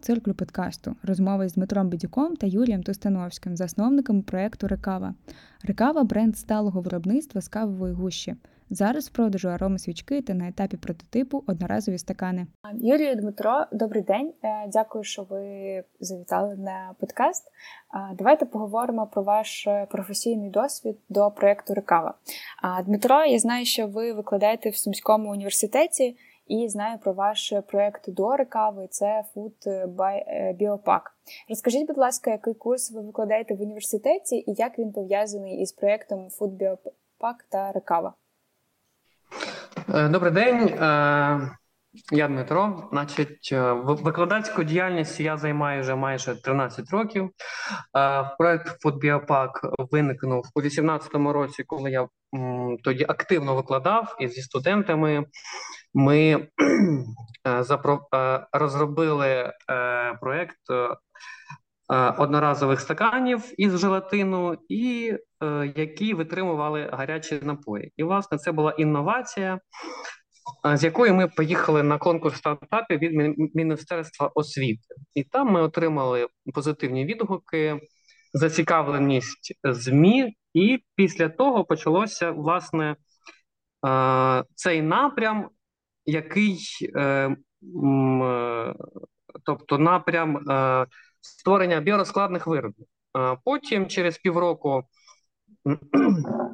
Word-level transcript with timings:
циклю 0.00 0.34
подкасту 0.34 0.96
розмови 1.02 1.48
з 1.48 1.54
Дмитром 1.54 1.88
Бідюком 1.88 2.36
та 2.36 2.46
Юрієм 2.46 2.82
Тустановським, 2.82 3.56
засновниками 3.56 4.22
проєкту 4.22 4.68
Рекава. 4.68 5.14
Рекава 5.64 6.04
бренд 6.04 6.36
сталого 6.36 6.80
виробництва 6.80 7.40
з 7.40 7.48
кавової 7.48 7.94
гущі. 7.94 8.36
Зараз 8.70 9.08
в 9.08 9.12
продажу 9.12 9.48
ароми 9.48 9.78
свічки 9.78 10.22
та 10.22 10.34
на 10.34 10.48
етапі 10.48 10.76
прототипу 10.76 11.44
одноразові 11.46 11.98
стакани. 11.98 12.46
Юрію 12.74 13.14
Дмитро, 13.14 13.66
добрий 13.72 14.02
день. 14.02 14.32
Е, 14.44 14.68
дякую, 14.68 15.04
що 15.04 15.22
ви 15.22 15.84
завітали 16.00 16.56
на 16.56 16.94
подкаст. 17.00 17.46
Е, 17.94 18.14
давайте 18.18 18.46
поговоримо 18.46 19.06
про 19.06 19.22
ваш 19.22 19.68
професійний 19.90 20.50
досвід 20.50 20.96
до 21.08 21.30
проєкту 21.30 21.74
Рекава. 21.74 22.14
Дмитро, 22.86 23.24
я 23.24 23.38
знаю, 23.38 23.64
що 23.64 23.86
ви 23.86 24.12
викладаєте 24.12 24.70
в 24.70 24.76
Сумському 24.76 25.30
університеті. 25.30 26.16
І 26.50 26.68
знаю 26.68 26.98
про 26.98 27.12
ваш 27.12 27.52
проект 27.68 28.10
до 28.10 28.36
рекави. 28.36 28.86
Це 28.90 29.24
Food 29.36 29.86
by 29.96 30.22
Biopack. 30.60 31.00
Розкажіть, 31.48 31.86
будь 31.86 31.98
ласка, 31.98 32.30
який 32.30 32.54
курс 32.54 32.92
ви 32.92 33.00
викладаєте 33.00 33.54
в 33.54 33.62
університеті 33.62 34.36
і 34.36 34.44
як 34.46 34.78
він 34.78 34.92
пов'язаний 34.92 35.60
із 35.60 35.72
проектом 35.72 36.28
Food 36.28 36.58
Biopack 36.58 37.34
та 37.50 37.72
Рекава? 37.72 38.14
Е, 39.94 40.08
добрий 40.08 40.32
день, 40.32 40.68
е, 40.68 41.50
я 42.12 42.28
Дмитро. 42.28 42.88
Значить, 42.92 43.50
е, 43.52 43.72
викладацьку 43.82 44.64
діяльність 44.64 45.20
я 45.20 45.36
займаю 45.36 45.80
вже 45.80 45.94
майже 45.94 46.42
13 46.42 46.90
років. 46.90 47.30
Проект 48.38 48.84
Biopack 48.84 49.50
виникнув 49.90 50.44
у 50.54 50.60
2018 50.60 51.32
році, 51.32 51.64
коли 51.64 51.90
я 51.90 52.08
тоді 52.84 53.04
активно 53.08 53.54
викладав 53.54 54.16
і 54.20 54.28
зі 54.28 54.42
студентами. 54.42 55.24
Ми 55.94 56.48
розробили 58.52 59.52
проект 60.20 60.58
одноразових 62.18 62.80
стаканів 62.80 63.42
із 63.56 63.78
желатину, 63.78 64.58
і 64.68 65.14
які 65.76 66.14
витримували 66.14 66.90
гарячі 66.92 67.40
напої. 67.42 67.92
І 67.96 68.02
власне 68.02 68.38
це 68.38 68.52
була 68.52 68.70
інновація, 68.72 69.60
з 70.74 70.84
якою 70.84 71.14
ми 71.14 71.28
поїхали 71.28 71.82
на 71.82 71.98
конкурс 71.98 72.38
стартапів 72.38 72.98
від 72.98 73.38
Міністерства 73.54 74.30
освіти, 74.34 74.94
і 75.14 75.24
там 75.24 75.50
ми 75.52 75.62
отримали 75.62 76.26
позитивні 76.54 77.04
відгуки, 77.04 77.80
зацікавленість 78.32 79.58
змі, 79.64 80.34
і 80.54 80.78
після 80.94 81.28
того 81.28 81.64
почалося 81.64 82.30
власне 82.30 82.96
цей 84.54 84.82
напрям 84.82 85.48
який, 86.06 86.58
е, 86.96 87.02
е, 87.02 88.74
тобто 89.44 89.78
напрям 89.78 90.36
е, 90.50 90.86
створення 91.20 91.80
біорозкладних 91.80 92.46
виробів. 92.46 92.86
Потім, 93.44 93.86
через 93.86 94.18
півроку, 94.18 94.82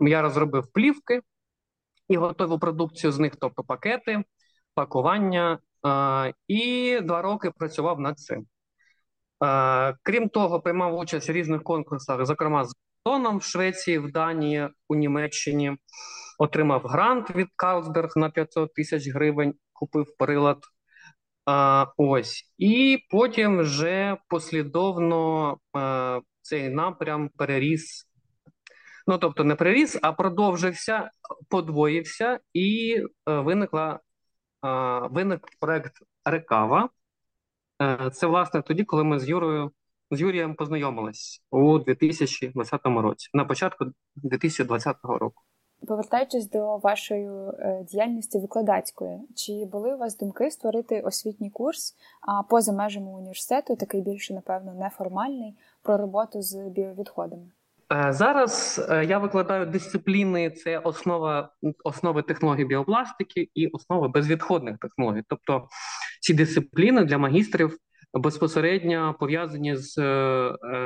я 0.00 0.22
розробив 0.22 0.72
плівки 0.72 1.20
і 2.08 2.16
готову 2.16 2.58
продукцію 2.58 3.12
з 3.12 3.18
них, 3.18 3.36
тобто 3.40 3.62
пакети, 3.64 4.24
пакування, 4.74 5.58
і 6.48 6.98
два 7.02 7.22
роки 7.22 7.50
працював 7.50 8.00
над 8.00 8.18
цим. 8.18 8.46
Е, 9.44 9.96
крім 10.02 10.28
того, 10.28 10.60
приймав 10.60 10.98
участь 10.98 11.28
в 11.28 11.32
різних 11.32 11.62
конкурсах, 11.62 12.26
зокрема 12.26 12.64
з 12.64 12.74
Тоном 13.06 13.38
в 13.38 13.42
Швеції, 13.42 13.98
в 13.98 14.12
Данії, 14.12 14.68
у 14.88 14.94
Німеччині 14.94 15.76
отримав 16.38 16.82
грант 16.82 17.30
від 17.30 17.48
Карлсберг 17.56 18.12
на 18.16 18.30
500 18.30 18.74
тисяч 18.74 19.08
гривень, 19.08 19.54
купив 19.72 20.16
прилад. 20.18 20.58
А, 21.44 21.86
Ось. 21.96 22.52
І 22.58 22.98
потім 23.10 23.58
вже 23.58 24.16
послідовно 24.28 25.56
а, 25.72 26.20
цей 26.42 26.68
напрям 26.68 27.28
переріс. 27.28 28.08
Ну, 29.06 29.18
тобто, 29.18 29.44
не 29.44 29.54
переріс, 29.54 29.98
а 30.02 30.12
продовжився, 30.12 31.10
подвоївся, 31.48 32.40
і 32.52 33.00
а, 33.24 33.32
е, 33.32 33.40
виникла 33.40 34.00
а, 34.60 34.98
виник 35.06 35.46
проект 35.60 35.92
Рекава. 36.24 36.88
Е, 37.82 38.10
це, 38.12 38.26
власне, 38.26 38.62
тоді, 38.62 38.84
коли 38.84 39.04
ми 39.04 39.18
з 39.18 39.28
Юрою. 39.28 39.72
З 40.10 40.20
Юрієм 40.20 40.54
познайомились 40.54 41.42
у 41.50 41.78
2020 41.78 42.80
році, 42.84 43.28
на 43.34 43.44
початку 43.44 43.84
2020 44.16 44.96
року. 45.02 45.42
Повертаючись 45.88 46.50
до 46.50 46.76
вашої 46.76 47.28
е, 47.58 47.84
діяльності 47.90 48.38
викладацької, 48.38 49.20
чи 49.34 49.52
були 49.72 49.94
у 49.94 49.98
вас 49.98 50.18
думки 50.18 50.50
створити 50.50 51.00
освітній 51.00 51.50
курс 51.50 51.94
а 52.20 52.42
поза 52.42 52.72
межами 52.72 53.10
університету, 53.10 53.76
такий 53.76 54.02
більше, 54.02 54.34
напевно, 54.34 54.74
неформальний, 54.74 55.54
про 55.82 55.96
роботу 55.96 56.42
з 56.42 56.68
біовідходами? 56.68 57.46
Е, 57.92 58.12
зараз 58.12 58.80
е, 58.90 59.04
я 59.04 59.18
викладаю 59.18 59.66
дисципліни: 59.66 60.50
це 60.50 60.78
основа 60.78 61.52
основи 61.84 62.22
технологій 62.22 62.64
біопластики 62.64 63.48
і 63.54 63.66
основи 63.66 64.08
безвідходних 64.08 64.78
технологій. 64.78 65.22
Тобто 65.28 65.68
ці 66.20 66.34
дисципліни 66.34 67.04
для 67.04 67.18
магістрів 67.18 67.78
безпосередньо 68.18 69.16
пов'язані 69.20 69.76
з 69.76 69.98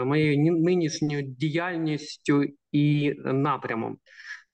моєю 0.05 0.53
нинішньою 0.53 1.23
діяльністю 1.23 2.45
і 2.73 3.15
напрямом 3.25 3.99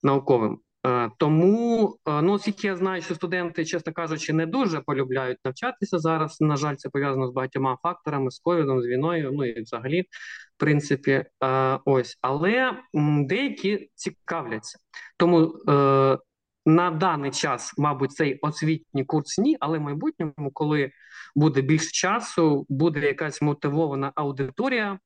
науковим. 0.02 0.58
Е, 0.86 1.10
тому, 1.18 1.96
е, 2.08 2.22
ну 2.22 2.32
оскільки 2.32 2.66
я 2.66 2.76
знаю, 2.76 3.02
що 3.02 3.14
студенти, 3.14 3.64
чесно 3.64 3.92
кажучи, 3.92 4.32
не 4.32 4.46
дуже 4.46 4.80
полюбляють 4.80 5.38
навчатися 5.44 5.98
зараз. 5.98 6.40
На 6.40 6.56
жаль, 6.56 6.74
це 6.74 6.88
пов'язано 6.88 7.28
з 7.28 7.32
багатьма 7.32 7.78
факторами, 7.82 8.30
з 8.30 8.38
ковідом, 8.38 8.82
з 8.82 8.86
війною, 8.86 9.30
ну 9.32 9.44
і 9.44 9.62
взагалі, 9.62 10.02
в 10.02 10.58
принципі, 10.58 11.24
е, 11.44 11.78
ось, 11.84 12.18
але 12.20 12.72
деякі 13.28 13.90
цікавляться. 13.94 14.78
Тому 15.16 15.54
на 16.66 16.90
даний 16.90 17.30
час, 17.30 17.74
мабуть, 17.78 18.12
цей 18.12 18.38
освітній 18.38 19.04
курс 19.04 19.38
ні, 19.38 19.56
але 19.60 19.78
в 19.78 19.80
майбутньому, 19.80 20.50
коли 20.52 20.90
буде 21.36 21.62
більше 21.62 21.90
часу, 21.90 22.66
буде 22.68 23.00
якась 23.00 23.42
мотивована 23.42 24.12
аудиторія. 24.14 24.98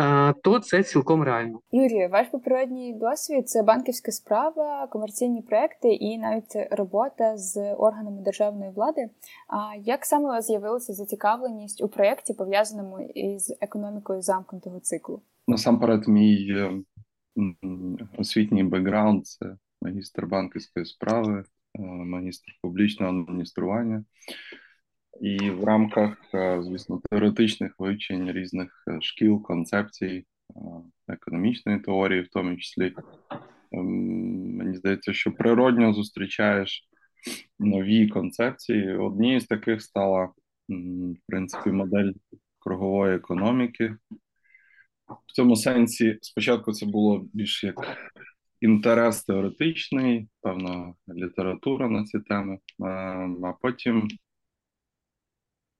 Е, 0.00 0.34
то 0.42 0.58
це 0.60 0.82
цілком 0.82 1.22
реально. 1.22 1.60
Юрію, 1.72 2.08
ваш 2.08 2.26
попередній 2.26 2.94
досвід 2.94 3.48
це 3.48 3.62
банківська 3.62 4.12
справа, 4.12 4.86
комерційні 4.86 5.42
проекти 5.42 5.88
і 5.88 6.18
навіть 6.18 6.56
робота 6.70 7.36
з 7.36 7.74
органами 7.74 8.22
державної 8.22 8.70
влади. 8.70 9.10
А 9.48 9.76
як 9.84 10.04
саме 10.04 10.24
у 10.24 10.28
вас 10.28 10.46
з'явилася 10.46 10.92
зацікавленість 10.92 11.82
у 11.82 11.88
проєкті, 11.88 12.34
пов'язаному 12.34 13.00
із 13.00 13.56
економікою 13.60 14.22
замкнутого 14.22 14.80
циклу? 14.80 15.22
Насамперед, 15.48 16.08
мій 16.08 16.48
е, 16.50 16.72
освітній 18.18 18.64
бекграунд 18.64 19.26
це 19.26 19.56
магістр 19.82 20.26
банківської 20.26 20.86
справи, 20.86 21.44
е, 21.78 21.82
магістр 21.82 22.52
публічного 22.62 23.20
адміністрування. 23.20 24.04
І 25.20 25.50
в 25.50 25.64
рамках, 25.64 26.18
е, 26.34 26.62
звісно, 26.62 27.00
теоретичних 27.10 27.74
вивчень 27.78 28.32
різних 28.32 28.84
е, 28.88 28.98
шкіл, 29.00 29.42
концепцій, 29.42 30.26
е, 30.50 30.60
економічної 31.08 31.80
теорії, 31.80 32.22
в 32.22 32.28
тому 32.28 32.56
числі, 32.56 32.94
ем, 33.72 33.86
мені 34.56 34.76
здається, 34.76 35.12
що 35.12 35.32
природньо 35.32 35.92
зустрічаєш 35.92 36.88
нові 37.58 38.08
концепції. 38.08 38.96
Однією 38.96 39.40
з 39.40 39.46
таких 39.46 39.82
стала, 39.82 40.24
в 40.68 41.16
принципі, 41.26 41.70
модель 41.70 42.12
кругової 42.58 43.16
економіки. 43.16 43.96
В 45.26 45.32
цьому 45.32 45.56
сенсі 45.56 46.18
спочатку 46.22 46.72
це 46.72 46.86
було 46.86 47.26
більш 47.32 47.64
як 47.64 47.96
інтерес 48.60 49.24
теоретичний, 49.24 50.28
певна 50.40 50.94
література 51.08 51.88
на 51.88 52.04
ці 52.04 52.20
теми, 52.20 52.58
а 53.44 53.52
потім 53.62 54.08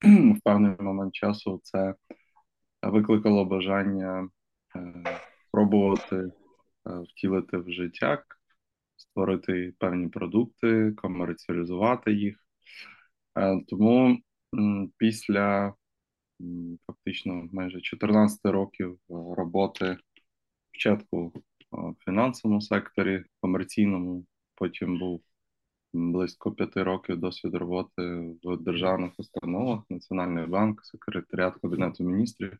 в 0.36 0.40
певний 0.44 0.76
момент 0.78 1.14
часу 1.14 1.60
це 1.62 1.94
викликало 2.82 3.44
бажання 3.44 4.28
е, 4.76 4.92
пробувати 5.52 6.16
е, 6.16 6.30
втілити 6.84 7.56
в 7.56 7.70
життя, 7.70 8.24
створити 8.96 9.74
певні 9.78 10.08
продукти, 10.08 10.92
комерціалізувати 10.92 12.12
їх. 12.12 12.46
Е, 13.38 13.60
тому 13.68 14.18
після 14.96 15.74
фактично 16.86 17.48
майже 17.52 17.80
14 17.80 18.40
років 18.44 18.98
роботи 19.08 19.96
спочатку 20.68 21.32
в 21.72 21.94
фінансовому 22.04 22.60
секторі, 22.60 23.24
комерційному, 23.40 24.24
потім 24.54 24.98
був 24.98 25.22
близько 25.92 26.52
п'яти 26.52 26.82
років 26.82 27.18
досвід 27.18 27.54
роботи 27.54 28.02
в 28.44 28.56
державних 28.56 29.12
установах, 29.18 29.80
Національний 29.90 30.46
банк, 30.46 30.84
секретаріат 30.84 31.54
Кабінету 31.62 32.04
міністрів. 32.04 32.58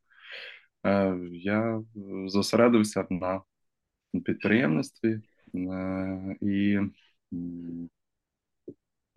Е, 0.86 1.18
я 1.32 1.82
зосередився 2.26 3.06
на 3.10 3.42
підприємництві 4.24 5.20
е, 5.54 6.36
і, 6.40 6.78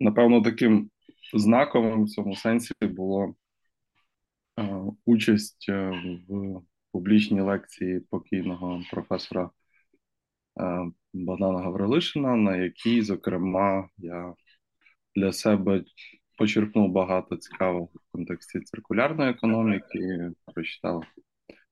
напевно, 0.00 0.42
таким 0.42 0.90
знаковим 1.34 2.04
в 2.04 2.08
цьому 2.08 2.36
сенсі 2.36 2.74
було 2.80 3.34
е, 4.58 4.80
участь 5.04 5.68
в 6.28 6.60
публічній 6.92 7.40
лекції 7.40 8.00
покійного 8.00 8.82
професора 8.90 9.50
Богдана 11.12 11.58
Гаврилишина, 11.58 12.36
на 12.36 12.56
якій, 12.56 13.02
зокрема, 13.02 13.88
я 13.98 14.34
для 15.16 15.32
себе 15.32 15.84
почерпнув 16.38 16.92
багато 16.92 17.36
цікавого 17.36 17.84
в 17.84 18.12
контексті 18.12 18.60
циркулярної 18.60 19.30
економіки, 19.30 20.30
прочитав 20.54 21.04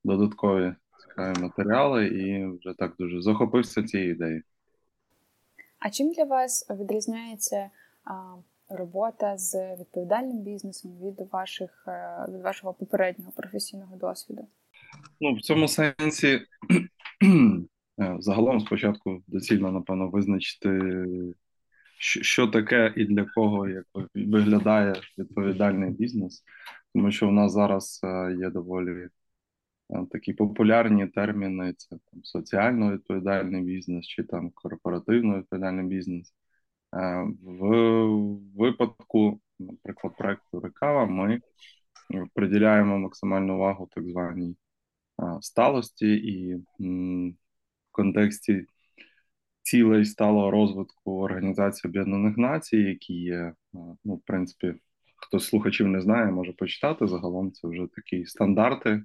додаткові 0.05 0.75
цікаві 1.01 1.43
матеріали 1.43 2.07
і 2.07 2.47
вже 2.47 2.75
так 2.79 2.95
дуже 2.99 3.23
захопився 3.23 3.83
цією 3.83 4.11
ідеєю. 4.11 4.43
А 5.79 5.91
чим 5.91 6.13
для 6.13 6.25
вас 6.25 6.71
відрізняється 6.71 7.71
а, 8.05 8.35
робота 8.69 9.39
з 9.39 9.77
відповідальним 9.77 10.39
бізнесом 10.39 10.93
від 11.03 11.29
ваших 11.33 11.85
е, 11.89 12.27
від 12.29 12.43
вашого 12.43 12.75
попереднього 12.75 13.33
професійного 13.33 13.97
досвіду? 13.97 14.49
Ну, 15.21 15.35
в 15.35 15.41
цьому 15.41 15.69
сенсі 15.69 16.29
е, 16.29 16.43
загалом 18.19 18.61
спочатку 18.61 19.23
доцільно, 19.27 19.73
напевно, 19.73 20.09
визначити, 20.09 20.81
що 21.99 22.47
таке 22.47 22.93
і 22.97 23.05
для 23.05 23.25
кого 23.25 23.69
як 23.69 23.87
виглядає 24.15 24.95
відповідальний 25.19 25.91
бізнес, 25.91 26.45
тому 26.95 27.11
що 27.11 27.29
в 27.29 27.33
нас 27.33 27.53
зараз 27.53 28.01
е, 28.05 28.37
є 28.39 28.51
доволі 28.51 29.09
такі 30.11 30.33
популярні 30.33 31.07
терміни: 31.07 31.73
це 31.77 31.89
там 31.89 32.25
соціально 32.25 32.93
відповідальний 32.93 33.63
бізнес 33.63 34.07
чи 34.07 34.23
там 34.23 34.51
корпоративно 34.51 35.39
відповідальний 35.39 35.87
бізнес. 35.87 36.35
Е, 36.97 37.27
в 37.43 37.69
випадку, 38.57 39.41
наприклад, 39.59 40.17
проекту 40.19 40.61
Рекава 40.61 41.07
ми 41.07 41.41
приділяємо 42.35 42.99
максимальну 42.99 43.55
увагу 43.55 43.89
так 43.95 44.05
званій 44.09 44.57
сталості 45.41 46.07
і 46.15 46.65
контексті 47.91 48.67
цілей 49.63 50.05
сталого 50.05 50.51
розвитку 50.51 51.21
Організації 51.21 51.91
Об'єднаних 51.91 52.37
Націй, 52.37 52.77
які 52.77 53.15
є, 53.15 53.53
ну, 54.05 54.15
в 54.15 54.23
принципі, 54.27 54.75
хто 55.17 55.41
слухачів 55.41 55.89
не 55.89 56.01
знає, 56.01 56.33
може 56.33 56.53
почитати. 56.53 57.07
Загалом 57.07 57.53
це 57.53 57.69
вже 57.69 57.87
такі 57.95 58.27
стандарти, 58.27 59.03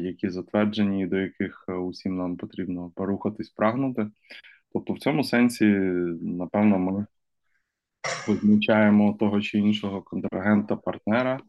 які 0.00 0.30
затверджені, 0.30 1.02
і 1.02 1.06
до 1.06 1.16
яких 1.16 1.64
усім 1.68 2.16
нам 2.16 2.36
потрібно 2.36 2.92
порухатись, 2.96 3.50
прагнути. 3.50 4.10
Тобто, 4.72 4.92
в 4.92 4.98
цьому 4.98 5.24
сенсі, 5.24 5.64
напевно, 6.22 6.78
ми 6.78 7.06
визначаємо 8.28 9.16
того 9.20 9.40
чи 9.40 9.58
іншого 9.58 10.02
контрагента, 10.02 10.76
партнера 10.76 11.40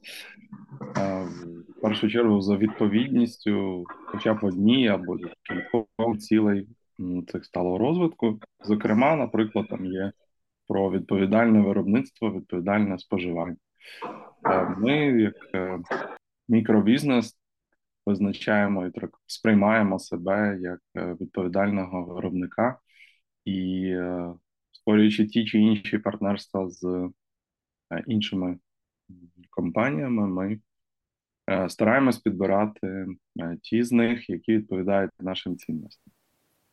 в 0.95 1.81
першу 1.81 2.09
чергу 2.09 2.41
за 2.41 2.57
відповідністю, 2.57 3.83
хоча 4.05 4.33
б 4.33 4.43
одній 4.43 4.87
або 4.87 5.17
кількох 5.43 6.17
цілей 6.17 6.67
цих 7.27 7.45
сталого 7.45 7.77
розвитку. 7.77 8.39
Зокрема, 8.65 9.15
наприклад, 9.15 9.67
там 9.69 9.85
є 9.85 10.11
про 10.67 10.91
відповідальне 10.91 11.61
виробництво, 11.61 12.31
відповідальне 12.31 12.99
споживання. 12.99 13.55
Ми, 14.77 14.95
як 15.21 15.35
е, 15.55 15.79
мікробізнес, 16.47 17.37
визначаємо 18.05 18.87
і 18.87 18.91
сприймаємо 19.27 19.99
себе 19.99 20.57
як 20.61 20.79
е, 20.97 21.17
відповідального 21.21 22.05
виробника 22.05 22.79
і 23.45 23.85
е, 23.85 24.33
створюючи 24.79 25.27
ті 25.27 25.45
чи 25.45 25.59
інші 25.59 25.97
партнерства 25.97 26.69
з 26.69 27.09
іншими 28.07 28.59
компаніями, 29.49 30.27
ми 30.27 30.59
стараємось 31.69 32.17
підбирати 32.17 33.05
ті 33.61 33.83
з 33.83 33.91
них, 33.91 34.29
які 34.29 34.57
відповідають 34.57 35.11
нашим 35.19 35.57
цінностям. 35.57 36.13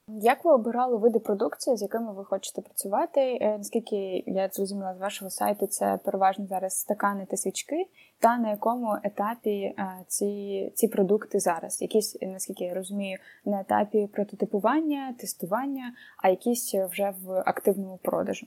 Як 0.08 0.44
ви 0.44 0.52
обирали 0.52 0.96
види 0.96 1.18
продукції, 1.18 1.76
з 1.76 1.82
якими 1.82 2.12
ви 2.12 2.24
хочете 2.24 2.62
працювати? 2.62 3.20
Е, 3.20 3.58
наскільки 3.58 4.24
я 4.26 4.48
зрозуміла 4.48 4.94
з 4.94 5.00
вашого 5.00 5.30
сайту, 5.30 5.66
це 5.66 5.98
переважно 6.04 6.46
зараз 6.46 6.78
стакани 6.78 7.26
та 7.30 7.36
свічки, 7.36 7.86
та 8.18 8.38
на 8.38 8.50
якому 8.50 8.96
етапі 9.02 9.50
е, 9.50 9.74
ці 10.08 10.72
ці 10.74 10.88
продукти 10.88 11.40
зараз? 11.40 11.82
Якісь, 11.82 12.18
наскільки 12.22 12.64
я 12.64 12.74
розумію, 12.74 13.18
на 13.44 13.60
етапі 13.60 14.08
прототипування, 14.12 15.14
тестування, 15.20 15.92
а 16.22 16.28
якісь 16.28 16.74
вже 16.74 17.14
в 17.24 17.42
активному 17.46 17.98
продажу? 18.02 18.46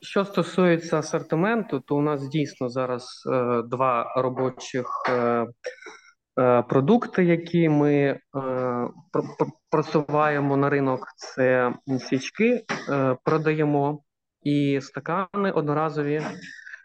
Що 0.00 0.24
стосується 0.24 0.98
асортименту, 0.98 1.80
то 1.80 1.96
у 1.96 2.00
нас 2.00 2.28
дійсно 2.28 2.68
зараз 2.68 3.24
е, 3.32 3.62
два 3.62 4.14
робочих 4.16 4.86
е, 5.08 5.12
Е, 5.12 5.46
продукти, 6.68 7.24
які 7.24 7.68
ми 7.68 7.94
е, 7.94 8.18
просуваємо 9.70 10.56
на 10.56 10.70
ринок, 10.70 11.06
це 11.16 11.74
свічки 11.98 12.64
е, 12.88 13.16
продаємо 13.24 14.02
і 14.42 14.80
стакани 14.82 15.50
одноразові, 15.50 16.22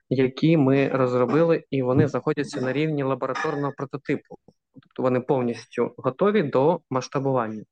які 0.10 0.58
ми 0.58 0.88
розробили, 0.88 1.64
і 1.70 1.82
вони 1.82 2.08
знаходяться 2.08 2.62
на 2.62 2.74
рівні 2.74 3.04
лабораторного 3.04 3.74
прототипу, 3.78 4.36
тобто 4.74 5.04
вони 5.04 5.20
повністю 5.20 5.94
готові 5.98 6.44
до 6.44 6.80
масштабування. 6.90 7.64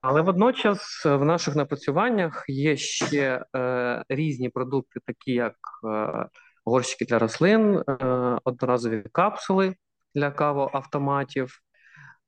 Але 0.00 0.20
водночас 0.20 1.02
в 1.04 1.24
наших 1.24 1.56
напрацюваннях 1.56 2.44
є 2.48 2.76
ще 2.76 3.44
е, 3.56 4.04
різні 4.08 4.48
продукти, 4.48 5.00
такі 5.06 5.32
як 5.32 5.54
е, 5.84 6.26
горщики 6.64 7.04
для 7.04 7.18
рослин, 7.18 7.74
е, 7.74 8.04
одноразові 8.44 9.04
капсули 9.12 9.74
для 10.14 10.30
кавоавтоматів. 10.30 11.60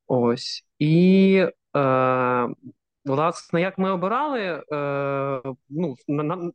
Ось. 0.06 0.67
І 0.79 1.46
е, 1.76 2.49
власне, 3.05 3.61
як 3.61 3.79
ми 3.79 3.90
обирали, 3.90 4.40
е, 4.40 5.43
ну, 5.69 5.94
на, 6.08 6.50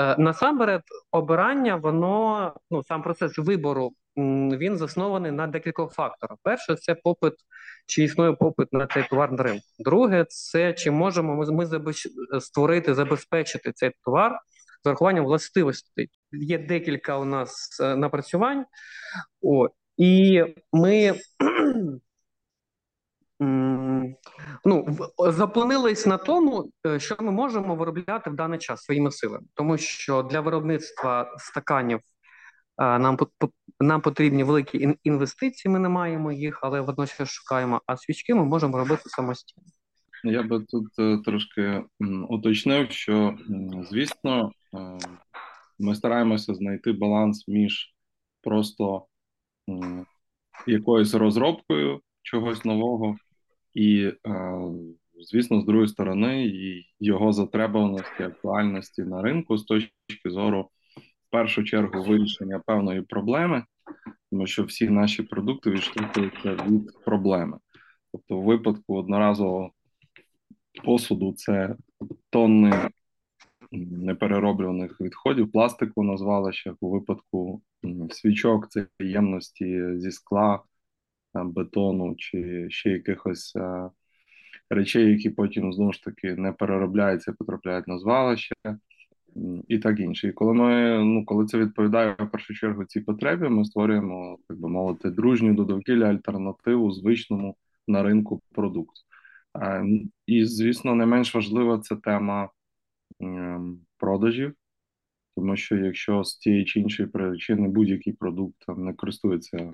е, 0.00 0.16
насамперед, 0.18 0.82
обирання, 1.10 1.76
воно, 1.76 2.54
ну, 2.70 2.84
сам 2.84 3.02
процес 3.02 3.38
вибору, 3.38 3.92
він 4.16 4.76
заснований 4.76 5.32
на 5.32 5.46
декількох 5.46 5.92
факторах. 5.92 6.38
Перше, 6.42 6.76
це 6.76 6.94
попит, 6.94 7.34
чи 7.86 8.02
існує 8.02 8.32
попит 8.32 8.72
на 8.72 8.86
цей 8.86 9.08
товар 9.08 9.32
на 9.32 9.42
ринку. 9.42 9.66
Друге, 9.78 10.26
це 10.28 10.72
чи 10.72 10.90
можемо 10.90 11.36
ми, 11.36 11.66
ми 11.66 11.94
створити, 12.40 12.94
забезпечити 12.94 13.72
цей 13.72 13.90
товар 14.04 14.38
з 14.84 14.86
урахуванням 14.86 15.24
властивостей. 15.24 16.10
Є 16.32 16.58
декілька 16.58 17.16
у 17.18 17.24
нас 17.24 17.80
е, 17.80 17.96
напрацювань. 17.96 18.64
О, 19.42 19.68
і 19.98 20.44
ми 20.72 21.14
ну, 24.64 24.98
запланились 25.18 26.06
на 26.06 26.16
тому, 26.16 26.70
е, 26.86 27.00
що 27.00 27.16
ми 27.20 27.30
можемо 27.30 27.76
виробляти 27.76 28.30
в 28.30 28.34
даний 28.34 28.58
час 28.58 28.82
своїми 28.82 29.10
силами, 29.10 29.46
тому 29.54 29.78
що 29.78 30.22
для 30.22 30.40
виробництва 30.40 31.34
стаканів 31.38 31.98
е, 31.98 32.98
нам 32.98 33.18
нам 33.80 34.00
потрібні 34.00 34.44
великі 34.44 34.96
інвестиції. 35.04 35.72
Ми 35.72 35.78
не 35.78 35.88
маємо 35.88 36.32
їх, 36.32 36.58
але 36.62 36.80
водночас 36.80 37.28
шукаємо. 37.28 37.80
А 37.86 37.96
свічки 37.96 38.34
ми 38.34 38.44
можемо 38.44 38.78
робити 38.78 39.02
самостійно. 39.04 39.66
Я 40.24 40.42
би 40.42 40.60
тут 40.60 40.86
е, 40.98 41.18
трошки 41.24 41.84
уточнив, 42.28 42.90
що 42.90 43.38
звісно, 43.90 44.52
ми 45.78 45.94
стараємося 45.94 46.54
знайти 46.54 46.92
баланс 46.92 47.48
між 47.48 47.94
просто 48.42 49.06
якоюсь 50.66 51.14
розробкою 51.14 52.00
чогось 52.22 52.64
нового, 52.64 53.16
і, 53.74 54.12
звісно, 55.20 55.60
з 55.60 55.64
другої 55.64 55.88
сторони, 55.88 56.46
і 56.46 56.86
його 57.00 57.32
затребуваності, 57.32 58.22
актуальності 58.22 59.02
на 59.02 59.22
ринку 59.22 59.58
з 59.58 59.64
точки 59.64 60.30
зору, 60.30 60.68
в 61.28 61.30
першу 61.30 61.64
чергу, 61.64 62.02
вирішення 62.02 62.58
певної 62.66 63.02
проблеми, 63.02 63.64
тому 64.30 64.46
що 64.46 64.64
всі 64.64 64.88
наші 64.88 65.22
продукти 65.22 65.70
відштовхуються 65.70 66.54
від 66.54 67.04
проблеми. 67.04 67.58
Тобто, 68.12 68.36
у 68.36 68.42
випадку 68.42 68.96
одноразового 68.96 69.72
посуду 70.84 71.32
це 71.32 71.76
тонни 72.30 72.90
неперероблюваних 73.72 75.00
відходів, 75.00 75.52
пластику 75.52 76.02
на 76.02 76.16
звалищах, 76.16 76.74
у 76.80 76.90
випадку 76.90 77.62
свічок, 78.10 78.70
це 78.70 78.86
ємності 79.00 79.84
зі 79.96 80.12
скла, 80.12 80.62
бетону 81.34 82.14
чи 82.16 82.66
ще 82.70 82.90
якихось 82.90 83.56
речей, 84.70 85.10
які 85.10 85.30
потім 85.30 85.72
знову 85.72 85.92
ж 85.92 86.02
таки 86.02 86.34
не 86.34 86.52
переробляються, 86.52 87.32
потрапляють 87.32 87.88
на 87.88 87.98
звалище. 87.98 88.54
І 89.68 89.78
так 89.78 90.00
інше. 90.00 90.28
І 90.28 90.32
коли 90.32 90.54
ми 90.54 90.98
ну 91.04 91.24
коли 91.24 91.46
це 91.46 91.58
відповідає 91.58 92.16
в 92.18 92.30
першу 92.30 92.54
чергу 92.54 92.84
цій 92.84 93.00
потребі, 93.00 93.48
ми 93.48 93.64
створюємо, 93.64 94.38
так 94.48 94.60
би 94.60 94.68
мовити, 94.68 95.10
дружню 95.10 95.54
до 95.54 95.64
довкілля 95.64 96.08
альтернативу 96.08 96.92
звичному 96.92 97.56
на 97.88 98.02
ринку 98.02 98.42
продукту. 98.52 99.00
І, 100.26 100.44
звісно, 100.44 100.94
не 100.94 101.06
менш 101.06 101.34
важлива 101.34 101.78
це 101.78 101.96
тема 101.96 102.50
ем, 103.20 103.80
продажів, 103.98 104.54
тому 105.38 105.56
що 105.56 105.76
якщо 105.76 106.24
з 106.24 106.36
тієї 106.36 106.64
чи 106.64 106.80
іншої 106.80 107.08
причини 107.08 107.68
будь-який 107.68 108.12
продукт 108.12 108.56
там 108.66 108.84
не 108.84 108.94
користується 108.94 109.72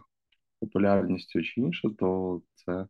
популярністю 0.61 1.43
чи 1.43 1.61
інше, 1.61 1.89
то 1.99 2.41
це, 2.55 2.87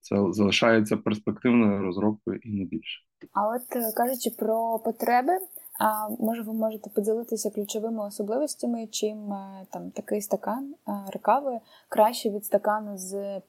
це 0.00 0.32
залишається 0.32 0.96
перспективною 0.96 1.82
розробкою 1.82 2.40
і 2.42 2.50
не 2.50 2.64
більше. 2.64 3.00
А 3.32 3.48
от 3.48 3.94
кажучи 3.96 4.30
про 4.30 4.78
потреби, 4.78 5.32
а 5.80 6.08
може 6.08 6.42
ви 6.42 6.52
можете 6.52 6.90
поділитися 6.90 7.50
ключовими 7.50 8.06
особливостями, 8.06 8.86
чим 8.86 9.28
там 9.70 9.90
такий 9.90 10.20
стакан 10.20 10.74
рекави 11.12 11.60
краще 11.88 12.30
від 12.30 12.44
стакану 12.44 12.98
з 12.98 13.40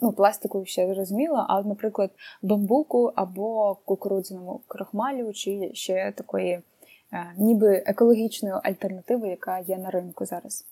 ну, 0.00 0.12
пластику 0.12 0.64
ще 0.64 0.94
зрозуміло, 0.94 1.46
а, 1.48 1.62
наприклад, 1.62 2.10
бамбуку 2.42 3.12
або 3.14 3.74
кукурудзяному 3.84 4.60
крохмалю, 4.68 5.32
чи 5.32 5.70
ще 5.74 6.12
такої 6.16 6.50
е, 6.50 6.62
ніби 7.36 7.82
екологічної 7.86 8.54
альтернативи, 8.64 9.28
яка 9.28 9.58
є 9.58 9.78
на 9.78 9.90
ринку 9.90 10.26
зараз? 10.26 10.66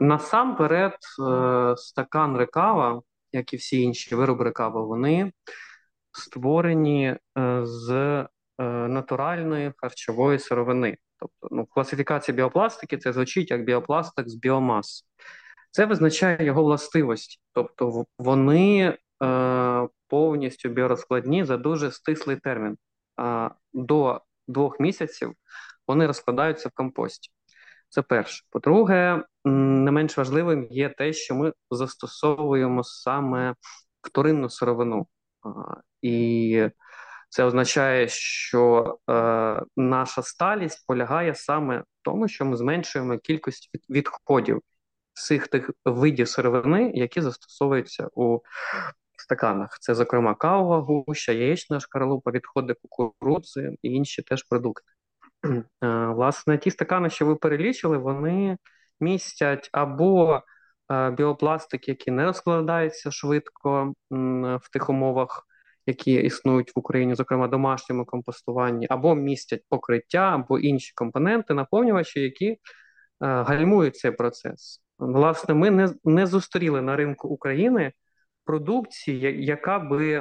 Насамперед, 0.00 0.92
е, 1.28 1.74
стакан 1.76 2.36
рекава, 2.36 3.02
як 3.32 3.52
і 3.52 3.56
всі 3.56 3.82
інші 3.82 4.14
вироби 4.14 4.44
рекава, 4.44 4.82
вони 4.82 5.32
створені 6.12 7.16
з 7.62 8.26
натуральної 8.88 9.72
харчової 9.76 10.38
сировини. 10.38 10.96
Тобто, 11.22 11.48
ну, 11.50 11.66
класифікація 11.66 12.36
біопластики 12.36 12.98
це 12.98 13.12
звучить 13.12 13.50
як 13.50 13.64
біопластик 13.64 14.28
з 14.28 14.34
біомас. 14.34 15.06
Це 15.70 15.84
визначає 15.84 16.44
його 16.44 16.62
властивості, 16.62 17.38
тобто 17.52 18.04
вони 18.18 18.98
е, 19.22 19.88
повністю 20.08 20.68
біорозкладні 20.68 21.44
за 21.44 21.56
дуже 21.56 21.90
стислий 21.90 22.36
термін. 22.36 22.76
До 23.72 24.20
двох 24.48 24.80
місяців 24.80 25.32
вони 25.86 26.06
розкладаються 26.06 26.68
в 26.68 26.72
компості. 26.72 27.30
Це 27.88 28.02
перше. 28.02 28.44
По-друге, 28.50 29.24
не 29.44 29.90
менш 29.90 30.18
важливим 30.18 30.66
є 30.70 30.88
те, 30.88 31.12
що 31.12 31.34
ми 31.34 31.52
застосовуємо 31.70 32.84
саме 32.84 33.54
вторинну 34.02 34.50
сировину. 34.50 35.06
І 36.02 36.68
це 37.28 37.44
означає, 37.44 38.08
що 38.08 38.98
е, 39.10 39.62
наша 39.76 40.22
сталість 40.22 40.86
полягає 40.86 41.34
саме 41.34 41.78
в 41.78 41.84
тому, 42.02 42.28
що 42.28 42.44
ми 42.44 42.56
зменшуємо 42.56 43.18
кількість 43.18 43.70
відходів 43.90 44.62
всіх 45.12 45.48
тих 45.48 45.70
видів 45.84 46.28
сировини, 46.28 46.92
які 46.94 47.20
застосовуються 47.20 48.08
у 48.14 48.38
стаканах. 49.16 49.78
Це, 49.80 49.94
зокрема, 49.94 50.34
кавова 50.34 50.78
гуща, 50.78 51.32
яєчна 51.32 51.80
шкаралупа, 51.80 52.30
відходи 52.30 52.74
кукурудзи 52.88 53.76
і 53.82 53.88
інші 53.88 54.22
теж 54.22 54.42
продукти. 54.42 54.92
Е, 55.84 56.06
власне, 56.06 56.58
ті 56.58 56.70
стакани, 56.70 57.10
що 57.10 57.26
ви 57.26 57.36
перелічили, 57.36 57.98
вони 57.98 58.56
містять 59.00 59.70
або 59.72 60.42
е, 60.92 61.10
біопластик, 61.10 61.88
який 61.88 62.14
не 62.14 62.24
розкладається 62.24 63.10
швидко 63.10 63.94
в 64.10 64.70
тих 64.72 64.90
умовах, 64.90 65.46
які 65.86 66.12
існують 66.12 66.76
в 66.76 66.78
Україні, 66.78 67.14
зокрема 67.14 67.48
домашньому 67.48 68.04
компостуванні, 68.04 68.86
або 68.90 69.14
містять 69.14 69.62
покриття, 69.68 70.34
або 70.34 70.58
інші 70.58 70.92
компоненти, 70.94 71.54
наповнювачі, 71.54 72.20
які 72.20 72.48
е, 72.50 72.56
гальмують 73.20 73.96
цей 73.96 74.10
процес. 74.10 74.82
Власне, 74.98 75.54
ми 75.54 75.70
не 75.70 75.94
не 76.04 76.26
зустріли 76.26 76.82
на 76.82 76.96
ринку 76.96 77.28
України 77.28 77.92
продукції, 78.44 79.44
яка 79.44 79.78
би 79.78 80.20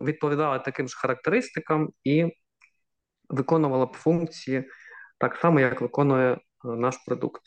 відповідала 0.00 0.58
таким 0.58 0.88
ж 0.88 0.98
характеристикам 0.98 1.88
і 2.04 2.26
виконувала 3.28 3.86
б 3.86 3.92
функції 3.92 4.64
так 5.18 5.36
само, 5.36 5.60
як 5.60 5.80
виконує 5.80 6.32
е, 6.32 6.38
наш 6.64 6.96
продукт. 7.06 7.42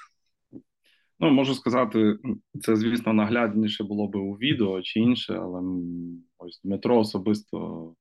Ну, 1.19 1.31
можу 1.31 1.55
сказати, 1.55 2.17
це, 2.61 2.75
звісно, 2.75 3.13
наглядніше 3.13 3.83
було 3.83 4.07
би 4.07 4.19
у 4.19 4.33
відео 4.33 4.81
чи 4.81 4.99
інше, 4.99 5.33
але 5.41 5.61
ось 6.37 6.61
Дмитро 6.63 6.99
особисто, 6.99 7.93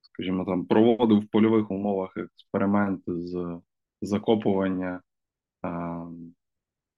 скажімо, 0.00 0.44
там 0.44 0.66
проводив 0.66 1.18
в 1.18 1.28
польових 1.28 1.70
умовах 1.70 2.16
експерименти 2.16 3.12
з 3.16 3.60
закопування 4.02 5.00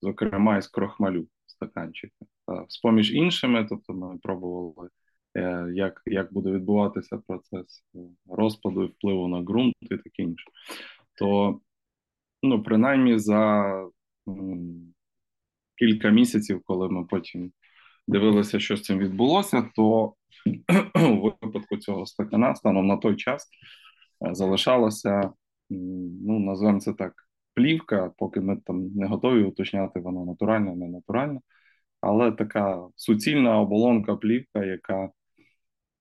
зокрема 0.02 0.56
із 0.56 0.68
крохмалю 0.68 1.26
стаканчика. 1.61 2.14
З 2.69 2.79
поміж 2.79 3.14
іншими, 3.14 3.67
тобто 3.69 3.93
ми 3.93 4.19
пробували, 4.19 4.88
е, 5.37 5.67
як 5.75 6.02
як 6.07 6.33
буде 6.33 6.50
відбуватися 6.50 7.19
процес 7.26 7.85
розпаду 8.29 8.85
і 8.85 8.87
впливу 8.87 9.29
на 9.29 9.40
ґрунт 9.40 9.75
і 9.81 9.88
таке 9.88 10.23
інше. 10.23 10.45
То, 11.19 11.61
ну, 12.43 12.62
принаймні, 12.62 13.19
за 13.19 13.73
кілька 15.79 16.11
місяців, 16.11 16.62
коли 16.64 16.88
ми 16.88 17.05
потім 17.05 17.52
дивилися, 18.09 18.61
що 18.61 18.76
з 18.76 18.83
цим 18.83 18.99
відбулося, 18.99 19.71
то 19.76 20.14
у 20.95 21.23
випадку 21.23 21.76
цього 21.76 22.07
стакана 22.07 22.55
станом 22.55 22.87
на 22.87 22.97
той 22.97 23.17
час 23.17 23.49
е, 24.26 24.35
залишалося, 24.35 25.33
ну, 25.71 26.38
називаємо 26.38 26.81
це 26.81 26.93
так, 26.93 27.12
плівка, 27.54 28.12
поки 28.19 28.40
ми 28.40 28.57
там 28.57 28.87
не 28.95 29.07
готові 29.07 29.45
уточняти, 29.45 30.00
вона 30.00 30.25
натуральна, 30.25 30.75
не 30.75 30.88
натуральна, 30.88 31.40
але 32.00 32.33
така 32.33 32.88
суцільна 32.97 33.61
оболонка 33.61 34.16
плівка, 34.16 34.64
яка 34.64 35.11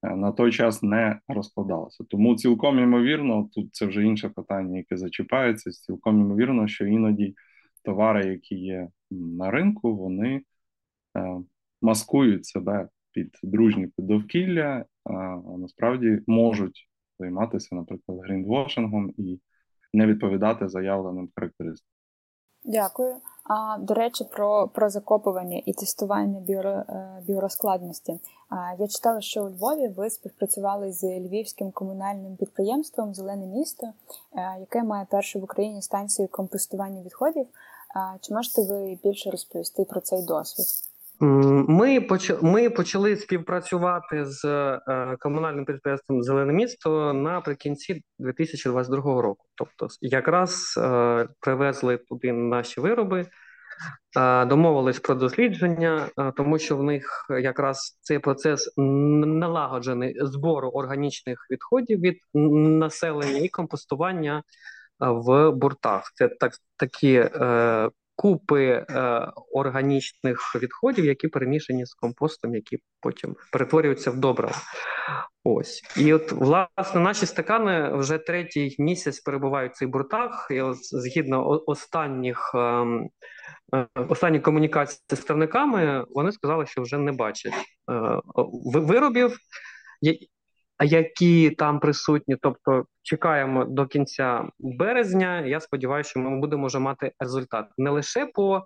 е, 0.03 0.15
на 0.15 0.31
той 0.31 0.51
час 0.51 0.83
не 0.83 1.19
розкладалася. 1.27 2.03
Тому 2.09 2.35
цілком 2.35 2.79
ймовірно, 2.79 3.49
тут 3.53 3.75
це 3.75 3.85
вже 3.85 4.03
інше 4.03 4.29
питання, 4.29 4.77
яке 4.77 4.97
зачіпається. 4.97 5.71
Цілком 5.71 6.21
ймовірно, 6.21 6.67
що 6.67 6.85
іноді 6.85 7.35
товари, 7.83 8.25
які 8.25 8.55
є 8.55 8.87
на 9.11 9.51
ринку, 9.51 9.95
вони 9.95 10.41
е, 11.17 11.35
маскують 11.81 12.45
себе 12.45 12.89
під 13.11 13.37
дружні 13.43 13.87
довкілля, 13.97 14.85
а 15.03 15.41
насправді 15.57 16.19
можуть 16.27 16.89
займатися, 17.19 17.75
наприклад, 17.75 18.19
гріндвошингом 18.23 19.13
і 19.17 19.39
не 19.93 20.05
відповідати 20.05 20.69
заявленим 20.69 21.29
характеристикам. 21.35 21.99
Дякую. 22.63 23.15
А 23.43 23.77
до 23.79 23.93
речі, 23.93 24.23
про 24.23 24.67
про 24.67 24.89
закопування 24.89 25.61
і 25.65 25.73
тестування 25.73 26.39
біоро, 26.39 26.69
е, 26.69 27.23
біорозкладності. 27.27 28.19
Я 28.79 28.87
читала, 28.87 29.21
що 29.21 29.43
у 29.43 29.49
Львові 29.49 29.87
ви 29.87 30.09
співпрацювали 30.09 30.91
з 30.91 31.19
львівським 31.19 31.71
комунальним 31.71 32.35
підприємством 32.35 33.13
Зелене 33.13 33.45
місто, 33.45 33.87
е, 33.87 34.59
яке 34.59 34.83
має 34.83 35.05
першу 35.11 35.39
в 35.39 35.43
Україні 35.43 35.81
станцію 35.81 36.27
компостування 36.27 37.01
відходів. 37.01 37.47
Чи 38.21 38.33
можете 38.33 38.61
ви 38.61 38.99
більше 39.03 39.31
розповісти 39.31 39.85
про 39.85 40.01
цей 40.01 40.25
досвід? 40.25 40.88
Ми 41.21 42.07
ми 42.41 42.69
почали 42.69 43.15
співпрацювати 43.15 44.25
з 44.25 44.45
е, 44.45 45.15
комунальним 45.19 45.65
підприємством 45.65 46.23
Зелене 46.23 46.53
місто 46.53 47.13
наприкінці 47.13 48.03
2022 48.19 49.21
року. 49.21 49.45
Тобто, 49.55 49.87
якраз 50.01 50.75
е, 50.77 51.27
привезли 51.39 51.97
туди 51.97 52.31
наші 52.31 52.81
вироби, 52.81 53.25
е, 54.17 54.45
домовились 54.45 54.99
про 54.99 55.15
дослідження, 55.15 56.09
тому 56.37 56.59
що 56.59 56.77
в 56.77 56.83
них 56.83 57.25
якраз 57.41 57.99
цей 58.01 58.19
процес 58.19 58.73
налагоджений 58.77 60.15
збору 60.21 60.69
органічних 60.69 61.47
відходів 61.51 61.99
від 61.99 62.17
населення 62.33 63.37
і 63.37 63.49
компостування 63.49 64.43
в 64.99 65.51
буртах. 65.51 66.11
Це 66.15 66.27
так 66.27 66.53
такі 66.77 67.29
купи 68.19 68.65
е, 68.65 68.85
органічних 69.51 70.55
відходів, 70.55 71.05
які 71.05 71.27
перемішані 71.27 71.85
з 71.85 71.93
компостом, 71.93 72.55
які 72.55 72.77
потім 73.01 73.35
перетворюються 73.51 74.11
в 74.11 74.17
добриво. 74.17 74.53
Ось 75.43 75.81
і 75.97 76.13
от 76.13 76.31
власне 76.31 77.01
наші 77.01 77.25
стакани 77.25 77.89
вже 77.93 78.17
третій 78.17 78.75
місяць 78.79 79.19
перебувають 79.19 79.71
в 79.71 79.75
цих 79.75 79.89
буртах. 79.89 80.47
І 80.51 80.61
згідно 80.81 81.63
останніх 81.67 82.51
е, 82.55 82.85
е, 83.75 83.87
останніх 84.09 84.41
комунікацій 84.41 84.99
з 85.09 85.15
ставниками, 85.15 86.05
вони 86.09 86.31
сказали, 86.31 86.65
що 86.65 86.81
вже 86.81 86.97
не 86.97 87.11
бачать 87.11 87.53
е, 87.53 88.19
виробів 88.73 89.37
які 90.85 91.51
там 91.51 91.79
присутні. 91.79 92.35
Тобто 92.41 92.85
чекаємо 93.01 93.65
до 93.65 93.87
кінця 93.87 94.49
березня. 94.59 95.45
Я 95.45 95.59
сподіваюся, 95.59 96.09
що 96.09 96.19
ми 96.19 96.39
будемо 96.39 96.67
вже 96.67 96.79
мати 96.79 97.11
результат 97.19 97.69
не 97.77 97.89
лише 97.89 98.25
по 98.25 98.65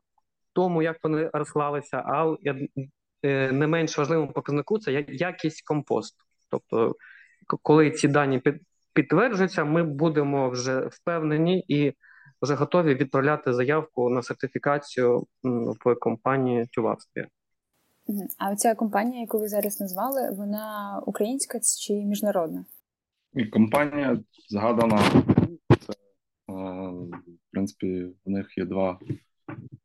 тому, 0.54 0.82
як 0.82 0.98
вони 1.04 1.30
розклалися, 1.34 1.98
а 1.98 2.36
е, 3.24 3.52
не 3.52 3.68
менш 3.68 3.98
важливим 3.98 4.28
показнику 4.28 4.80
це 4.80 5.06
якість 5.08 5.68
компосту. 5.68 6.24
Тобто, 6.50 6.96
коли 7.62 7.92
ці 7.92 8.08
дані 8.08 8.42
підтверджуються, 8.94 9.64
ми 9.64 9.84
будемо 9.84 10.50
вже 10.50 10.80
впевнені 10.80 11.66
і 11.68 11.94
вже 12.42 12.56
готові 12.56 12.96
відправляти 12.96 13.54
заявку 13.54 14.10
на 14.10 14.22
сертифікацію 14.22 15.24
в 15.86 15.96
компанії 15.96 16.66
Тювавстві. 16.72 17.28
А 18.38 18.52
оця 18.52 18.76
компанія, 18.76 19.22
яку 19.22 19.40
ви 19.40 19.48
зараз 19.48 19.80
назвали, 19.80 20.32
вона 20.32 21.00
українська 21.06 21.60
чи 21.80 21.94
міжнародна? 21.94 22.66
Компанія 23.52 24.20
згадана. 24.50 24.98
Це, 25.80 25.94
е, 25.94 26.54
в 27.28 27.52
принципі, 27.52 28.06
в 28.26 28.30
них 28.30 28.58
є 28.58 28.66
два 28.66 29.00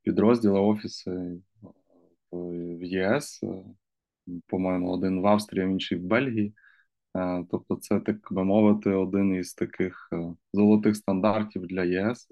підрозділи, 0.03 0.61
офіси 0.61 1.41
в 2.33 2.85
ЄС, 2.85 3.41
по-моєму, 4.47 4.93
один 4.93 5.21
в 5.21 5.27
Австрії, 5.27 5.65
інший 5.65 5.99
в 5.99 6.03
Бельгії. 6.03 6.55
Тобто, 7.51 7.77
це 7.77 8.01
так 8.01 8.17
би 8.31 8.45
мовити, 8.45 8.91
один 8.91 9.35
із 9.35 9.55
таких 9.55 10.11
золотих 10.55 10.97
стандартів 10.97 11.67
для 11.67 11.85
ЄС. 11.85 12.29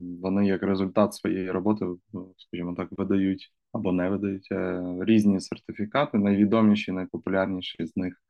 Вони 0.00 0.46
як 0.46 0.62
результат 0.62 1.14
своєї 1.14 1.50
роботи, 1.50 1.86
скажімо 2.36 2.74
так, 2.74 2.88
видають 2.90 3.52
або 3.74 3.92
не 3.92 4.08
видають 4.08 4.48
різні 5.00 5.40
сертифікати. 5.40 6.18
Найвідоміші, 6.18 6.92
найпопулярніші 6.92 7.86
з 7.86 7.96
них, 7.96 8.22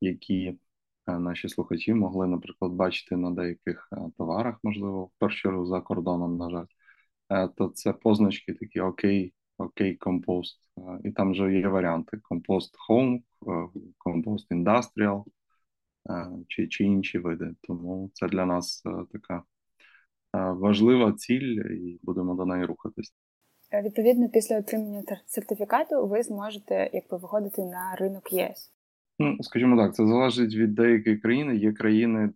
які 0.00 0.58
наші 1.06 1.48
слухачі 1.48 1.94
могли, 1.94 2.26
наприклад, 2.26 2.72
бачити 2.72 3.16
на 3.16 3.30
деяких 3.30 3.90
товарах, 4.18 4.58
можливо, 4.62 5.04
в 5.04 5.10
першу 5.18 5.38
чергу 5.38 5.66
за 5.66 5.80
кордоном, 5.80 6.36
на 6.36 6.50
жаль, 6.50 6.66
то 7.56 7.68
це 7.68 7.92
позначки 7.92 8.54
такі 8.54 8.80
окей, 8.80 9.34
окей, 9.58 9.96
компост. 9.96 10.60
І 11.04 11.10
там 11.10 11.30
вже 11.30 11.52
є 11.52 11.68
варіанти: 11.68 12.18
компост 12.22 12.76
Home, 12.90 13.22
компост 13.98 14.52
Industrial 14.52 15.24
чи, 16.48 16.68
чи 16.68 16.84
інші 16.84 17.18
види. 17.18 17.54
Тому 17.62 18.10
це 18.12 18.28
для 18.28 18.46
нас 18.46 18.82
така 19.12 19.42
важлива 20.32 21.12
ціль, 21.12 21.62
і 21.70 22.00
будемо 22.02 22.34
до 22.34 22.44
неї 22.44 22.64
рухатись. 22.64 23.14
Відповідно, 23.72 24.28
після 24.28 24.58
отримання 24.58 25.02
сертифікату 25.26 26.06
ви 26.06 26.22
зможете 26.22 26.90
якби 26.92 27.16
виходити 27.16 27.62
на 27.62 27.94
ринок 27.98 28.32
ЄС. 28.32 28.72
Ну, 29.18 29.36
скажімо 29.40 29.76
так, 29.76 29.94
це 29.94 30.06
залежить 30.06 30.54
від 30.54 30.74
деякої 30.74 31.16
країни. 31.16 31.56
Є 31.56 31.72
країни, 31.72 32.30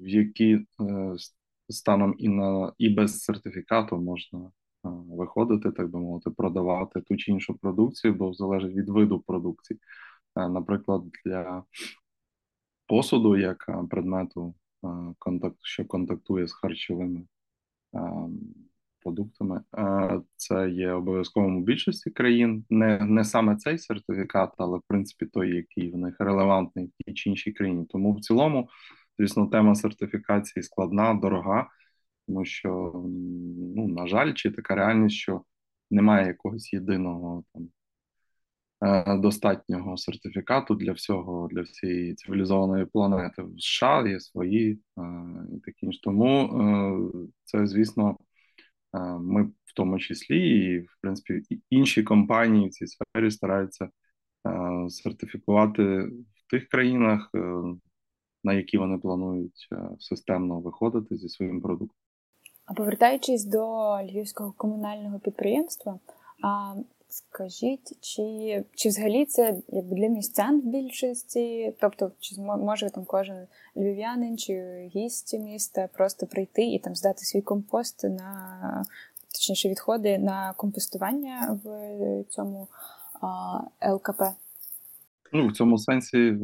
в 0.00 0.08
які 0.08 0.54
е, 0.54 1.14
станом 1.68 2.14
і 2.18 2.28
на 2.28 2.72
і 2.78 2.88
без 2.88 3.20
сертифікату 3.20 3.96
можна 3.96 4.38
е, 4.38 4.50
виходити, 5.08 5.70
так 5.70 5.90
би 5.90 5.98
мовити, 5.98 6.30
продавати 6.30 7.00
ту 7.00 7.16
чи 7.16 7.30
іншу 7.30 7.58
продукцію, 7.58 8.14
бо 8.14 8.32
залежить 8.32 8.76
від 8.76 8.88
виду 8.88 9.20
продукції. 9.20 9.80
Е, 10.36 10.48
наприклад, 10.48 11.02
для 11.24 11.64
посуду, 12.86 13.36
як 13.36 13.86
предмету, 13.90 14.54
що 15.62 15.84
контактує 15.84 16.48
з 16.48 16.52
харчовими 16.52 17.22
продуктами. 19.02 19.60
Це 20.36 20.70
є 20.70 20.92
обов'язковим 20.92 21.56
у 21.56 21.62
більшості 21.62 22.10
країн. 22.10 22.64
Не 22.70 22.98
не 22.98 23.24
саме 23.24 23.56
цей 23.56 23.78
сертифікат, 23.78 24.50
але 24.58 24.78
в 24.78 24.82
принципі 24.88 25.26
той, 25.26 25.56
який 25.56 25.90
в 25.92 25.96
них 25.96 26.16
релевантний 26.18 26.86
в 26.86 27.04
тій 27.04 27.14
чи 27.14 27.30
іншій 27.30 27.52
країні. 27.52 27.86
Тому 27.90 28.12
в 28.12 28.20
цілому, 28.20 28.68
звісно, 29.18 29.46
тема 29.46 29.74
сертифікації 29.74 30.62
складна, 30.62 31.14
дорога, 31.14 31.68
тому 32.26 32.44
що, 32.44 32.92
ну 33.76 33.88
на 33.88 34.06
жаль, 34.06 34.32
чи 34.32 34.50
така 34.50 34.74
реальність, 34.74 35.16
що 35.16 35.42
немає 35.90 36.26
якогось 36.26 36.72
єдиного 36.72 37.44
там. 37.54 37.68
Е, 38.82 39.16
достатнього 39.16 39.96
сертифікату 39.96 40.74
для 40.74 40.92
всього, 40.92 41.48
для 41.52 41.62
всієї 41.62 42.14
цивілізованої 42.14 42.86
планети. 42.86 43.42
В 43.42 43.60
США 43.60 44.08
є 44.08 44.20
свої 44.20 44.72
е, 44.72 45.02
і 45.56 45.60
такі 45.60 45.86
інше. 45.86 46.00
Тому 46.02 46.44
е, 46.44 47.28
це, 47.44 47.66
звісно, 47.66 48.18
ми 49.20 49.42
в 49.44 49.74
тому 49.76 49.98
числі, 49.98 50.48
і 50.48 50.78
в 50.78 50.96
принципі 51.00 51.60
інші 51.70 52.02
компанії 52.02 52.68
в 52.68 52.70
цій 52.70 52.86
сфері 52.86 53.30
стараються 53.30 53.88
сертифікувати 54.88 55.82
в 56.34 56.50
тих 56.50 56.68
країнах, 56.68 57.30
на 58.44 58.52
які 58.52 58.78
вони 58.78 58.98
планують 58.98 59.68
системно 59.98 60.60
виходити 60.60 61.16
зі 61.16 61.28
своїм 61.28 61.60
продуктом. 61.60 61.96
А 62.64 62.74
повертаючись 62.74 63.44
до 63.44 63.96
львівського 64.02 64.52
комунального 64.52 65.18
підприємства, 65.18 65.98
скажіть, 67.12 67.98
чи 68.00 68.64
чи 68.74 68.88
взагалі 68.88 69.24
це 69.24 69.56
якби 69.68 69.96
для 69.96 70.08
містян 70.08 70.60
в 70.60 70.64
більшості? 70.64 71.74
Тобто, 71.80 72.12
чи 72.20 72.40
може 72.40 72.90
там 72.90 73.04
кожен 73.04 73.46
львів'янин 73.76 74.38
чи 74.38 74.54
гість 74.94 75.38
міста 75.38 75.88
просто 75.92 76.26
прийти 76.26 76.62
і 76.62 76.78
там 76.78 76.94
здати 76.94 77.24
свій 77.24 77.42
компост 77.42 78.04
на 78.04 78.84
точніше 79.32 79.68
відходи 79.68 80.18
на 80.18 80.52
компостування 80.56 81.60
в 81.64 82.24
цьому 82.28 82.68
а, 83.20 83.90
ЛКП? 83.92 84.22
Ну, 85.32 85.48
в 85.48 85.52
цьому 85.52 85.78
сенсі 85.78 86.38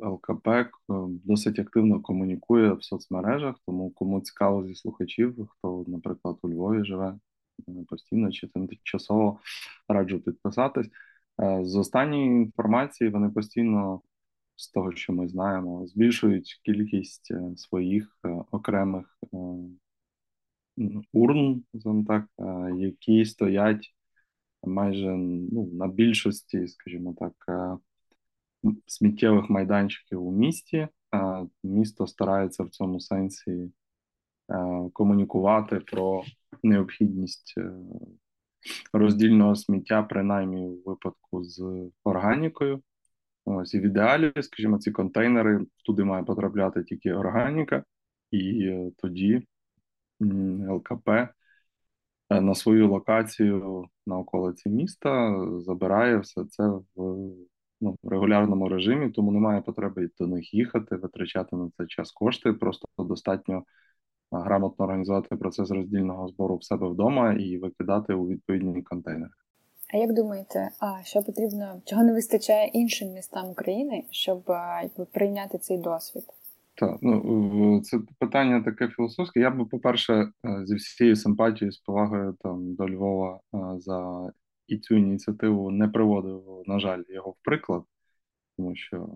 ЛКП 0.00 0.48
е, 0.48 0.70
досить 1.24 1.58
активно 1.58 2.00
комунікує 2.00 2.72
в 2.72 2.84
соцмережах, 2.84 3.56
тому 3.66 3.90
кому 3.90 4.20
цікаво 4.20 4.66
зі 4.66 4.74
слухачів, 4.74 5.48
хто, 5.50 5.84
наприклад, 5.86 6.36
у 6.42 6.48
Львові 6.48 6.84
живе 6.84 7.14
постійно 7.88 8.32
чи 8.32 8.48
тимчасово 8.48 9.40
раджу 9.88 10.18
підписатись. 10.24 10.88
Е, 11.42 11.64
з 11.64 11.76
останньої 11.76 12.26
інформації 12.26 13.10
вони 13.10 13.28
постійно, 13.30 14.02
з 14.56 14.70
того, 14.70 14.92
що 14.92 15.12
ми 15.12 15.28
знаємо, 15.28 15.86
збільшують 15.86 16.60
кількість 16.64 17.30
е, 17.30 17.56
своїх 17.56 18.18
окремих 18.50 19.18
урн, 21.12 21.64
так, 22.06 22.26
які 22.76 23.24
стоять 23.24 23.94
майже 24.62 25.16
ну, 25.16 25.70
на 25.72 25.88
більшості, 25.88 26.68
скажімо 26.68 27.14
так, 27.18 27.34
сміттєвих 28.86 29.50
майданчиків 29.50 30.26
у 30.26 30.32
місті. 30.32 30.88
Місто 31.64 32.06
старається 32.06 32.62
в 32.62 32.70
цьому 32.70 33.00
сенсі 33.00 33.70
комунікувати 34.92 35.80
про 35.80 36.24
необхідність 36.62 37.54
е, 37.58 37.72
роздільного 38.92 39.54
сміття, 39.56 40.02
принаймні 40.02 40.62
у 40.62 40.82
випадку 40.90 41.44
з 41.44 41.90
органікою. 42.04 42.82
Ось 43.44 43.74
і 43.74 43.78
в 43.78 43.82
ідеалі, 43.82 44.32
скажімо, 44.40 44.78
ці 44.78 44.90
контейнери 44.90 45.66
туди 45.84 46.04
має 46.04 46.24
потрапляти 46.24 46.84
тільки 46.84 47.12
органіка, 47.12 47.84
і 48.30 48.66
е, 48.66 48.90
тоді 48.96 49.42
ЛКП 50.68 51.08
е, 51.08 51.30
на 52.40 52.54
свою 52.54 52.88
локацію 52.88 53.84
на 54.06 54.18
околиці 54.18 54.68
міста 54.68 55.36
забирає 55.60 56.18
все 56.18 56.44
це 56.44 56.66
в 56.66 56.82
ну, 57.80 57.96
регулярному 58.02 58.68
режимі, 58.68 59.10
тому 59.10 59.32
немає 59.32 59.60
потреби 59.60 60.10
до 60.18 60.26
них 60.26 60.54
їхати, 60.54 60.96
витрачати 60.96 61.56
на 61.56 61.70
це 61.76 61.86
час 61.86 62.12
кошти. 62.12 62.52
Просто 62.52 62.88
достатньо 62.98 63.64
грамотно 64.32 64.84
організувати 64.84 65.36
процес 65.36 65.70
роздільного 65.70 66.28
збору 66.28 66.56
в 66.56 66.64
себе 66.64 66.88
вдома 66.88 67.32
і 67.32 67.58
викидати 67.58 68.14
у 68.14 68.28
відповідні 68.28 68.82
контейнери. 68.82 69.30
А 69.94 69.96
як 69.96 70.12
думаєте, 70.12 70.70
а 70.80 71.02
що 71.04 71.22
потрібно, 71.22 71.82
чого 71.84 72.04
не 72.04 72.12
вистачає 72.12 72.66
іншим 72.66 73.08
містам 73.08 73.50
України, 73.50 74.04
щоб 74.10 74.42
якби, 74.82 75.04
прийняти 75.12 75.58
цей 75.58 75.78
досвід? 75.78 76.24
Так, 76.74 76.98
ну 77.02 77.80
це 77.80 77.98
питання 78.18 78.62
таке 78.62 78.88
філософське. 78.88 79.40
Я 79.40 79.50
би, 79.50 79.64
по-перше, 79.64 80.14
е, 80.14 80.30
зі 80.64 80.74
всією 80.74 81.16
симпатією, 81.16 81.72
з 81.72 81.78
повагою 81.78 82.36
там 82.40 82.74
до 82.74 82.88
Львова 82.88 83.40
е, 83.54 83.58
за 83.78 84.30
і 84.66 84.78
цю 84.78 84.96
ініціативу 84.96 85.70
не 85.70 85.88
приводив, 85.88 86.62
на 86.66 86.78
жаль, 86.78 87.02
його 87.08 87.30
в 87.30 87.36
приклад, 87.42 87.82
тому 88.56 88.76
що 88.76 89.08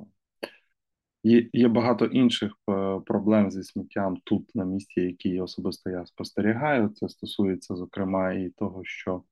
є 1.26 1.48
є 1.52 1.68
багато 1.68 2.04
інших 2.06 2.52
е, 2.70 3.00
проблем 3.06 3.50
зі 3.50 3.62
сміттям 3.62 4.16
тут 4.24 4.54
на 4.54 4.64
місці, 4.64 5.00
які 5.00 5.40
особисто 5.40 5.90
я 5.90 6.06
спостерігаю. 6.06 6.88
Це 6.88 7.08
стосується, 7.08 7.76
зокрема, 7.76 8.32
і 8.32 8.50
того, 8.50 8.84
що 8.84 9.22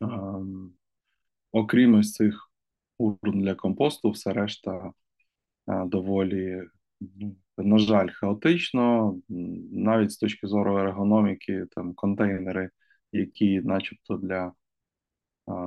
ем, 0.00 0.72
окрім 1.52 1.94
ось 1.94 2.12
цих 2.12 2.50
урн 2.98 3.40
для 3.40 3.54
компосту, 3.54 4.10
все 4.10 4.32
решта 4.32 4.92
е, 5.68 5.84
доволі, 5.86 6.62
ну, 7.00 7.36
на 7.58 7.78
жаль, 7.78 8.08
хаотично, 8.08 9.16
навіть 9.72 10.12
з 10.12 10.16
точки 10.16 10.46
зору 10.46 10.78
ергономіки, 10.78 11.66
там 11.70 11.94
контейнери, 11.94 12.70
які, 13.12 13.60
начебто, 13.60 14.16
для 14.16 14.52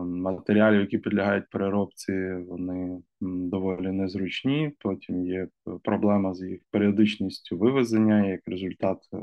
матеріалів, 0.06 0.80
які 0.80 0.98
підлягають 0.98 1.50
переробці, 1.50 2.34
вони 2.34 3.02
доволі 3.22 3.92
незручні. 3.92 4.72
Потім 4.80 5.26
є 5.26 5.48
проблема 5.84 6.34
з 6.34 6.42
їх 6.42 6.62
періодичністю 6.72 7.58
вивезення, 7.58 8.28
як 8.28 8.42
результат 8.46 8.98
е, 9.14 9.18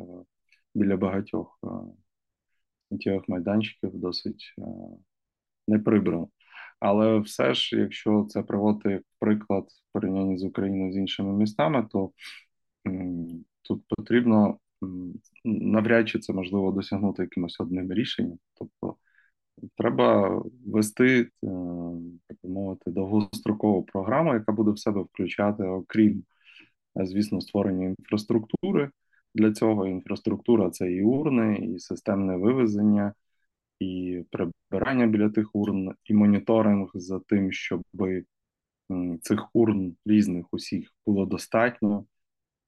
біля 0.75 0.97
багатьох 0.97 1.59
е, 1.65 1.69
сміттєвих 2.89 3.29
майданчиків 3.29 3.91
досить 3.95 4.55
е, 4.59 4.63
не 5.69 5.79
прибрано. 5.79 6.29
Але 6.81 7.19
все 7.19 7.55
ж, 7.55 7.81
якщо 7.81 8.27
це 8.29 8.43
приводити 8.43 8.91
як 8.91 9.03
приклад 9.19 9.65
в 9.65 9.93
порівнянні 9.93 10.39
з 10.39 10.45
Україною 10.45 10.93
з 10.93 10.97
іншими 10.97 11.33
містами, 11.33 11.89
то 11.91 12.11
тут 13.63 13.85
потрібно 13.89 14.59
навряд 15.45 16.09
чи 16.09 16.19
це 16.19 16.33
можливо 16.33 16.73
досягнути 16.73 17.23
якимось 17.23 17.61
одним 17.61 17.93
рішенням. 17.93 18.39
Треба 19.85 20.43
вести, 20.67 21.21
е, 21.21 21.29
так 22.29 22.39
мовити, 22.45 22.91
довгострокову 22.91 23.83
програму, 23.83 24.35
яка 24.35 24.53
буде 24.53 24.71
в 24.71 24.79
себе 24.79 25.01
включати, 25.01 25.63
окрім, 25.65 26.25
е, 27.01 27.07
звісно, 27.07 27.41
створення 27.41 27.87
інфраструктури, 27.87 28.91
для 29.35 29.53
цього. 29.53 29.87
Інфраструктура 29.87 30.71
це 30.71 30.93
і 30.93 31.03
урни, 31.03 31.57
і 31.57 31.79
системне 31.79 32.37
вивезення, 32.37 33.15
і 33.81 34.23
прибирання 34.31 35.07
біля 35.07 35.31
тих 35.31 35.57
урн, 35.57 35.95
і 36.05 36.15
моніторинг 36.15 36.91
за 36.95 37.21
тим, 37.21 37.53
щоб 37.53 37.83
цих 39.23 39.49
урн 39.55 39.97
різних 40.07 40.47
усіх 40.53 40.95
було 41.07 41.27
достатньо. 41.27 42.07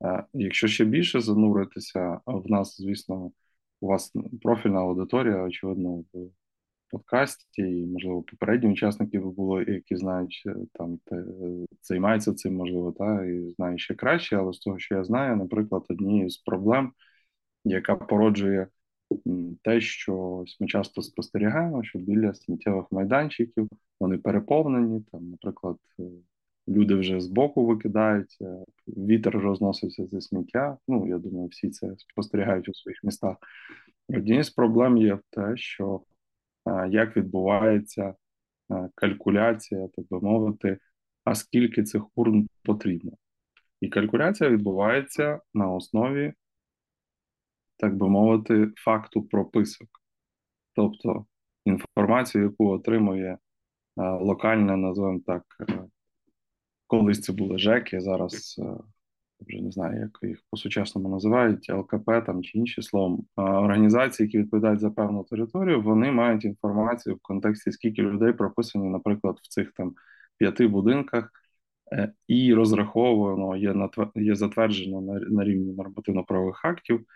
Е, 0.05 0.24
якщо 0.35 0.68
ще 0.68 0.85
більше 0.85 1.20
зануритися, 1.20 2.20
в 2.26 2.50
нас, 2.50 2.76
звісно, 2.83 3.33
у 3.81 3.87
вас 3.87 4.12
профільна 4.42 4.81
аудиторія, 4.81 5.42
очевидно, 5.42 6.05
в 6.12 6.26
подкасті, 7.07 7.62
і, 7.62 7.87
можливо, 7.87 8.23
попередні 8.23 8.73
учасники 8.73 9.19
було, 9.19 9.62
які 9.62 9.97
знають 9.97 10.42
е, 10.47 10.55
там 10.73 10.99
те, 11.05 11.25
займаються 11.83 12.35
цим, 12.35 12.55
можливо, 12.55 12.92
та 12.92 13.25
і 13.25 13.51
знають 13.51 13.81
ще 13.81 13.95
краще, 13.95 14.37
але 14.37 14.53
з 14.53 14.59
того, 14.59 14.79
що 14.79 14.95
я 14.95 15.05
знаю, 15.05 15.37
наприклад, 15.37 15.85
однією 15.88 16.31
з 16.31 16.37
проблем, 16.37 16.92
яка 17.64 17.97
породжує 17.97 18.66
те, 19.62 19.81
що 19.81 20.45
ми 20.61 20.66
часто 20.66 21.03
спостерігаємо, 21.03 21.85
що 21.85 21.99
біля 21.99 22.35
сміттєвих 22.35 22.87
майданчиків 22.90 23.69
вони 24.01 24.19
переповнені, 24.19 25.05
там, 25.12 25.31
наприклад, 25.31 25.77
е, 26.01 26.03
люди 26.69 26.95
вже 26.95 27.21
з 27.21 27.27
боку 27.27 27.66
викидають, 27.66 28.37
е, 28.40 28.64
вітер 28.88 29.38
розноситься 29.38 30.07
зі 30.07 30.21
сміття. 30.21 30.79
Ну, 30.88 31.09
я 31.09 31.19
думаю, 31.19 31.49
всі 31.49 31.71
це 31.71 31.95
спостерігають 31.99 32.69
у 32.69 32.75
своїх 32.75 33.05
містах. 33.05 33.37
Однією 34.09 34.45
з 34.45 34.51
проблем 34.51 34.97
є 34.97 35.19
те, 35.31 35.57
що 35.57 36.01
як 36.87 37.16
відбувається 37.16 38.14
калькуляція, 38.94 39.88
так 39.88 40.05
би 40.11 40.20
мовити, 40.20 40.79
а 41.25 41.35
скільки 41.35 41.83
цих 41.83 42.18
урн 42.18 42.49
потрібно. 42.62 43.12
І 43.81 43.88
калькуляція 43.88 44.51
відбувається 44.51 45.40
на 45.55 45.70
основі 45.70 46.33
так 47.77 47.96
би 47.96 48.09
мовити, 48.09 48.72
факту 48.77 49.22
прописок. 49.22 49.88
Тобто 50.72 51.27
інформацію, 51.64 52.44
яку 52.44 52.68
отримує 52.68 53.29
е, 53.33 53.38
локальне, 54.11 54.77
називаємо 54.77 55.20
так, 55.27 55.42
е, 55.70 55.85
колись 56.87 57.20
це 57.20 57.33
були 57.33 57.59
ЖЕКи, 57.59 58.01
зараз 58.01 58.57
е, 58.59 58.77
не 59.66 59.72
знаю, 59.72 60.00
як 60.00 60.18
їх 60.22 60.42
по-сучасному 60.50 61.09
називають, 61.09 61.70
ЛКП 61.70 62.07
там 62.26 62.42
чи 62.42 62.59
інші 62.59 62.83
словом, 62.83 63.26
організації, 63.37 64.26
які 64.26 64.38
відповідають 64.38 64.81
за 64.81 64.90
певну 64.90 65.24
територію, 65.24 65.83
вони 65.83 66.12
мають 66.12 66.44
інформацію 66.44 67.14
в 67.14 67.18
контексті, 67.22 67.72
скільки 67.72 68.02
людей 68.02 68.33
прописані, 68.33 68.88
наприклад, 68.88 69.38
в 69.42 69.48
цих 69.48 69.72
там 69.72 69.94
п'яти 70.38 70.66
будинках. 70.68 71.31
І 72.29 72.55
розраховано 72.55 73.57
є 73.57 73.74
на 73.74 73.88
є 74.14 74.35
затверджено 74.35 75.00
на 75.00 75.20
на 75.20 75.44
рівні 75.44 75.72
нормативно-правових 75.72 76.64
актів 76.64 77.07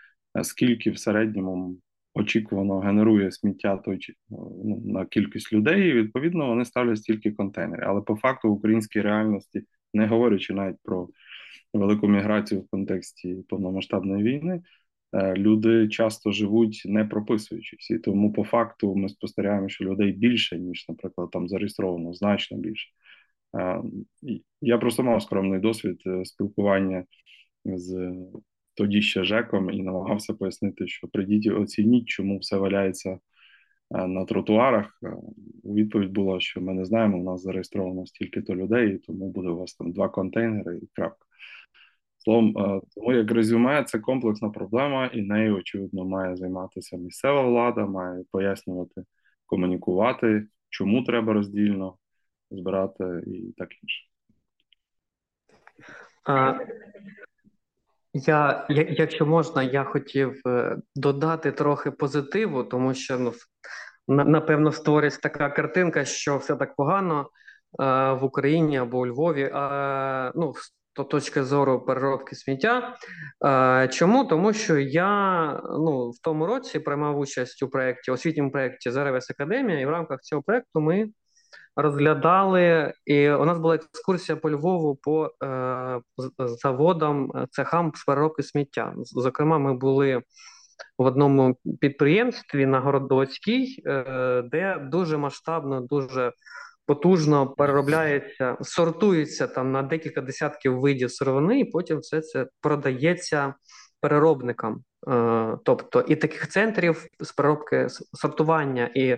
скільки 0.43 0.91
в 0.91 0.99
середньому 0.99 1.77
очікувано 2.13 2.79
генерує 2.79 3.31
сміття 3.31 3.77
той 3.77 3.99
ну, 4.29 4.81
на 4.85 5.05
кількість 5.05 5.53
людей, 5.53 5.89
і 5.89 5.93
відповідно 5.93 6.47
вони 6.47 6.65
ставлять 6.65 6.97
стільки 6.97 7.31
контейнерів. 7.31 7.83
Але 7.87 8.01
по 8.01 8.15
факту 8.15 8.49
в 8.49 8.51
українській 8.51 9.01
реальності, 9.01 9.63
не 9.93 10.07
говорячи 10.07 10.53
навіть 10.53 10.77
про 10.83 11.09
велику 11.73 12.07
міграцію 12.07 12.61
в 12.61 12.67
контексті 12.67 13.35
повномасштабної 13.49 14.23
війни, 14.23 14.61
е, 15.13 15.33
люди 15.35 15.87
часто 15.87 16.31
живуть 16.31 16.81
не 16.85 17.05
прописуючись, 17.05 17.91
і 17.91 17.97
тому 17.97 18.33
по 18.33 18.43
факту 18.43 18.95
ми 18.95 19.09
спостерігаємо, 19.09 19.69
що 19.69 19.85
людей 19.85 20.11
більше 20.11 20.59
ніж, 20.59 20.85
наприклад, 20.89 21.31
там 21.31 21.47
зареєстровано 21.47 22.13
значно 22.13 22.57
більше. 22.57 22.89
Е, 23.57 23.81
я 24.61 24.77
просто 24.77 25.03
мав 25.03 25.21
скромний 25.21 25.59
досвід 25.59 26.01
е, 26.05 26.25
спілкування 26.25 27.05
з 27.65 28.13
тоді 28.75 29.01
ще 29.01 29.23
ЖЕКом 29.23 29.69
і 29.71 29.81
намагався 29.81 30.33
пояснити, 30.33 30.87
що 30.87 31.07
прийдіть 31.07 31.51
оцініть, 31.51 32.07
чому 32.07 32.37
все 32.37 32.57
валяється 32.57 33.19
на 33.91 34.25
тротуарах. 34.25 35.01
У 35.63 35.75
відповідь 35.75 36.11
була, 36.11 36.39
що 36.39 36.61
ми 36.61 36.73
не 36.73 36.85
знаємо, 36.85 37.17
у 37.19 37.23
нас 37.23 37.41
зареєстровано 37.41 38.05
стільки-то 38.05 38.55
людей, 38.55 38.97
тому 38.97 39.29
буде 39.29 39.49
у 39.49 39.57
вас 39.57 39.73
там 39.75 39.91
два 39.91 40.09
контейнери 40.09 40.77
і 40.77 40.87
крапка. 40.93 41.25
Словом, 42.23 42.57
е, 42.57 42.81
тому 42.95 43.13
як 43.13 43.31
резюме, 43.31 43.83
це 43.83 43.99
комплексна 43.99 44.49
проблема, 44.49 45.05
і 45.05 45.21
нею, 45.21 45.55
очевидно, 45.55 46.05
має 46.05 46.35
займатися 46.35 46.97
місцева 46.97 47.41
влада, 47.41 47.85
має 47.85 48.23
пояснювати, 48.31 49.03
комунікувати, 49.45 50.47
чому 50.69 51.03
треба 51.03 51.33
роздільно 51.33 51.95
збирати 52.51 53.23
і 53.27 53.53
так 53.57 53.69
інше. 53.83 54.03
А, 56.25 56.53
я, 58.13 58.65
якщо 58.69 59.25
можна, 59.25 59.63
я 59.63 59.83
хотів 59.83 60.41
е, 60.47 60.77
додати 60.95 61.51
трохи 61.51 61.91
позитиву, 61.91 62.63
тому 62.63 62.93
що 62.93 63.19
ну 63.19 63.33
напевно 64.07 64.71
створюється 64.71 65.19
така 65.19 65.49
картинка, 65.49 66.05
що 66.05 66.37
все 66.37 66.55
так 66.55 66.75
погано 66.75 67.19
е, 67.21 67.83
в 68.13 68.23
Україні 68.23 68.77
або 68.77 68.99
у 68.99 69.07
Львові. 69.07 69.49
А 69.53 70.31
ну 70.35 70.53
з 70.99 71.03
точки 71.03 71.43
зору 71.43 71.85
переробки 71.85 72.35
сміття. 72.35 72.95
Е, 73.45 73.87
чому? 73.87 74.25
Тому 74.25 74.53
що 74.53 74.77
я 74.79 75.51
ну 75.63 76.09
в 76.09 76.19
тому 76.23 76.45
році 76.45 76.79
приймав 76.79 77.19
участь 77.19 77.63
у 77.63 77.69
проєкті 77.69 78.11
освітньому 78.11 78.51
проєкті 78.51 78.91
Заревес 78.91 79.29
Академія, 79.29 79.79
і 79.79 79.85
в 79.85 79.89
рамках 79.89 80.21
цього 80.21 80.41
проєкту 80.41 80.81
ми 80.81 81.09
розглядали, 81.75 82.93
і 83.05 83.29
у 83.29 83.45
нас 83.45 83.59
була 83.59 83.75
екскурсія 83.75 84.35
по 84.35 84.51
Львову 84.51 84.95
по 84.95 85.31
е, 85.43 86.01
заводам, 86.39 87.31
е, 87.35 87.47
цехам 87.51 87.91
з 87.95 88.03
переробки 88.03 88.43
сміття. 88.43 88.93
Зокрема, 88.97 89.57
ми 89.57 89.73
були 89.73 90.21
в 90.97 91.05
одному 91.05 91.57
підприємстві 91.79 92.65
на 92.65 92.79
Городоцькій, 92.79 93.83
е, 93.85 94.41
де 94.51 94.87
дуже 94.91 95.17
масштабно, 95.17 95.81
дуже 95.81 96.33
потужно 96.91 97.47
переробляється, 97.47 98.57
сортується 98.61 99.47
там 99.47 99.71
на 99.71 99.83
декілька 99.83 100.21
десятків 100.21 100.79
видів 100.79 101.11
сировини, 101.11 101.59
і 101.59 101.65
потім 101.65 101.99
все 101.99 102.21
це 102.21 102.47
продається 102.61 103.53
переробникам. 104.01 104.83
Е, 105.09 105.57
тобто 105.65 106.01
і 106.01 106.15
таких 106.15 106.47
центрів 106.47 107.05
з 107.19 107.31
переробки 107.31 107.87
сортування 108.13 108.89
і 108.95 109.17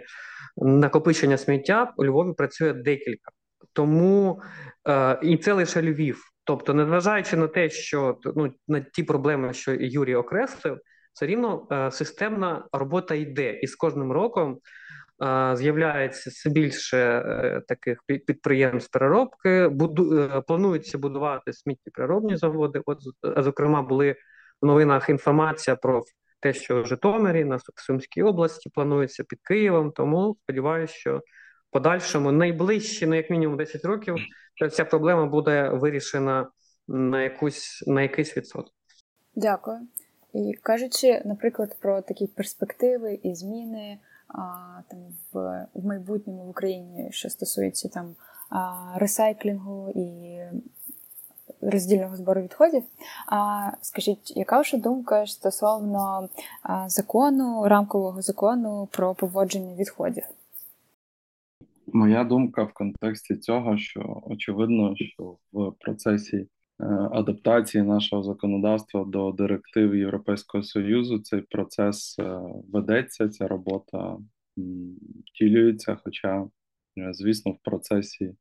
накопичення 0.57 1.38
сміття 1.38 1.93
у 1.97 2.05
Львові 2.05 2.33
працює 2.33 2.73
декілька. 2.73 3.31
Тому 3.73 4.41
е, 4.88 5.19
і 5.21 5.38
це 5.38 5.53
лише 5.53 5.81
Львів. 5.81 6.21
Тобто, 6.43 6.73
незважаючи 6.73 7.38
на 7.38 7.47
те, 7.47 7.69
що 7.69 8.17
ну 8.36 8.53
на 8.67 8.79
ті 8.79 9.03
проблеми, 9.03 9.53
що 9.53 9.73
Юрій 9.73 10.15
окреслив, 10.15 10.77
все 11.13 11.25
рівно 11.25 11.67
е, 11.71 11.91
системна 11.91 12.65
робота 12.71 13.15
йде, 13.15 13.59
і 13.59 13.67
з 13.67 13.75
кожним 13.75 14.12
роком 14.12 14.59
з'являється 15.55 16.29
все 16.29 16.49
більше 16.49 16.97
е, 16.97 17.62
таких 17.67 18.03
підприємств 18.07 18.91
переробки. 18.91 19.67
Буду 19.67 20.19
е, 20.19 20.41
планується 20.41 20.97
будувати 20.97 21.53
сміттєпереробні 21.53 22.38
заводи. 22.38 22.81
От 22.86 22.97
зокрема, 23.38 23.81
були 23.81 24.15
в 24.62 24.65
новинах 24.65 25.09
інформація 25.09 25.75
про 25.75 26.03
те, 26.39 26.53
що 26.53 26.81
в 26.81 26.86
Житомирі 26.86 27.45
на 27.45 27.59
Сумській 27.75 28.23
області 28.23 28.69
планується 28.73 29.23
під 29.23 29.39
Києвом. 29.41 29.91
Тому 29.91 30.36
сподіваюся, 30.43 30.93
що 30.93 31.21
подальшому 31.71 32.31
найближчі, 32.31 33.05
ну 33.05 33.15
як 33.15 33.29
мінімум 33.29 33.57
10 33.57 33.86
років, 33.86 34.15
ця 34.71 34.86
проблема 34.86 35.25
буде 35.25 35.69
вирішена 35.69 36.47
на 36.88 37.21
якусь 37.21 37.83
на 37.88 38.01
якийсь 38.01 38.38
відсоток. 38.38 38.73
Дякую. 39.36 39.77
І 40.33 40.53
кажучи, 40.62 41.21
наприклад, 41.25 41.77
про 41.81 42.01
такі 42.01 42.27
перспективи 42.27 43.19
і 43.23 43.36
зміни 43.36 43.99
там 44.89 44.99
в 45.33 45.67
в 45.73 45.85
майбутньому 45.85 46.43
в 46.43 46.49
Україні, 46.49 47.07
що 47.11 47.29
стосується 47.29 47.89
там 47.89 48.15
ресайклінгу 48.95 49.91
і 49.95 50.39
роздільного 51.61 52.15
збору 52.15 52.41
відходів. 52.41 52.83
А 53.27 53.69
скажіть, 53.81 54.37
яка 54.37 54.57
ваша 54.57 54.77
думка 54.77 55.27
стосовно 55.27 56.29
закону, 56.87 57.63
рамкового 57.67 58.21
закону 58.21 58.87
про 58.91 59.15
поводження 59.15 59.75
відходів? 59.75 60.23
Моя 61.87 62.23
думка 62.23 62.63
в 62.63 62.73
контексті 62.73 63.35
цього, 63.35 63.77
що 63.77 64.21
очевидно, 64.25 64.95
що 64.95 65.35
в 65.53 65.71
процесі 65.71 66.47
адаптації 67.12 67.83
нашого 67.83 68.23
законодавства 68.23 69.05
до 69.05 69.31
директив 69.31 69.95
Європейського 69.95 70.63
союзу 70.63 71.19
цей 71.19 71.41
процес 71.41 72.19
е, 72.19 72.39
ведеться, 72.71 73.29
ця 73.29 73.47
робота 73.47 74.17
втілюється. 75.25 75.97
Хоча, 76.03 76.47
е, 76.97 77.13
звісно, 77.13 77.51
в 77.51 77.57
процесі 77.63 78.36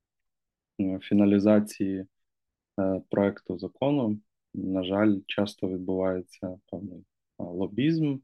фіналізації 1.01 2.07
Е, 2.81 3.03
проекту 3.11 3.59
закону, 3.59 4.21
на 4.55 4.85
жаль, 4.85 5.18
часто 5.27 5.68
відбувається 5.68 6.59
певний 6.71 7.05
лобізм 7.38 8.18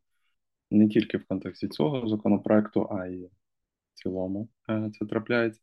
не 0.71 0.89
тільки 0.89 1.19
в 1.19 1.27
контексті 1.27 1.69
цього 1.69 2.09
законопроекту, 2.09 2.89
а 2.91 3.07
й 3.07 3.25
в 3.25 3.31
цілому 3.95 4.49
е, 4.71 4.91
це 4.99 5.07
трапляється. 5.07 5.61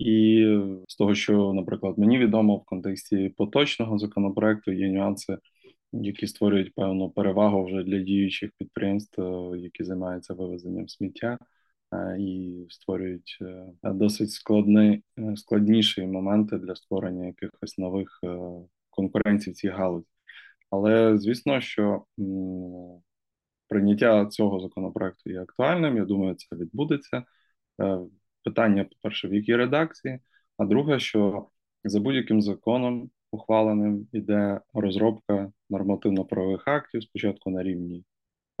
І 0.00 0.46
з 0.88 0.96
того, 0.96 1.14
що, 1.14 1.52
наприклад, 1.52 1.98
мені 1.98 2.18
відомо 2.18 2.56
в 2.56 2.64
контексті 2.64 3.28
поточного 3.36 3.98
законопроекту 3.98 4.72
є 4.72 4.88
нюанси 4.88 5.38
які 5.92 6.26
створюють 6.26 6.74
певну 6.74 7.10
перевагу 7.10 7.64
вже 7.64 7.82
для 7.82 7.98
діючих 7.98 8.50
підприємств, 8.58 9.22
які 9.56 9.84
займаються 9.84 10.34
вивезенням 10.34 10.88
сміття. 10.88 11.38
І 12.18 12.66
створюють 12.68 13.38
досить 13.82 14.30
складні, 14.30 15.02
складніші 15.36 16.06
моменти 16.06 16.58
для 16.58 16.74
створення 16.74 17.26
якихось 17.26 17.78
нових 17.78 18.20
конкуренцій 18.90 19.50
в 19.50 19.54
цій 19.54 19.68
галузі. 19.68 20.06
Але 20.70 21.18
звісно, 21.18 21.60
що 21.60 22.04
прийняття 23.68 24.26
цього 24.26 24.60
законопроекту 24.60 25.30
є 25.30 25.42
актуальним. 25.42 25.96
Я 25.96 26.04
думаю, 26.04 26.34
це 26.34 26.56
відбудеться. 26.56 27.24
Е, 28.40 28.50
питання, 28.50 28.84
по-перше, 28.84 29.28
в 29.28 29.34
якій 29.34 29.56
редакції, 29.56 30.18
а 30.58 30.64
друге, 30.64 30.98
що 31.00 31.48
за 31.84 32.00
будь-яким 32.00 32.42
законом 32.42 33.10
ухваленим 33.30 34.08
іде 34.12 34.60
розробка 34.74 35.52
нормативно-правових 35.70 36.68
актів 36.68 37.02
спочатку 37.02 37.50
на 37.50 37.62
рівні 37.62 38.04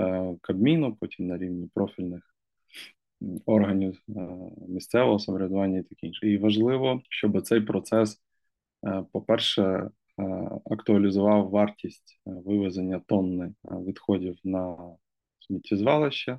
е, 0.00 0.36
Кабміну, 0.42 0.94
потім 0.94 1.26
на 1.26 1.38
рівні 1.38 1.70
профільних 1.74 2.34
органів 3.46 4.02
е, 4.08 4.12
місцевого 4.68 5.18
самоврядування 5.18 5.78
і 5.78 5.82
таке 5.82 6.06
інше. 6.06 6.28
І 6.30 6.38
важливо, 6.38 7.02
щоб 7.08 7.42
цей 7.42 7.60
процес, 7.60 8.22
по-перше, 9.12 9.90
актуалізував 10.70 11.50
вартість 11.50 12.20
вивезення 12.26 13.00
тонни 13.06 13.54
відходів 13.64 14.36
на 14.44 14.76
сміттєзвалище. 15.40 16.38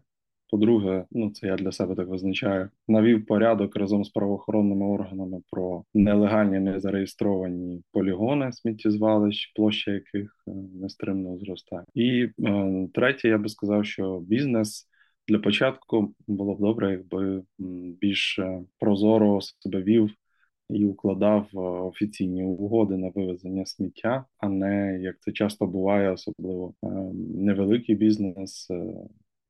По-друге, 0.51 1.05
ну 1.11 1.31
це 1.31 1.47
я 1.47 1.55
для 1.55 1.71
себе 1.71 1.95
так 1.95 2.07
визначаю, 2.07 2.69
навів 2.87 3.25
порядок 3.25 3.75
разом 3.75 4.03
з 4.03 4.09
правоохоронними 4.09 4.85
органами 4.85 5.41
про 5.51 5.83
нелегальні 5.93 6.59
незареєстровані 6.59 7.83
полігони 7.91 8.51
сміттєзвалищ, 8.51 9.53
площа 9.55 9.91
яких 9.91 10.43
е, 10.47 10.51
нестримно 10.81 11.37
зростає. 11.37 11.83
І 11.93 12.27
е, 12.39 12.87
третє, 12.93 13.27
я 13.27 13.37
би 13.37 13.49
сказав, 13.49 13.85
що 13.85 14.19
бізнес 14.19 14.87
для 15.27 15.39
початку 15.39 16.15
було 16.27 16.55
б 16.55 16.59
добре, 16.59 16.91
якби 16.91 17.43
більш 18.01 18.39
е, 18.39 18.61
прозоро 18.79 19.41
себе 19.41 19.81
вів 19.81 20.11
і 20.69 20.85
укладав 20.85 21.47
е, 21.53 21.57
офіційні 21.59 22.43
угоди 22.43 22.97
на 22.97 23.09
вивезення 23.09 23.65
сміття, 23.65 24.25
а 24.37 24.49
не 24.49 24.99
як 25.01 25.19
це 25.19 25.31
часто 25.31 25.67
буває, 25.67 26.11
особливо 26.11 26.73
невеликий 27.35 27.95
бізнес 27.95 28.69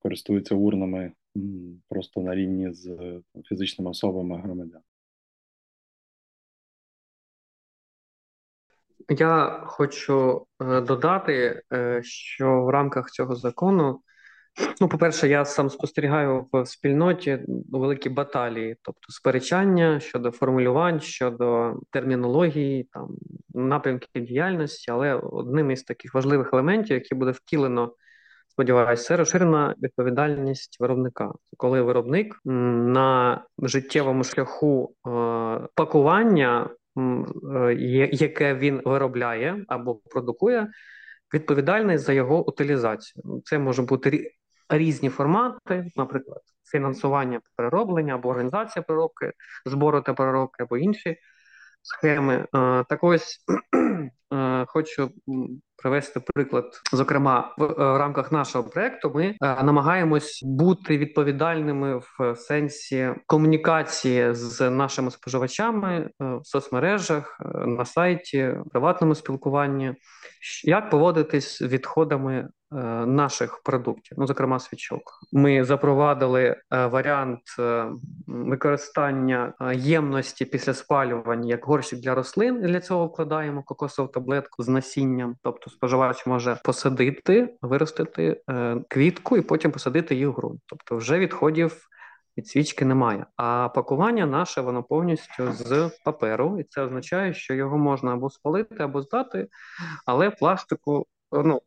е, 0.02 0.04
користується 0.04 0.56
урнами 0.56 1.12
просто 1.90 2.22
на 2.22 2.36
рівні 2.36 2.74
з 2.74 2.98
фізичними 3.46 3.92
особами 3.92 4.42
громадян. 4.42 4.82
Я 9.10 9.64
хочу 9.66 10.46
додати, 10.60 11.62
що 12.02 12.62
в 12.62 12.70
рамках 12.70 13.12
цього 13.12 13.36
закону 13.36 14.02
Ну, 14.82 14.90
по-перше, 14.90 15.28
я 15.28 15.46
сам 15.46 15.70
спостерігаю 15.70 16.48
в 16.54 16.66
спільноті 16.66 17.40
великі 17.70 18.10
баталії, 18.10 18.78
тобто 18.82 19.12
сперечання 19.14 20.00
щодо 20.00 20.32
формулювань, 20.32 21.00
щодо 21.00 21.76
термінології, 21.92 22.90
там 22.92 23.10
напрямків 23.54 24.26
діяльності, 24.26 24.92
але 24.92 25.14
одним 25.14 25.72
із 25.72 25.84
таких 25.84 26.14
важливих 26.14 26.50
елементів, 26.54 26.94
який 26.94 27.18
буде 27.18 27.32
втілено, 27.32 27.94
сподіваюся, 28.52 29.04
це 29.04 29.18
розширена 29.18 29.76
відповідальність 29.82 30.78
виробника, 30.80 31.32
коли 31.58 31.82
виробник 31.82 32.40
на 32.46 33.42
життєвому 33.58 34.24
шляху 34.24 34.96
е, 35.08 35.10
пакування, 35.76 36.70
е, 37.56 37.74
яке 38.12 38.56
він 38.56 38.82
виробляє 38.86 39.66
або 39.68 39.96
продукує. 39.96 40.68
Відповідальний 41.34 41.98
за 41.98 42.14
його 42.14 42.48
утилізацію. 42.48 43.42
Це 43.46 43.60
може 43.60 43.82
бути 43.82 44.32
різні 44.70 45.10
формати, 45.10 45.92
наприклад, 45.96 46.42
фінансування 46.72 47.40
перероблення 47.56 48.16
або 48.16 48.30
організація 48.30 48.84
переробки, 48.84 49.32
збору 49.66 50.02
та 50.02 50.14
переробки 50.14 50.64
або 50.64 50.78
інші 50.78 51.18
схеми. 51.84 52.34
Е, 52.34 52.48
так 52.90 53.04
ось 53.04 53.38
е, 54.34 54.66
хочу 54.68 55.10
привести 55.84 56.22
приклад. 56.34 56.66
Зокрема, 56.94 57.56
в, 57.58 57.64
е, 57.64 57.98
рамках 57.98 58.32
нашого 58.32 58.70
проекту 58.70 59.12
ми 59.16 59.36
намагаємось 59.42 60.40
бути 60.44 60.98
відповідальними 60.98 61.98
в 61.98 62.36
сенсі 62.36 63.10
комунікації 63.28 64.34
з 64.34 64.70
нашими 64.70 65.12
споживачами 65.12 66.10
в 66.20 66.42
соцмережах, 66.44 67.38
на 67.66 67.86
сайті, 67.86 68.54
приватному 68.72 69.16
спілкуванні, 69.16 69.94
як 70.64 70.90
поводитись 70.90 71.58
з 71.58 71.62
відходами 71.62 72.50
наших 73.06 73.62
продуктів, 73.64 74.18
ну 74.20 74.28
зокрема 74.28 74.60
свічок. 74.60 75.02
Ми 75.32 75.64
запровадили 75.64 76.42
е, 76.42 76.88
варіант 76.88 77.42
е, 77.60 77.86
використання 78.28 79.54
ємності 79.74 80.46
після 80.46 80.74
спалювання 80.74 81.50
як 81.50 81.66
горщик 81.66 82.00
для 82.00 82.16
рослин. 82.16 82.62
Для 82.62 82.80
цього 82.80 83.06
вкладаємо 83.06 83.64
кокосову 83.64 84.08
таблетку 84.08 84.64
з 84.64 84.68
насінням, 84.68 85.36
тобто 85.44 85.70
споживач 85.70 86.28
може 86.28 86.58
посадити, 86.64 87.56
виростити 87.62 88.42
квітку 88.88 89.38
і 89.38 89.42
потім 89.42 89.72
посадити 89.72 90.16
її 90.16 90.28
в 90.28 90.34
ґрунт. 90.34 90.62
Тобто, 90.66 90.96
вже 90.96 91.20
відходів. 91.20 91.88
Від 92.38 92.48
свічки 92.48 92.86
немає, 92.86 93.26
а 93.36 93.70
пакування 93.70 94.26
наше 94.26 94.62
воно 94.62 94.84
повністю 94.84 95.52
з 95.52 95.92
паперу, 96.06 96.60
і 96.60 96.64
це 96.64 96.82
означає, 96.82 97.34
що 97.34 97.54
його 97.54 97.78
можна 97.78 98.14
або 98.14 98.30
спалити, 98.30 98.76
або 98.80 99.02
здати, 99.02 99.48
але 100.06 100.30
пластику 100.30 101.08
ну 101.32 101.62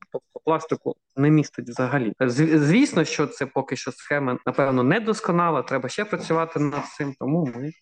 пластику 0.44 0.94
не 1.16 1.30
містить 1.30 1.68
взагалі. 1.68 2.12
Звісно, 2.20 3.04
що 3.04 3.26
це 3.26 3.46
поки 3.46 3.76
що 3.76 3.92
схема, 3.92 4.38
напевно, 4.46 4.82
недосконала. 4.82 5.62
Треба 5.62 5.88
ще 5.88 6.04
працювати 6.04 6.60
над 6.60 6.84
цим, 6.96 7.14
тому 7.18 7.44
ми 7.54 7.72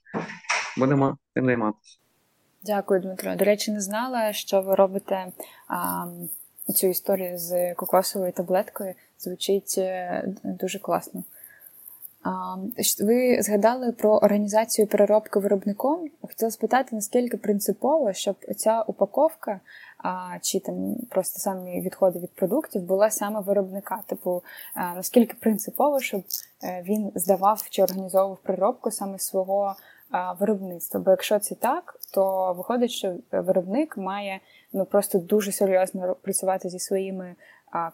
будемо 0.77 1.19
цим 1.35 1.45
займатися. 1.45 1.99
Дякую, 2.63 3.01
Дмитро. 3.01 3.35
До 3.35 3.45
речі, 3.45 3.73
не 3.73 3.81
знала, 3.81 4.33
що 4.33 4.63
ви 4.63 4.75
робите 4.75 5.27
а, 5.69 6.07
цю 6.75 6.87
історію 6.87 7.39
з 7.39 7.75
кокосовою 7.75 8.33
таблеткою. 8.33 8.95
Звучить 9.19 9.75
е, 9.79 10.25
дуже 10.45 10.79
класно. 10.79 11.25
А, 12.23 12.57
ви 13.01 13.43
згадали 13.43 13.93
про 13.93 14.11
організацію 14.11 14.87
переробки 14.87 15.39
виробником. 15.39 16.11
Хотіла 16.21 16.51
спитати, 16.51 16.89
наскільки 16.93 17.37
принципово, 17.37 18.13
щоб 18.13 18.37
ця 18.57 18.83
упаковка 18.83 19.61
чи 20.43 20.61
там 20.61 20.97
просто 21.09 21.39
самі 21.39 21.81
відходи 21.81 22.19
від 22.19 22.35
продуктів 22.35 22.83
була 22.83 23.11
саме 23.11 23.41
виробника. 23.41 24.03
Типу, 24.07 24.43
а, 24.75 24.95
наскільки 24.95 25.37
принципово, 25.41 26.01
щоб 26.01 26.23
е, 26.65 26.85
він 26.89 27.13
здавав 27.15 27.67
чи 27.71 27.83
організовував 27.83 28.39
переробку 28.43 28.91
саме 28.91 29.19
свого 29.19 29.75
а, 30.11 30.33
виробництва. 30.33 31.01
Бо 31.01 31.11
якщо 31.11 31.39
це 31.39 31.55
так, 31.55 32.01
то 32.15 32.53
виходить, 32.53 32.91
що 32.91 33.17
виробник 33.33 33.97
має 33.97 34.41
ну 34.73 34.85
просто 34.85 35.19
дуже 35.19 35.53
серйозно 35.53 36.17
працювати 36.23 36.69
зі 36.69 36.79
своїми 36.79 37.35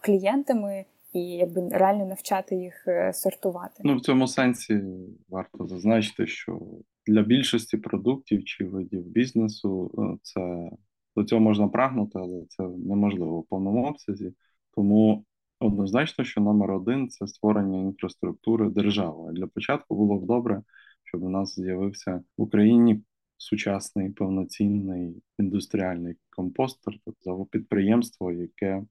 клієнтами. 0.01 0.85
І 1.13 1.21
якби 1.21 1.69
реально 1.69 2.07
навчати 2.07 2.57
їх 2.57 2.89
е, 2.89 3.13
сортувати. 3.13 3.83
Ну 3.85 3.97
в 3.97 4.01
цьому 4.01 4.27
сенсі 4.27 4.81
варто 5.29 5.67
зазначити, 5.67 6.27
що 6.27 6.61
для 7.07 7.23
більшості 7.23 7.77
продуктів 7.77 8.45
чи 8.45 8.65
видів 8.65 9.07
бізнесу 9.07 9.91
е, 9.99 10.19
це 10.23 10.71
до 11.19 11.25
цього 11.25 11.41
можна 11.41 11.69
прагнути, 11.69 12.19
але 12.19 12.45
це 12.49 12.63
неможливо 12.63 13.41
в 13.41 13.47
повному 13.47 13.87
обсязі. 13.87 14.33
Тому 14.75 15.25
однозначно, 15.61 16.25
що 16.25 16.41
номер 16.41 16.71
один 16.71 17.09
це 17.09 17.27
створення 17.27 17.81
інфраструктури 17.81 18.71
держави. 18.71 19.33
Для 19.33 19.47
початку 19.47 19.97
було 19.97 20.19
б 20.19 20.27
добре, 20.27 20.63
щоб 21.05 21.23
у 21.23 21.29
нас 21.29 21.55
з'явився 21.55 22.23
в 22.39 22.43
Україні 22.43 23.03
сучасний 23.37 24.11
повноцінний 24.11 25.23
індустріальний 25.39 26.15
компостер, 26.31 26.95
тобто 27.05 27.45
підприємство, 27.45 28.33
яке 28.33 28.83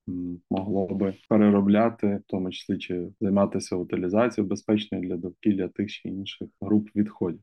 могло 0.50 0.88
би 0.88 1.14
переробляти, 1.30 2.08
в 2.08 2.24
тому 2.28 2.52
числі 2.52 2.78
чи 2.78 3.08
займатися 3.22 3.76
утилізацією 3.76 4.50
безпечною 4.50 5.04
для 5.04 5.18
довкілля 5.18 5.68
тих 5.68 5.92
чи 5.92 6.10
інших 6.10 6.48
груп 6.62 6.90
відходів. 6.96 7.42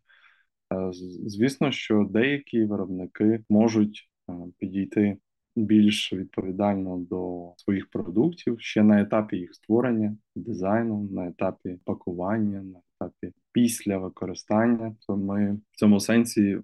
Е, 0.73 0.91
звісно, 1.27 1.71
що 1.71 2.09
деякі 2.11 2.65
виробники 2.65 3.45
можуть 3.49 4.11
підійти 4.59 5.17
більш 5.57 6.13
відповідально 6.13 6.99
до 7.11 7.53
своїх 7.57 7.91
продуктів 7.91 8.61
ще 8.61 8.83
на 8.83 9.01
етапі 9.01 9.37
їх 9.37 9.55
створення, 9.55 10.17
дизайну, 10.37 11.09
на 11.13 11.29
етапі 11.29 11.79
пакування, 11.85 12.63
на 12.63 12.81
етапі 13.01 13.33
після 13.53 13.99
використання. 13.99 14.97
То 15.07 15.17
ми 15.17 15.59
в 15.73 15.77
цьому 15.77 16.01
сенсі. 16.01 16.59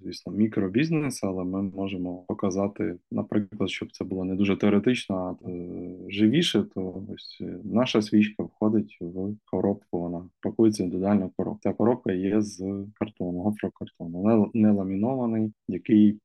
Звісно, 0.00 0.32
мікробізнес, 0.32 1.24
але 1.24 1.44
ми 1.44 1.62
можемо 1.62 2.24
показати, 2.28 2.96
наприклад, 3.10 3.70
щоб 3.70 3.92
це 3.92 4.04
було 4.04 4.24
не 4.24 4.34
дуже 4.34 4.56
теоретично, 4.56 5.16
а 5.16 5.50
е, 5.50 5.96
живіше, 6.08 6.64
то 6.74 7.04
ось 7.14 7.38
е, 7.40 7.58
наша 7.64 8.02
свічка 8.02 8.42
входить 8.42 8.98
в 9.00 9.36
коробку. 9.44 10.00
Вона 10.00 10.28
пакується 10.40 10.84
індивідуально 10.84 11.30
коробку. 11.36 11.60
Ця 11.62 11.72
коробка 11.72 12.12
є 12.12 12.40
з 12.40 12.86
картону, 12.94 13.38
гофрокартону, 13.38 14.50
не 14.54 14.72
ламінований, 14.72 15.52
який 15.68 16.18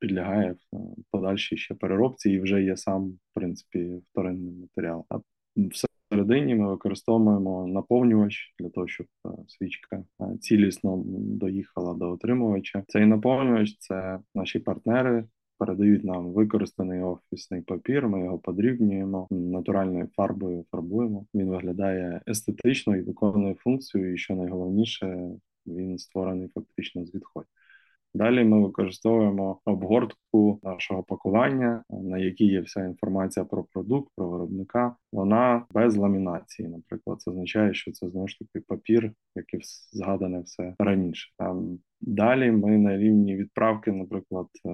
підлягає 0.00 0.56
в 0.72 0.76
подальшій 1.10 1.56
ще 1.56 1.74
переробці 1.74 2.30
і 2.30 2.40
вже 2.40 2.62
є 2.62 2.76
сам, 2.76 3.08
в 3.08 3.34
принципі, 3.34 4.00
вторинний 4.10 4.54
матеріал. 4.54 5.04
А 5.08 5.18
всередині 6.10 6.54
ми 6.54 6.68
використовуємо 6.68 7.66
наповнювач 7.66 8.54
для 8.58 8.68
того, 8.68 8.88
щоб 8.88 9.06
свічка 9.46 10.04
цілісно 10.40 11.02
доїхала 11.16 11.94
до 11.94 12.10
отримувача. 12.10 12.84
Цей 12.88 13.06
наповнювач 13.06 13.76
це 13.78 14.18
наші 14.34 14.58
партнери 14.58 15.24
передають 15.60 16.04
нам 16.04 16.32
використаний 16.32 17.02
офісний 17.02 17.60
папір. 17.62 18.08
Ми 18.08 18.24
його 18.24 18.38
подрібнюємо 18.38 19.26
натуральною 19.30 20.08
фарбою. 20.16 20.64
Фарбуємо. 20.70 21.26
Він 21.34 21.48
виглядає 21.48 22.20
естетично 22.28 22.96
і 22.96 23.02
виконує 23.02 23.54
функцію. 23.54 24.14
І 24.14 24.18
що 24.18 24.34
найголовніше, 24.34 25.28
він 25.66 25.98
створений 25.98 26.48
фактично 26.54 27.06
з 27.06 27.14
відходів. 27.14 27.48
Далі 28.14 28.44
ми 28.44 28.60
використовуємо 28.60 29.60
обгортку 29.64 30.60
нашого 30.62 31.02
пакування, 31.02 31.84
на 31.90 32.18
якій 32.18 32.46
є 32.46 32.60
вся 32.60 32.84
інформація 32.84 33.44
про 33.44 33.64
продукт, 33.64 34.12
про 34.16 34.28
виробника. 34.28 34.96
Вона 35.12 35.66
без 35.70 35.96
ламінації. 35.96 36.68
Наприклад, 36.68 37.20
це 37.20 37.30
означає, 37.30 37.74
що 37.74 37.92
це 37.92 38.08
знову 38.08 38.28
ж 38.28 38.38
таки 38.38 38.64
папір, 38.68 39.12
як 39.36 39.54
і 39.54 39.58
згадане 39.92 40.40
все 40.40 40.74
раніше. 40.78 41.32
Там 41.38 41.78
далі 42.00 42.50
ми 42.50 42.78
на 42.78 42.98
рівні 42.98 43.36
відправки, 43.36 43.92
наприклад, 43.92 44.46
е, 44.66 44.70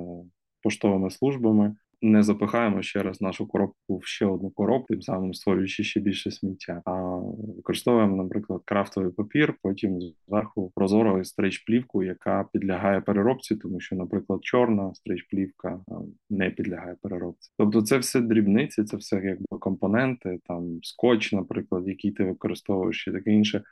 поштовими 0.62 1.10
службами. 1.10 1.76
Не 2.02 2.22
запихаємо 2.22 2.82
ще 2.82 3.02
раз 3.02 3.20
нашу 3.20 3.46
коробку 3.46 3.98
в 3.98 4.04
ще 4.04 4.26
одну 4.26 4.50
коробку, 4.50 4.86
тим 4.88 5.02
самим 5.02 5.34
створюючи 5.34 5.84
ще 5.84 6.00
більше 6.00 6.30
сміття. 6.30 6.82
А 6.84 6.92
використовуємо, 7.56 8.22
наприклад, 8.22 8.62
крафтовий 8.64 9.12
папір, 9.12 9.54
потім 9.62 10.00
зверху 10.28 10.72
прозору 10.74 11.24
стрейч-плівку, 11.24 12.02
яка 12.02 12.48
підлягає 12.52 13.00
переробці, 13.00 13.56
тому 13.56 13.80
що, 13.80 13.96
наприклад, 13.96 14.44
чорна 14.44 14.82
стрейч-плівка 14.82 15.80
не 16.30 16.50
підлягає 16.50 16.96
переробці. 17.02 17.50
Тобто, 17.58 17.82
це 17.82 17.98
все 17.98 18.20
дрібниці, 18.20 18.84
це 18.84 18.96
все 18.96 19.16
якби 19.24 19.58
компоненти, 19.58 20.38
там 20.46 20.78
скотч, 20.82 21.32
наприклад, 21.32 21.88
який 21.88 22.10
ти 22.10 22.24
використовуєш 22.24 23.08
і 23.08 23.12
таке 23.12 23.30
інше. 23.30 23.62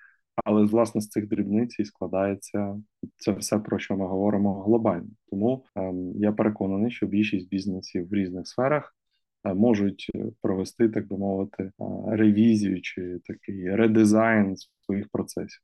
Але 0.45 0.65
власне 0.65 1.01
з 1.01 1.09
цих 1.09 1.29
дрібниць 1.29 1.79
і 1.79 1.85
складається 1.85 2.81
це 3.17 3.33
все 3.33 3.59
про 3.59 3.79
що 3.79 3.97
ми 3.97 4.07
говоримо 4.07 4.63
глобально. 4.63 5.09
Тому 5.31 5.65
ем, 5.77 6.13
я 6.17 6.33
переконаний, 6.33 6.91
що 6.91 7.07
більшість 7.07 7.49
бізнесів 7.49 8.09
в 8.09 8.15
різних 8.15 8.49
сферах 8.49 8.97
е, 9.45 9.55
можуть 9.55 10.11
провести, 10.43 10.89
так 10.89 11.09
би 11.09 11.19
мовити, 11.19 11.63
е, 11.63 11.73
ревізію 12.07 12.81
чи 12.81 13.21
такий 13.25 13.77
редизайн 13.77 14.57
своїх 14.87 15.09
процесів. 15.09 15.61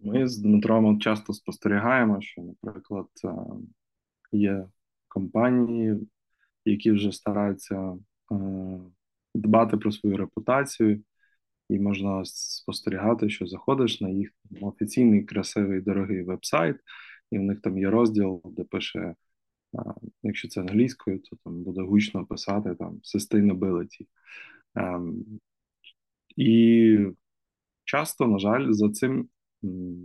Ми 0.00 0.28
з 0.28 0.38
Дмитром 0.38 1.00
часто 1.00 1.32
спостерігаємо, 1.32 2.20
що, 2.20 2.42
наприклад, 2.42 3.06
е, 3.24 3.30
є 4.32 4.66
компанії, 5.08 6.08
які 6.64 6.92
вже 6.92 7.12
стараються 7.12 7.96
е, 8.32 8.36
дбати 9.34 9.76
про 9.76 9.92
свою 9.92 10.16
репутацію 10.16 11.02
і 11.68 11.78
можна 11.78 12.24
спостерігати, 12.24 13.30
що 13.30 13.46
заходиш 13.46 14.00
на 14.00 14.08
їх 14.08 14.30
офіційний 14.60 15.24
красивий 15.24 15.80
дорогий 15.80 16.22
веб-сайт, 16.22 16.76
і 17.30 17.38
в 17.38 17.42
них 17.42 17.60
там 17.60 17.78
є 17.78 17.90
розділ, 17.90 18.42
де 18.44 18.64
пише, 18.64 19.14
якщо 20.22 20.48
це 20.48 20.60
англійською, 20.60 21.18
то 21.18 21.36
там 21.44 21.62
буде 21.62 21.82
гучно 21.82 22.26
писати 22.26 22.74
там 22.74 23.00
sustainability. 23.14 24.06
Ем, 24.74 25.24
і 26.36 26.98
часто, 27.84 28.26
на 28.26 28.38
жаль, 28.38 28.72
за 28.72 28.90
цим 28.90 29.28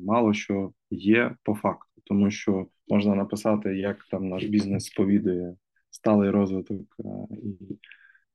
мало 0.05 0.33
що 0.33 0.73
є 0.89 1.35
по 1.43 1.55
факту, 1.55 2.01
тому 2.05 2.31
що 2.31 2.67
можна 2.87 3.15
написати, 3.15 3.77
як 3.77 4.05
там 4.11 4.29
наш 4.29 4.43
бізнес 4.43 4.85
сповідує 4.85 5.55
сталий 5.89 6.29
розвиток 6.29 6.95
і, 7.29 7.77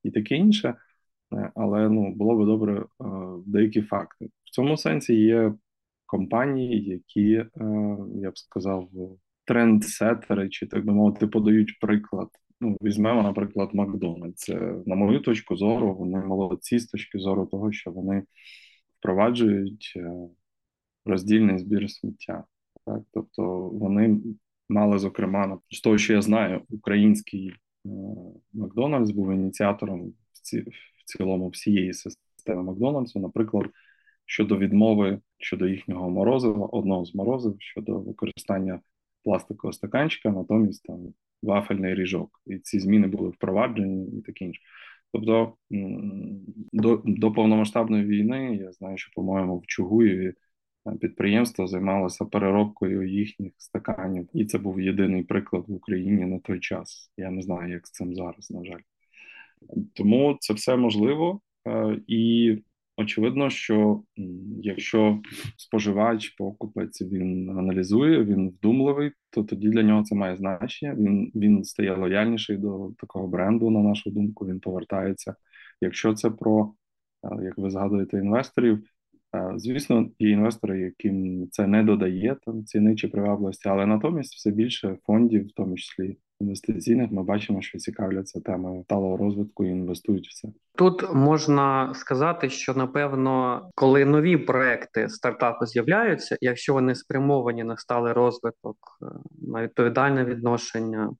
і 0.02 0.10
таке 0.10 0.36
інше. 0.36 0.74
Е, 1.32 1.52
але 1.54 1.88
ну 1.88 2.14
було 2.14 2.36
би 2.36 2.44
добре 2.44 2.80
е, 2.80 3.04
деякі 3.46 3.82
факти. 3.82 4.26
В 4.44 4.50
цьому 4.50 4.76
сенсі 4.76 5.14
є 5.14 5.54
компанії, 6.06 6.84
які 6.84 7.32
е, 7.32 7.50
я 8.14 8.30
б 8.30 8.38
сказав, 8.38 8.88
трендсетери, 9.44 10.48
чи 10.48 10.66
так 10.66 10.84
би 10.84 10.92
мовити, 10.92 11.26
подають 11.26 11.78
приклад. 11.80 12.28
Ну, 12.60 12.76
візьмемо, 12.82 13.22
наприклад, 13.22 13.70
Макдональдс. 13.74 14.48
На 14.86 14.94
мою 14.94 15.20
точку 15.20 15.56
зору, 15.56 15.94
вони 15.94 16.18
молодці 16.18 16.78
з 16.78 16.86
точки 16.86 17.18
зору 17.18 17.46
того, 17.46 17.72
що 17.72 17.90
вони 17.90 18.22
впроваджують 18.98 19.98
роздільний 21.04 21.58
збір 21.58 21.90
сміття. 21.90 22.44
Так, 22.86 23.02
тобто 23.12 23.68
вони 23.68 24.20
мали, 24.68 24.98
зокрема, 24.98 25.58
з 25.70 25.80
того, 25.80 25.98
що 25.98 26.12
я 26.12 26.22
знаю, 26.22 26.62
український 26.70 27.52
Макдональдс 28.52 29.10
був 29.10 29.32
ініціатором 29.32 30.12
цілому 31.08 31.48
всієї 31.48 31.92
системи 31.92 32.62
Макдональдсу, 32.62 33.20
наприклад, 33.20 33.66
щодо 34.26 34.58
відмови 34.58 35.20
щодо 35.38 35.68
їхнього 35.68 36.10
морозива, 36.10 36.66
одного 36.66 37.04
з 37.04 37.14
морозив 37.14 37.56
щодо 37.58 37.98
використання 37.98 38.80
пластикового 39.24 39.72
стаканчика, 39.72 40.30
натомість 40.30 40.82
там 40.84 41.14
вафельний 41.42 41.94
ріжок. 41.94 42.40
І 42.46 42.58
ці 42.58 42.80
зміни 42.80 43.06
були 43.06 43.28
впроваджені 43.28 44.18
і 44.18 44.22
таке 44.22 44.44
інше. 44.44 44.60
Тобто 45.12 45.54
до 46.72 47.02
до 47.04 47.32
повномасштабної 47.32 48.04
війни 48.04 48.56
я 48.56 48.72
знаю, 48.72 48.98
що, 48.98 49.10
по-моєму, 49.14 49.58
в 49.58 49.66
Чугуєві 49.66 50.32
е, 50.86 50.96
підприємство 51.00 51.66
займалося 51.66 52.24
переробкою 52.24 53.08
їхніх 53.08 53.52
стаканів, 53.58 54.28
і 54.34 54.44
це 54.44 54.58
був 54.58 54.80
єдиний 54.80 55.22
приклад 55.22 55.64
в 55.68 55.72
Україні 55.72 56.26
на 56.26 56.38
той 56.38 56.60
час. 56.60 57.12
Я 57.16 57.30
не 57.30 57.42
знаю, 57.42 57.72
як 57.72 57.86
з 57.86 57.90
цим 57.90 58.14
зараз, 58.14 58.50
на 58.50 58.64
жаль. 58.64 58.80
Тому 59.94 60.36
це 60.40 60.54
все 60.54 60.76
можливо, 60.76 61.40
е, 61.66 62.00
і 62.06 62.56
очевидно, 62.96 63.50
що 63.50 64.02
якщо 64.62 65.20
споживач, 65.56 66.28
покупець 66.28 67.02
він 67.02 67.50
аналізує, 67.50 68.24
він 68.24 68.48
вдумливий, 68.48 69.12
то 69.30 69.44
тоді 69.44 69.68
для 69.68 69.82
нього 69.82 70.02
це 70.02 70.14
має 70.14 70.36
значення. 70.36 70.94
Він 70.94 71.32
він 71.34 71.64
стає 71.64 71.94
лояльніший 71.94 72.56
до 72.56 72.92
такого 72.98 73.26
бренду, 73.28 73.70
на 73.70 73.80
нашу 73.80 74.10
думку. 74.10 74.46
Він 74.46 74.60
повертається. 74.60 75.34
Якщо 75.80 76.14
це 76.14 76.30
про 76.30 76.74
е, 77.24 77.44
як 77.44 77.58
ви 77.58 77.70
згадуєте 77.70 78.18
інвесторів, 78.18 78.82
е, 79.34 79.52
звісно, 79.56 80.10
є 80.18 80.30
інвестори, 80.30 80.80
яким 80.80 81.48
це 81.50 81.66
не 81.66 81.84
додає 81.84 82.36
там 82.46 82.64
ціни 82.64 82.96
чи 82.96 83.08
привабливості, 83.08 83.68
але 83.68 83.86
натомість 83.86 84.34
все 84.34 84.50
більше 84.50 84.98
фондів, 85.06 85.46
в 85.46 85.52
тому 85.52 85.76
числі 85.76 86.16
інвестиційних, 86.40 87.12
ми 87.12 87.22
бачимо, 87.22 87.62
що 87.62 87.78
цікавляться 87.78 88.40
темою 88.40 88.82
сталого 88.84 89.16
розвитку 89.16 89.64
і 89.64 89.68
інвестують 89.68 90.28
в 90.28 90.34
це. 90.34 90.48
Тут 90.76 91.14
можна 91.14 91.94
сказати, 91.94 92.50
що 92.50 92.74
напевно, 92.74 93.62
коли 93.74 94.04
нові 94.04 94.36
проекти 94.36 95.08
стартапу 95.08 95.66
з'являються, 95.66 96.36
якщо 96.40 96.72
вони 96.72 96.94
спрямовані 96.94 97.64
на 97.64 97.76
сталий 97.76 98.12
розвиток, 98.12 98.76
е, 99.02 99.06
на 99.42 99.62
відповідальне 99.62 100.24
відношення, 100.24 101.10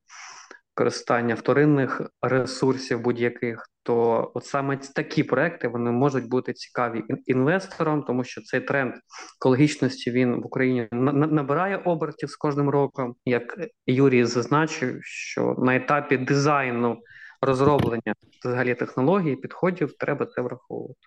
користання 0.79 1.35
вторинних 1.35 2.03
ресурсів 2.23 3.01
будь-яких, 3.01 3.71
то 3.83 4.31
от 4.35 4.45
саме 4.45 4.77
такі 4.77 5.25
проекти 5.25 5.69
вони 5.69 5.91
можуть 5.91 6.29
бути 6.29 6.53
цікаві 6.53 7.03
інвесторам, 7.27 8.03
тому 8.03 8.25
що 8.25 8.43
цей 8.43 8.61
тренд 8.61 8.95
екологічності 9.41 10.11
він 10.11 10.41
в 10.41 10.47
Україні 10.47 10.89
набирає 10.93 11.77
обертів 11.77 12.31
з 12.31 12.37
кожним 12.37 12.69
роком. 12.69 13.15
Як 13.25 13.59
Юрій 13.87 14.25
зазначив, 14.25 14.99
що 15.03 15.55
на 15.59 15.77
етапі 15.77 16.17
дизайну 16.17 16.99
розроблення 17.41 18.15
взагалі 18.45 18.75
технологій 18.75 19.37
підходів 19.37 19.93
треба 19.99 20.27
це 20.27 20.41
враховувати. 20.41 21.01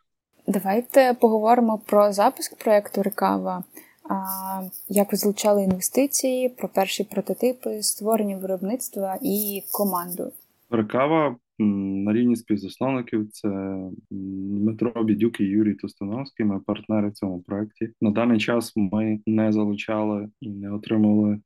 Давайте 0.47 1.13
поговоримо 1.21 1.81
про 1.87 2.11
запуск 2.11 2.63
проекту 2.63 3.03
Рекава. 3.03 3.63
Як 4.89 5.15
залучали 5.15 5.63
інвестиції, 5.63 6.49
про 6.49 6.69
перші 6.69 7.03
прототипи, 7.03 7.83
створення 7.83 8.37
виробництва 8.37 9.19
і 9.21 9.63
команду? 9.71 10.31
Рекава 10.69 11.35
на 11.59 12.13
рівні 12.13 12.35
співзасновників 12.35 13.29
це 13.31 13.75
Дмитро 14.11 15.03
Бідюк 15.03 15.39
і 15.39 15.43
Юрій 15.43 15.73
Тостановський. 15.73 16.45
Ми 16.45 16.59
партнери 16.59 17.09
в 17.09 17.13
цьому 17.13 17.41
проєкті. 17.41 17.89
На 18.01 18.11
даний 18.11 18.39
час 18.39 18.73
ми 18.75 19.19
не 19.25 19.51
залучали 19.51 20.29
і 20.41 20.49
не 20.49 20.71
отримали 20.71 21.39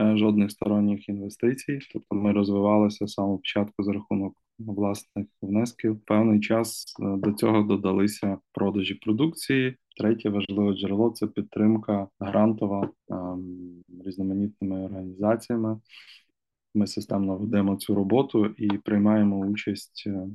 е, 0.00 0.16
жодних 0.16 0.50
сторонніх 0.50 1.08
інвестицій. 1.08 1.78
Тобто 1.92 2.14
ми 2.14 2.32
розвивалися 2.32 3.06
з 3.06 3.12
самого 3.12 3.36
початку 3.36 3.82
за 3.82 3.92
рахунок 3.92 4.34
власних 4.58 5.26
внесків. 5.42 6.00
Певний 6.06 6.40
час 6.40 6.94
е, 7.00 7.16
до 7.16 7.32
цього 7.32 7.62
додалися 7.62 8.38
продажі 8.52 8.94
продукції. 8.94 9.76
Третє 9.96 10.28
важливе 10.28 10.76
джерело 10.76 11.10
це 11.10 11.26
підтримка 11.26 12.08
грантова 12.20 12.90
ем, 13.10 13.82
різноманітними 14.04 14.84
організаціями. 14.84 15.80
Ми 16.74 16.86
системно 16.86 17.36
ведемо 17.36 17.76
цю 17.76 17.94
роботу 17.94 18.46
і 18.46 18.68
приймаємо 18.68 19.38
участь 19.38 20.04
е, 20.06 20.26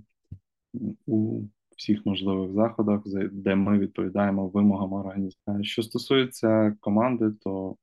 у 1.05 1.41
всіх 1.78 2.05
можливих 2.05 2.53
заходах, 2.53 3.01
де 3.32 3.55
ми 3.55 3.80
відповідаємо 3.80 4.47
вимогам 4.47 4.93
організації. 4.93 5.64
Що 5.64 5.84
стосується 5.84 6.78
команди, 6.80 7.32
то 7.43 7.76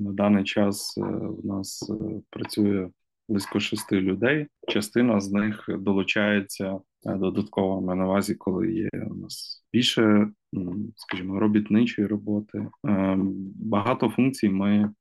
На 0.00 0.12
даний 0.12 0.44
час 0.44 0.98
у 1.42 1.46
нас 1.46 1.92
працює 2.30 2.90
близько 3.28 3.60
шести 3.60 4.00
людей. 4.00 4.46
Частина 4.68 5.20
з 5.20 5.32
них 5.32 5.68
долучається 5.78 6.80
додатково 7.04 7.94
на 7.94 8.06
увазі, 8.06 8.34
коли 8.34 8.72
є 8.72 8.88
у 9.10 9.14
нас 9.14 9.64
більше, 9.72 10.30
скажімо, 10.96 11.40
робітничої 11.40 12.08
роботи. 12.08 12.66
Багато 13.54 14.08
функцій 14.08 14.48
ми 14.48 14.92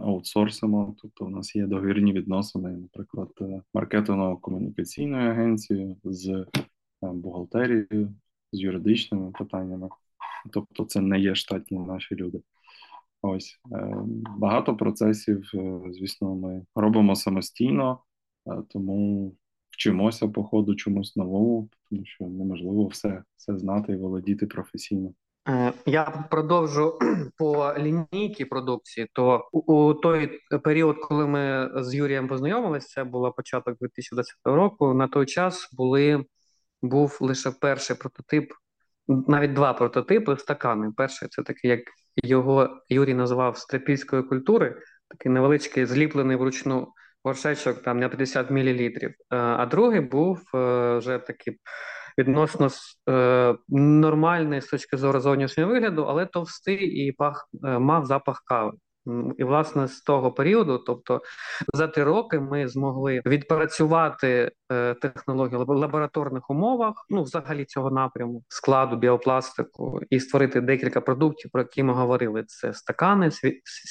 аутсорсимо, 0.00 0.96
тобто 1.02 1.24
у 1.24 1.30
нас 1.30 1.56
є 1.56 1.66
договірні 1.66 2.12
відносини, 2.12 2.70
наприклад, 2.70 3.28
маркетингово-комунікаційною 3.74 5.30
агенцією 5.30 5.96
з 6.04 6.46
бухгалтерією, 7.02 8.14
з 8.52 8.60
юридичними 8.60 9.30
питаннями. 9.30 9.88
Тобто, 10.50 10.84
це 10.84 11.00
не 11.00 11.20
є 11.20 11.34
штатні 11.34 11.78
наші 11.78 12.14
люди. 12.14 12.40
Ось 13.22 13.60
багато 14.38 14.76
процесів, 14.76 15.42
звісно, 15.90 16.34
ми 16.34 16.64
робимо 16.74 17.16
самостійно, 17.16 17.98
тому 18.70 19.32
вчимося 19.70 20.28
по 20.28 20.44
ходу 20.44 20.74
чомусь 20.74 21.16
новому, 21.16 21.68
тому 21.90 22.04
що 22.04 22.24
неможливо 22.24 22.86
все, 22.86 23.22
все 23.36 23.58
знати 23.58 23.92
і 23.92 23.96
володіти 23.96 24.46
професійно. 24.46 25.12
Е, 25.48 25.72
я 25.86 26.04
продовжу 26.30 26.98
по 27.38 27.74
лінійці 27.78 28.44
продукції. 28.44 29.08
То 29.12 29.48
у 29.52 29.94
той 29.94 30.40
період, 30.64 30.96
коли 30.98 31.26
ми 31.26 31.70
з 31.76 31.94
Юрієм 31.94 32.28
познайомилися, 32.28 32.88
це 32.88 33.04
було 33.04 33.32
початок 33.32 33.78
2020 33.80 34.34
року. 34.44 34.94
На 34.94 35.08
той 35.08 35.26
час 35.26 35.68
були 35.72 36.24
був 36.82 37.18
лише 37.20 37.50
перший 37.50 37.96
прототип, 37.96 38.52
навіть 39.08 39.52
два 39.52 39.72
прототипи 39.72 40.36
стакани. 40.36 40.92
Перший 40.96 41.28
це 41.28 41.42
такий, 41.42 41.70
як 41.70 41.80
його 42.16 42.80
Юрій 42.88 43.14
називав 43.14 43.56
стрипільської 43.56 44.22
культури, 44.22 44.76
такий 45.08 45.32
невеличкий 45.32 45.86
зліплений 45.86 46.36
вручну 46.36 46.88
горшечок 47.24 47.82
там 47.82 48.00
на 48.00 48.08
50 48.08 48.50
мл. 48.50 48.58
Е, 48.58 49.14
а 49.30 49.66
другий 49.66 50.00
був 50.00 50.42
е, 50.54 50.96
вже 50.98 51.18
такий 51.18 51.58
відносно 52.18 52.68
е, 53.08 53.54
нормальний 53.68 54.60
з 54.60 54.66
точки 54.66 54.96
зору 54.96 55.20
зовнішнього 55.20 55.70
вигляду, 55.70 56.02
але 56.02 56.26
товстий 56.26 57.06
і 57.06 57.12
пах 57.12 57.48
мав 57.62 58.06
запах 58.06 58.42
кави. 58.46 58.72
І, 59.38 59.44
власне, 59.44 59.88
з 59.88 60.00
того 60.00 60.32
періоду, 60.32 60.78
тобто 60.78 61.22
за 61.74 61.88
три 61.88 62.04
роки, 62.04 62.40
ми 62.40 62.68
змогли 62.68 63.22
відпрацювати 63.26 64.52
е, 64.72 64.94
технологію 64.94 65.64
в 65.64 65.68
лабораторних 65.68 66.50
умовах, 66.50 66.94
ну, 67.10 67.22
взагалі 67.22 67.64
цього 67.64 67.90
напряму 67.90 68.42
складу 68.48 68.96
біопластику, 68.96 70.00
і 70.10 70.20
створити 70.20 70.60
декілька 70.60 71.00
продуктів, 71.00 71.50
про 71.50 71.62
які 71.62 71.82
ми 71.82 71.92
говорили: 71.92 72.44
це 72.46 72.72
стакани, 72.72 73.30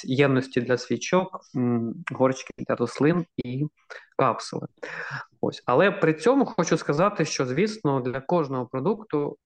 ємності 0.04 0.62
для 0.62 0.78
свічок, 0.78 1.40
горчики 2.14 2.54
для 2.58 2.76
рослин 2.76 3.26
і 3.38 3.66
капсули. 4.18 4.68
Ось, 5.42 5.64
але 5.66 5.92
при 5.92 6.14
цьому 6.14 6.46
хочу 6.46 6.78
сказати, 6.78 7.26
що 7.26 7.46
звісно 7.46 8.02
для 8.02 8.22
кожного 8.22 8.66
продукту 8.66 9.38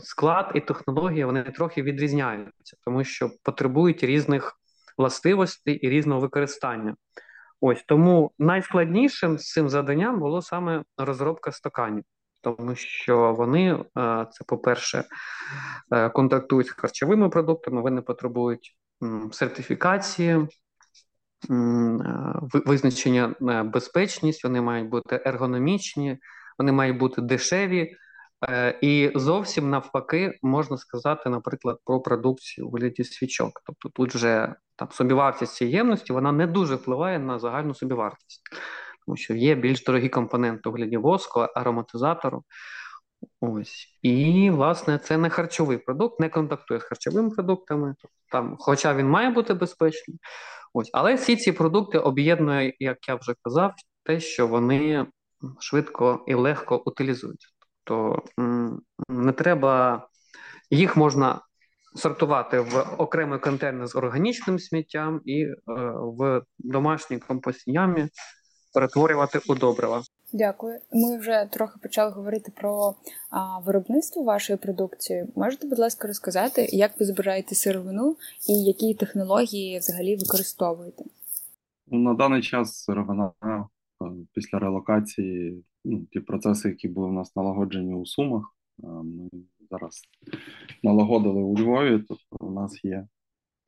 склад 0.00 0.50
і 0.54 0.60
технологія 0.60 1.26
вони 1.26 1.42
трохи 1.42 1.82
відрізняються, 1.82 2.76
тому 2.84 3.04
що 3.04 3.30
потребують 3.42 4.04
різних 4.04 4.58
властивостей 4.98 5.74
і 5.74 5.88
різного 5.88 6.20
використання. 6.20 6.94
Ось 7.60 7.84
тому 7.88 8.30
найскладнішим 8.38 9.38
з 9.38 9.52
цим 9.52 9.68
заданням 9.68 10.20
було 10.20 10.42
саме 10.42 10.82
розробка 10.98 11.52
стаканів, 11.52 12.04
тому 12.42 12.74
що 12.74 13.34
вони, 13.34 13.72
е, 13.72 14.26
це, 14.32 14.44
по-перше, 14.46 15.04
е, 15.92 16.08
контактують 16.08 16.66
з 16.66 16.70
харчовими 16.70 17.28
продуктами, 17.28 17.82
вони 17.82 18.02
потребують 18.02 18.76
сертифікації, 19.32 20.48
визначення 22.52 23.34
безпечність, 23.64 24.44
вони 24.44 24.60
мають 24.60 24.88
бути 24.88 25.22
ергономічні, 25.26 26.18
вони 26.58 26.72
мають 26.72 26.98
бути 26.98 27.22
дешеві. 27.22 27.96
Е, 28.48 28.78
і 28.80 29.12
зовсім 29.14 29.70
навпаки 29.70 30.38
можна 30.42 30.78
сказати, 30.78 31.30
наприклад, 31.30 31.78
про 31.84 32.00
продукцію 32.00 32.66
у 32.66 32.70
вигляді 32.70 33.04
свічок. 33.04 33.62
Тобто 33.66 33.88
тут 33.88 34.14
вже 34.14 34.54
там 34.76 34.88
собівартість 34.90 35.54
цієї 35.54 35.76
ємності 35.76 36.12
вона 36.12 36.32
не 36.32 36.46
дуже 36.46 36.74
впливає 36.74 37.18
на 37.18 37.38
загальну 37.38 37.74
собівартість, 37.74 38.42
тому 39.06 39.16
що 39.16 39.34
є 39.34 39.54
більш 39.54 39.84
дорогі 39.84 40.08
компоненти 40.08 40.68
у 40.68 40.72
вигляді 40.72 40.96
воску, 40.96 41.40
ароматизатору. 41.40 42.44
Ось. 43.40 43.98
І, 44.02 44.50
власне, 44.50 44.98
це 44.98 45.18
не 45.18 45.30
харчовий 45.30 45.78
продукт, 45.78 46.20
не 46.20 46.28
контактує 46.28 46.80
з 46.80 46.82
харчовими 46.82 47.30
продуктами, 47.30 47.94
там, 48.32 48.56
хоча 48.58 48.94
він 48.94 49.08
має 49.08 49.30
бути 49.30 49.54
безпечним. 49.54 50.18
Ось. 50.72 50.90
Але 50.92 51.14
всі 51.14 51.36
ці 51.36 51.52
продукти 51.52 51.98
об'єднує, 51.98 52.74
як 52.78 53.08
я 53.08 53.14
вже 53.14 53.34
казав, 53.42 53.72
те, 54.02 54.20
що 54.20 54.46
вони 54.46 55.06
швидко 55.58 56.24
і 56.26 56.34
легко 56.34 56.82
утилізуються 56.86 57.48
то 57.84 58.22
не 59.08 59.32
треба 59.32 60.06
їх 60.70 60.96
можна 60.96 61.40
сортувати 61.94 62.60
в 62.60 62.86
окремий 62.98 63.38
контейнер 63.38 63.86
з 63.86 63.96
органічним 63.96 64.58
сміттям 64.58 65.20
і 65.24 65.42
е, 65.42 65.54
в 65.96 66.42
домашній 66.58 67.18
компостній 67.18 67.72
ямі 67.72 68.08
перетворювати 68.74 69.40
у 69.48 69.54
добрива. 69.54 70.02
Дякую. 70.32 70.78
Ми 70.92 71.18
вже 71.18 71.48
трохи 71.52 71.78
почали 71.82 72.10
говорити 72.10 72.52
про 72.60 72.94
а, 73.30 73.58
виробництво 73.58 74.22
вашої 74.22 74.56
продукції. 74.56 75.26
Можете, 75.36 75.66
будь 75.66 75.78
ласка, 75.78 76.08
розказати, 76.08 76.68
як 76.70 77.00
ви 77.00 77.06
збираєте 77.06 77.54
сировину 77.54 78.16
і 78.48 78.64
які 78.64 78.94
технології 78.94 79.78
взагалі 79.78 80.16
використовуєте? 80.16 81.04
На 81.86 82.14
даний 82.14 82.42
час 82.42 82.84
сировина 82.84 83.32
Е, 84.02 84.06
після 84.32 84.58
релокації 84.58 85.64
ну, 85.84 86.06
ті 86.10 86.20
процеси, 86.20 86.68
які 86.68 86.88
були 86.88 87.08
в 87.08 87.12
нас 87.12 87.36
налагоджені 87.36 87.94
у 87.94 88.06
Сумах, 88.06 88.56
е, 88.82 88.86
ми 88.86 89.28
зараз 89.70 90.02
налагодили 90.82 91.42
у 91.42 91.58
Львові. 91.58 92.04
Тобто 92.08 92.46
у 92.46 92.50
нас 92.50 92.84
є 92.84 92.96
е, 92.96 93.06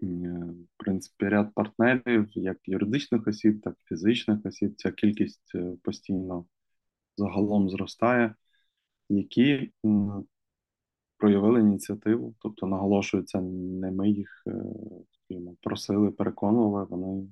в 0.02 0.76
принципі 0.76 1.28
ряд 1.28 1.54
партнерів, 1.54 2.28
як 2.32 2.58
юридичних 2.64 3.26
осіб, 3.26 3.60
так 3.62 3.76
і 3.80 3.88
фізичних 3.88 4.46
осіб. 4.46 4.74
Ця 4.76 4.92
кількість 4.92 5.52
постійно 5.82 6.46
загалом 7.16 7.70
зростає, 7.70 8.34
які 9.08 9.72
проявили 11.18 11.60
ініціативу, 11.60 12.34
тобто 12.40 12.66
наголошується, 12.66 13.40
не 13.40 13.90
ми 13.90 14.10
їх 14.10 14.44
просили, 15.60 16.10
переконували, 16.10 16.86
вони 16.90 17.28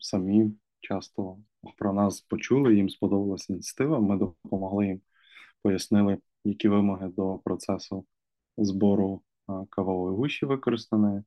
самі 0.00 0.52
часто 0.80 1.38
про 1.78 1.92
нас 1.92 2.20
почули, 2.20 2.74
їм 2.76 2.90
сподобалася 2.90 3.52
ініціатива. 3.52 4.00
Ми 4.00 4.16
допомогли 4.18 4.86
їм, 4.86 5.00
пояснили, 5.62 6.18
які 6.44 6.68
вимоги 6.68 7.08
до 7.08 7.38
процесу 7.38 8.06
збору 8.56 9.22
кавової 9.70 10.16
гущі 10.16 10.46
використаної. 10.46 11.22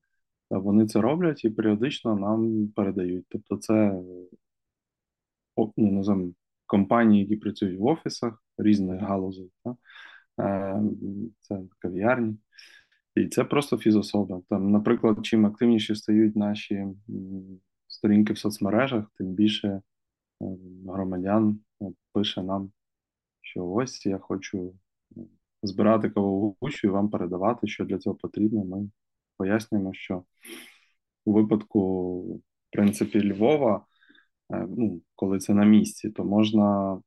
Вони 0.49 0.88
це 0.88 1.02
роблять 1.02 1.45
і 1.45 1.49
періодично 1.49 2.16
нам 2.16 2.68
передають. 2.68 3.26
Тобто, 3.30 3.58
це 3.58 4.02
ну, 5.58 5.91
називаємо, 5.91 6.34
компанії, 6.66 7.22
які 7.22 7.36
працюють 7.36 7.80
в 7.80 7.86
офісах 7.86 8.43
різних 8.58 9.02
галузей, 9.02 9.52
та? 9.64 9.76
Е, 10.39 10.82
це 11.41 11.60
кав'ярні. 11.80 12.38
І 13.16 13.28
це 13.28 13.43
просто 13.43 13.78
фізособи. 13.78 14.41
Там, 14.49 14.72
наприклад, 14.72 15.18
чим 15.24 15.45
активніше 15.45 15.95
стають 15.95 16.36
наші 16.36 16.86
сторінки 18.02 18.34
в 18.34 18.38
соцмережах, 18.38 19.06
тим 19.18 19.28
більше 19.28 19.68
е, 19.68 19.82
громадян 20.88 21.60
е, 21.82 21.86
пише 22.14 22.43
нам, 22.43 22.72
що 23.41 23.66
ось 23.66 24.06
я 24.06 24.18
хочу 24.18 24.74
е, 25.18 25.22
збирати 25.64 26.10
кавову 26.10 26.58
гущу 26.62 26.88
і 26.88 26.91
вам 26.91 27.10
передавати, 27.10 27.68
що 27.68 27.86
для 27.86 27.97
цього 27.97 28.16
потрібно. 28.16 28.66
Ми 28.66 28.89
пояснюємо, 29.38 29.93
що 29.93 30.24
у 31.26 31.34
випадку, 31.34 32.22
в 32.36 32.41
принципі, 32.72 33.32
Львова, 33.32 33.86
ну, 34.49 35.02
коли 35.16 35.39
це 35.39 35.54
на 35.54 35.66
місці, 35.66 36.10
то 36.10 36.24
можна 36.26 37.02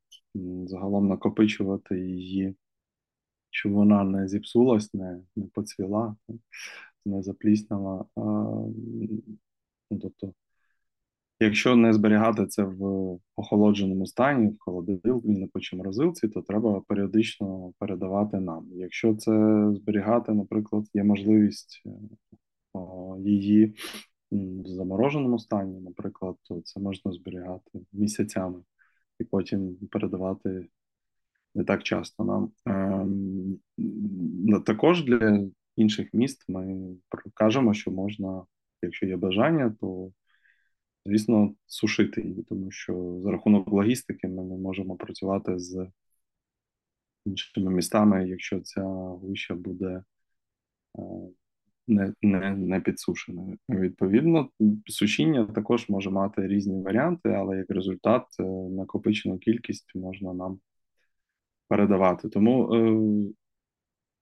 загалом 0.66 1.08
накопичувати 1.08 2.00
її, 2.00 2.56
щоб 3.50 3.72
вона 3.72 4.04
не 4.04 4.28
зіпсулась, 4.28 4.94
не 4.94 5.20
не 5.36 5.46
поцвіла, 5.46 6.16
не 7.06 7.22
заплісняла. 7.22 8.04
Ну, 9.90 9.98
тобто 10.02 10.32
Якщо 11.40 11.76
не 11.76 11.92
зберігати 11.92 12.46
це 12.46 12.62
в 12.62 13.18
охолодженому 13.36 14.06
стані, 14.06 14.48
в 14.48 14.56
холодильнику 14.58 15.60
чи 15.60 15.76
морозилці, 15.76 16.28
то 16.28 16.42
треба 16.42 16.80
періодично 16.80 17.72
передавати 17.78 18.40
нам. 18.40 18.66
Якщо 18.72 19.14
це 19.14 19.32
зберігати, 19.74 20.32
наприклад, 20.32 20.84
є 20.94 21.04
можливість 21.04 21.82
е, 21.86 21.90
її 23.30 23.74
в 24.30 24.66
замороженому 24.66 25.38
стані, 25.38 25.80
наприклад, 25.80 26.36
то 26.48 26.60
це 26.60 26.80
можна 26.80 27.12
зберігати 27.12 27.80
місяцями 27.92 28.58
і 29.18 29.24
потім 29.24 29.76
передавати 29.90 30.66
не 31.54 31.64
так 31.64 31.82
часто 31.82 32.24
нам. 32.24 32.50
Ем, 32.66 33.58
також 34.66 35.04
для 35.04 35.40
інших 35.76 36.14
міст 36.14 36.44
ми 36.48 36.94
кажемо, 37.34 37.74
що 37.74 37.90
можна 37.90 38.42
якщо 38.82 39.06
є 39.06 39.16
бажання, 39.16 39.74
то 39.80 40.12
звісно 41.06 41.54
сушити 41.66 42.22
її, 42.22 42.42
тому 42.42 42.70
що 42.70 43.20
за 43.22 43.30
рахунок 43.30 43.68
логістики 43.68 44.28
ми 44.28 44.44
не 44.44 44.56
можемо 44.56 44.96
працювати 44.96 45.58
з 45.58 45.86
іншими 47.26 47.70
містами, 47.70 48.28
якщо 48.28 48.60
ця 48.60 48.82
гуща 48.82 49.54
буде 49.54 50.04
е, 50.98 51.02
не 51.88 52.14
не, 52.22 52.56
не 52.56 52.80
підсушеною. 52.80 53.58
Відповідно, 53.68 54.50
сушіння 54.86 55.44
також 55.44 55.88
може 55.88 56.10
мати 56.10 56.46
різні 56.46 56.82
варіанти, 56.82 57.28
але 57.28 57.56
як 57.56 57.70
результат 57.70 58.26
е, 58.40 58.42
накопичену 58.70 59.38
кількість 59.38 59.94
можна 59.94 60.34
нам 60.34 60.58
передавати. 61.68 62.28
Тому 62.28 62.74
е, 62.74 63.34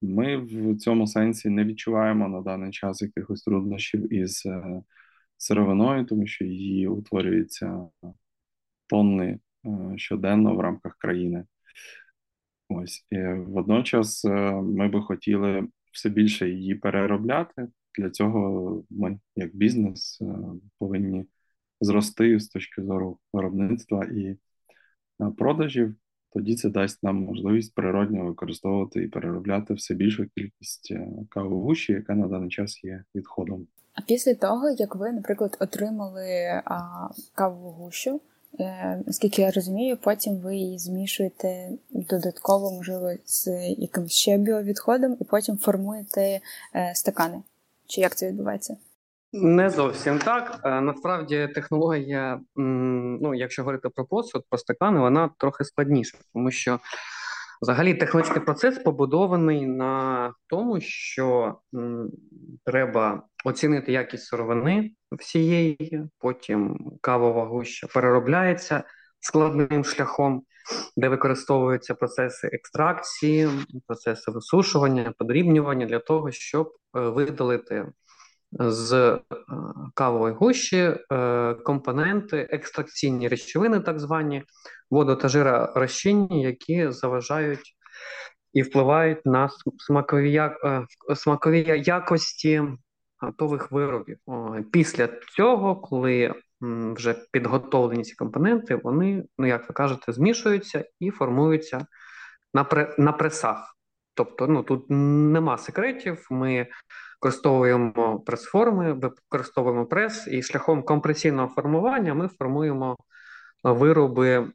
ми 0.02 0.36
в 0.36 0.76
цьому 0.76 1.06
сенсі 1.06 1.48
не 1.48 1.64
відчуваємо 1.64 2.28
на 2.28 2.40
даний 2.40 2.70
час 2.70 3.02
якихось 3.02 3.42
труднощів 3.42 4.12
із 4.12 4.46
сировиною, 5.42 6.04
тому 6.04 6.26
що 6.26 6.44
її 6.44 6.88
утворюється 6.88 7.88
тонни 8.86 9.38
щоденно 9.96 10.54
в 10.54 10.60
рамках 10.60 10.96
країни. 10.98 11.44
Ось 12.68 13.06
і 13.10 13.22
водночас 13.32 14.24
е, 14.24 14.52
ми 14.52 14.88
би 14.88 15.02
хотіли 15.02 15.68
все 15.92 16.08
більше 16.08 16.50
її 16.50 16.74
переробляти. 16.74 17.68
Для 17.98 18.10
цього 18.10 18.84
ми, 18.90 19.18
як 19.36 19.56
бізнес, 19.56 20.18
е, 20.22 20.26
повинні 20.78 21.24
зрости 21.80 22.40
з 22.40 22.48
точки 22.48 22.82
зору 22.82 23.18
виробництва 23.32 24.04
і 24.04 24.24
е, 24.24 24.38
продажів. 25.38 25.94
Тоді 26.32 26.54
це 26.56 26.70
дасть 26.70 27.02
нам 27.02 27.16
можливість 27.16 27.74
природньо 27.74 28.24
використовувати 28.24 29.02
і 29.02 29.08
переробляти 29.08 29.74
все 29.74 29.94
більшу 29.94 30.26
кількість 30.36 30.94
кавогуші, 31.28 31.92
яка 31.92 32.14
на 32.14 32.28
даний 32.28 32.50
час 32.50 32.84
є 32.84 33.04
відходом. 33.14 33.66
А 33.94 34.00
після 34.06 34.34
того, 34.34 34.70
як 34.70 34.96
ви, 34.96 35.12
наприклад, 35.12 35.56
отримали 35.60 36.62
а, 36.64 37.08
кавову 37.34 37.70
гущу, 37.70 38.20
Е, 38.60 39.02
наскільки 39.06 39.42
я 39.42 39.50
розумію, 39.50 39.96
потім 39.96 40.40
ви 40.40 40.56
її 40.56 40.78
змішуєте 40.78 41.68
додатково, 41.90 42.72
можливо, 42.72 43.12
з 43.24 43.68
якимось 43.68 44.12
ще 44.12 44.38
біовідходом, 44.38 45.16
і 45.20 45.24
потім 45.24 45.58
формуєте 45.58 46.40
е, 46.74 46.92
стакани. 46.94 47.42
Чи 47.86 48.00
як 48.00 48.16
це 48.16 48.28
відбувається? 48.28 48.76
Не 49.32 49.70
зовсім 49.70 50.18
так. 50.18 50.60
Е, 50.64 50.80
насправді 50.80 51.48
технологія, 51.54 52.40
ну 52.56 53.34
якщо 53.34 53.62
говорити 53.62 53.88
про 53.88 54.04
посуд, 54.04 54.44
про 54.48 54.58
стакани, 54.58 55.00
вона 55.00 55.30
трохи 55.38 55.64
складніша, 55.64 56.18
тому 56.32 56.50
що 56.50 56.80
взагалі 57.62 57.94
технологічний 57.94 58.44
процес 58.44 58.78
побудований 58.78 59.66
на 59.66 60.32
тому, 60.46 60.80
що 60.80 61.56
треба 62.64 63.22
оцінити 63.44 63.92
якість 63.92 64.24
сировини 64.26 64.90
всієї, 65.18 66.08
потім 66.18 66.78
кавова 67.00 67.44
гуща 67.44 67.86
переробляється 67.86 68.84
складним 69.20 69.84
шляхом, 69.84 70.42
де 70.96 71.08
використовуються 71.08 71.94
процеси 71.94 72.48
екстракції, 72.52 73.48
процеси 73.86 74.30
висушування, 74.30 75.12
подрібнювання 75.18 75.86
для 75.86 75.98
того, 75.98 76.30
щоб 76.30 76.72
е, 76.96 77.00
видалити 77.00 77.86
з 78.52 78.92
е, 78.92 79.20
кавової 79.94 80.34
гущі 80.34 80.96
е, 81.12 81.54
компоненти, 81.54 82.48
екстракційні 82.50 83.28
речовини, 83.28 83.80
так 83.80 84.00
звані 84.00 84.42
воду 84.92 85.16
та 85.16 85.28
жира 85.28 85.72
розчинні, 85.74 86.42
які 86.42 86.90
заважають 86.90 87.76
і 88.52 88.62
впливають 88.62 89.26
на 89.26 89.50
смакові 89.78 90.50
смакові 91.14 91.82
якості 91.84 92.62
готових 93.18 93.72
виробів. 93.72 94.16
Після 94.72 95.08
цього, 95.36 95.76
коли 95.76 96.34
вже 96.96 97.14
підготовлені 97.30 98.04
ці 98.04 98.14
компоненти, 98.14 98.76
вони, 98.76 99.24
ну 99.38 99.46
як 99.46 99.68
ви 99.68 99.74
кажете, 99.74 100.12
змішуються 100.12 100.84
і 101.00 101.10
формуються 101.10 101.86
на 102.54 102.64
пре, 102.64 102.94
на 102.98 103.12
пресах. 103.12 103.76
Тобто, 104.14 104.46
ну 104.46 104.62
тут 104.62 104.86
нема 104.88 105.58
секретів. 105.58 106.26
Ми 106.30 106.66
використовуємо 107.22 108.20
прес-форми, 108.20 108.92
використовуємо 108.92 109.86
прес, 109.86 110.28
і 110.30 110.42
шляхом 110.42 110.82
компресійного 110.82 111.48
формування 111.48 112.14
ми 112.14 112.28
формуємо 112.28 112.96
вироби. 113.62 114.52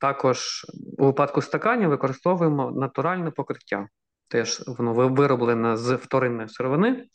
Також 0.00 0.66
у 0.98 1.06
випадку 1.06 1.42
стаканів 1.42 1.88
використовуємо 1.88 2.70
натуральне 2.70 3.30
покриття. 3.30 3.88
Теж 4.28 4.62
воно 4.66 4.92
вироблене 4.92 5.76
з 5.76 5.94
вторинної 5.94 6.48
сировини. 6.48 7.06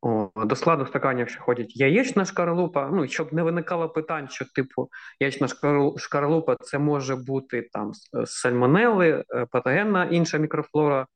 О, 0.00 0.30
До 0.36 0.56
складу 0.56 0.86
стаканів 0.86 1.28
ще 1.28 1.40
ходять 1.40 1.76
яєчна 1.76 2.24
шкарлупа. 2.24 2.90
Ну 2.92 3.08
щоб 3.08 3.32
не 3.32 3.42
виникало 3.42 3.88
питань, 3.88 4.28
що 4.28 4.44
типу 4.54 4.88
яєчна 5.20 5.48
шкарлупа 5.96 6.56
це 6.56 6.78
може 6.78 7.16
бути 7.16 7.68
там 7.72 7.92
сальмонели, 8.26 9.24
е, 9.34 9.46
патогенна 9.50 10.04
інша 10.04 10.38
мікрофлора. 10.38 11.06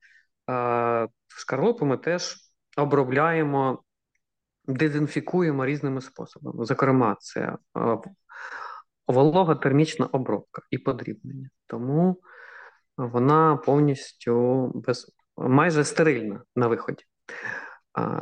Шкарлупу 1.28 1.86
ми 1.86 1.96
теж 1.96 2.36
обробляємо, 2.76 3.82
дезінфікуємо 4.64 5.66
різними 5.66 6.00
способами. 6.00 6.64
Зокрема, 6.64 7.16
це 7.20 7.56
е, 9.10 9.12
волога 9.12 9.54
термічна 9.54 10.06
обробка 10.06 10.62
і 10.70 10.78
подрібнення. 10.78 11.48
Тому 11.66 12.20
вона 12.96 13.56
повністю 13.56 14.66
без 14.74 15.06
майже 15.36 15.84
стерильна 15.84 16.42
на 16.56 16.68
виході. 16.68 17.04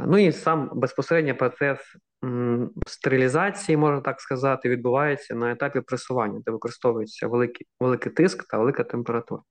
Ну 0.06 0.18
і 0.18 0.32
сам 0.32 0.70
безпосередньо 0.74 1.36
процес 1.36 1.78
стерилізації, 2.86 3.76
можна 3.76 4.00
так 4.00 4.20
сказати, 4.20 4.68
відбувається 4.68 5.34
на 5.34 5.52
етапі 5.52 5.80
пресування, 5.80 6.40
де 6.44 6.50
використовується 6.52 7.28
великий 7.28 7.66
великий 7.80 8.12
тиск 8.12 8.48
та 8.48 8.58
велика 8.58 8.84
температура. 8.84 9.42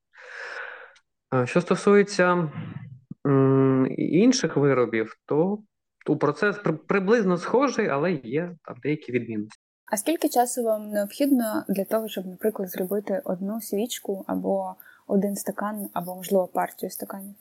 Що 1.43 1.61
стосується 1.61 2.51
інших 3.97 4.57
виробів, 4.57 5.15
то 5.25 5.59
то 6.05 6.17
процес 6.17 6.57
приблизно 6.87 7.37
схожий, 7.37 7.87
але 7.87 8.11
є 8.11 8.55
там 8.63 8.75
деякі 8.83 9.11
відмінності. 9.11 9.68
А 9.91 9.97
скільки 9.97 10.29
часу 10.29 10.63
вам 10.63 10.89
необхідно 10.89 11.63
для 11.67 11.85
того, 11.85 12.07
щоб, 12.07 12.25
наприклад, 12.25 12.69
зробити 12.69 13.21
одну 13.23 13.61
свічку 13.61 14.23
або 14.27 14.75
один 15.07 15.35
стакан, 15.35 15.89
або 15.93 16.15
можливо 16.15 16.47
партію 16.47 16.89
стаканів? 16.89 17.35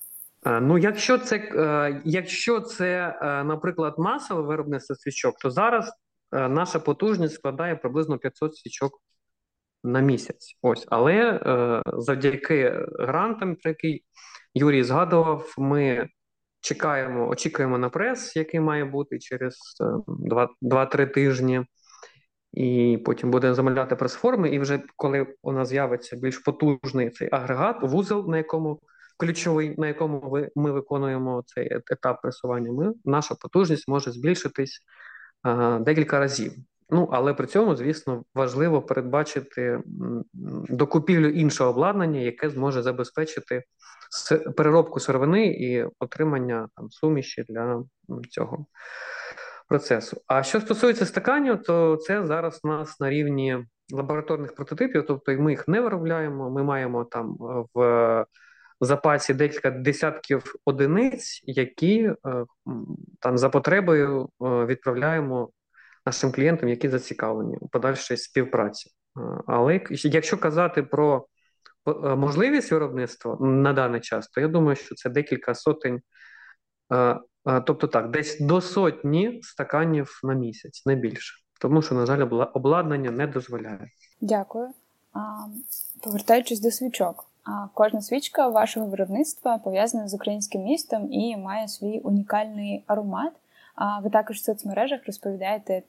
Е, 0.47 0.61
ну, 0.61 0.79
якщо 0.79 1.19
це, 1.19 1.37
е, 1.37 2.03
якщо 2.05 2.61
це, 2.61 3.19
е, 3.23 3.45
наприклад, 3.45 3.95
масове 3.99 4.43
виробництво 4.43 4.97
свічок, 4.97 5.39
то 5.39 5.51
зараз 5.51 5.93
наша 6.33 6.79
потужність 6.79 7.35
складає 7.35 7.77
приблизно 7.77 8.19
500 8.19 8.57
свічок 8.57 8.93
на 9.85 10.01
місяць. 10.01 10.59
Ось, 10.63 10.87
але 10.91 11.41
завдяки 11.87 12.87
грантам, 12.99 13.57
про 13.57 13.71
який 13.71 14.05
Юрій 14.55 14.85
згадував, 14.85 15.55
ми 15.59 16.09
чекаємо, 16.61 17.29
очікуємо 17.29 17.79
на 17.79 17.89
прес, 17.89 18.37
який 18.37 18.61
має 18.61 18.85
бути 18.85 19.19
через 19.19 19.57
2-3 20.63 21.07
тижні. 21.07 21.65
І 22.59 22.99
потім 23.05 23.31
будемо 23.31 23.55
замовляти 23.55 23.97
прес-форми. 23.97 24.49
І 24.49 24.59
вже 24.59 24.81
коли 24.97 25.27
у 25.43 25.53
нас 25.53 25.69
з'явиться 25.69 26.17
більш 26.17 26.39
потужний 26.39 27.11
цей 27.11 27.29
агрегат, 27.33 27.77
вузол, 27.83 28.31
на 28.31 28.37
якому 28.37 28.81
ключовий, 29.17 29.75
на 29.79 29.87
якому 29.87 30.21
ви, 30.21 30.51
ми 30.57 30.73
виконуємо 30.73 31.43
цей 31.47 31.69
етап 31.91 32.23
пресування, 32.23 32.73
ми, 32.73 32.93
наша 33.05 33.35
потужність 33.35 33.89
може 33.89 34.13
збільшитись 34.13 34.81
а, 35.43 35.79
декілька 35.79 36.19
разів. 36.19 36.53
Ну, 36.91 37.09
але 37.13 37.35
при 37.35 37.47
цьому, 37.47 37.77
звісно, 37.77 38.25
важливо 38.35 38.83
передбачити 38.83 39.81
докупівлю 40.69 41.29
іншого 41.29 41.71
обладнання, 41.71 42.21
яке 42.21 42.51
зможе 42.51 42.83
забезпечити 42.83 43.63
переробку 44.57 45.01
сировини 45.01 45.47
і 45.47 45.85
отримання 45.99 46.69
там 46.77 46.91
суміші 46.91 47.45
для 47.49 47.83
цього 48.31 48.67
процесу. 49.69 50.23
А 50.27 50.43
що 50.43 50.61
стосується 50.61 51.07
стаканів, 51.07 51.63
то 51.63 51.97
це 51.97 52.27
зараз 52.27 52.61
у 52.63 52.69
нас 52.69 53.01
на 53.01 53.11
рівні 53.11 53.65
лабораторних 53.93 54.55
прототипів, 54.55 55.05
тобто 55.07 55.33
ми 55.33 55.51
їх 55.51 55.69
не 55.69 55.81
виробляємо. 55.81 56.51
Ми 56.51 56.63
маємо 56.63 57.05
там 57.05 57.37
в 57.75 58.25
запасі 58.81 59.35
декілька 59.35 59.71
десятків 59.71 60.55
одиниць, 60.65 61.41
які 61.45 62.03
е, 62.03 62.15
там 63.21 63.39
за 63.39 63.49
потребою 63.49 64.23
е, 64.23 64.45
відправляємо 64.67 65.51
нашим 66.07 66.33
клієнтам, 66.33 66.69
які 66.69 66.89
зацікавлені 66.89 67.57
у 67.61 67.69
подальшій 67.69 68.17
співпраці. 68.17 68.91
Е, 68.91 69.21
але 69.47 69.81
якщо 69.93 70.39
казати 70.39 70.83
про 70.83 71.27
можливість 72.17 72.73
виробництва 72.73 73.37
на 73.41 73.73
даний 73.73 74.01
час, 74.01 74.29
то 74.29 74.41
я 74.41 74.49
думаю, 74.49 74.77
що 74.77 74.95
це 74.95 75.11
декілька 75.11 75.55
сотень, 75.55 76.01
тобто 77.45 77.87
так, 77.87 78.11
десь 78.11 78.41
до 78.41 78.61
сотні 78.61 79.41
стаканів 79.43 80.21
на 80.25 80.35
місяць, 80.35 80.87
не 80.87 80.95
більше, 80.95 81.35
тому 81.61 81.83
що, 81.83 81.95
на 81.95 82.07
жаль, 82.07 82.29
обладнання 82.55 83.11
не 83.11 83.27
дозволяє. 83.27 83.89
Дякую. 84.21 84.69
Повертаючись 86.03 86.61
до 86.61 86.71
свічок, 86.71 87.29
Кожна 87.75 88.01
свічка 88.03 88.49
вашого 88.49 88.87
виробництва 88.87 89.59
пов'язана 89.59 90.09
з 90.09 90.15
українським 90.15 90.63
містом 90.63 91.13
і 91.13 91.37
має 91.37 91.69
свій 91.69 91.99
унікальний 91.99 92.85
аромат. 92.87 93.33
А 93.75 94.01
ви 94.01 94.11
також 94.11 94.37
в 94.37 94.45
соцмережах 94.45 95.01
розповідаєте 95.07 95.83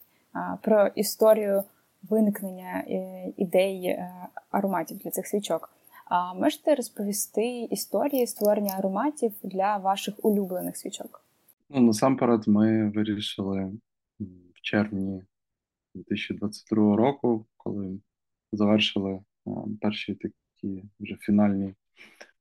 про 0.62 0.88
історію 0.88 1.64
виникнення 2.10 2.84
е, 2.88 3.34
ідей 3.38 3.86
е, 3.86 4.12
ароматів 4.52 4.98
для 4.98 5.12
цих 5.12 5.28
свічок. 5.28 5.70
А 6.06 6.34
можете 6.34 6.76
розповісти 6.76 7.62
історії 7.62 8.28
створення 8.28 8.76
ароматів 8.78 9.32
для 9.44 9.78
ваших 9.78 10.16
улюблених 10.26 10.78
свічок? 10.78 11.22
Ну, 11.72 11.82
насамперед, 11.82 12.48
ми 12.48 12.90
вирішили 12.90 13.72
в 14.56 14.62
червні 14.62 15.22
2022 15.96 16.96
року, 16.96 17.46
коли 17.58 18.00
завершили 18.52 19.20
перші 19.82 20.16
такі 20.16 20.84
вже 21.00 21.16
фінальні 21.16 21.74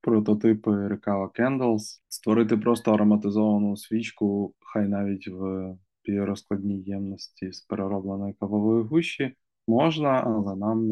прототипи 0.01 0.71
Recava 0.71 1.39
Candles, 1.39 2.01
створити 2.07 2.57
просто 2.57 2.93
ароматизовану 2.93 3.77
свічку, 3.77 4.53
хай 4.59 4.87
навіть 4.87 5.27
в 5.27 5.75
розкладній 6.07 6.81
ємності 6.81 7.51
з 7.51 7.61
переробленої 7.61 8.33
кавової 8.33 8.83
гущі 8.83 9.35
можна, 9.67 10.09
але 10.09 10.55
нам 10.55 10.89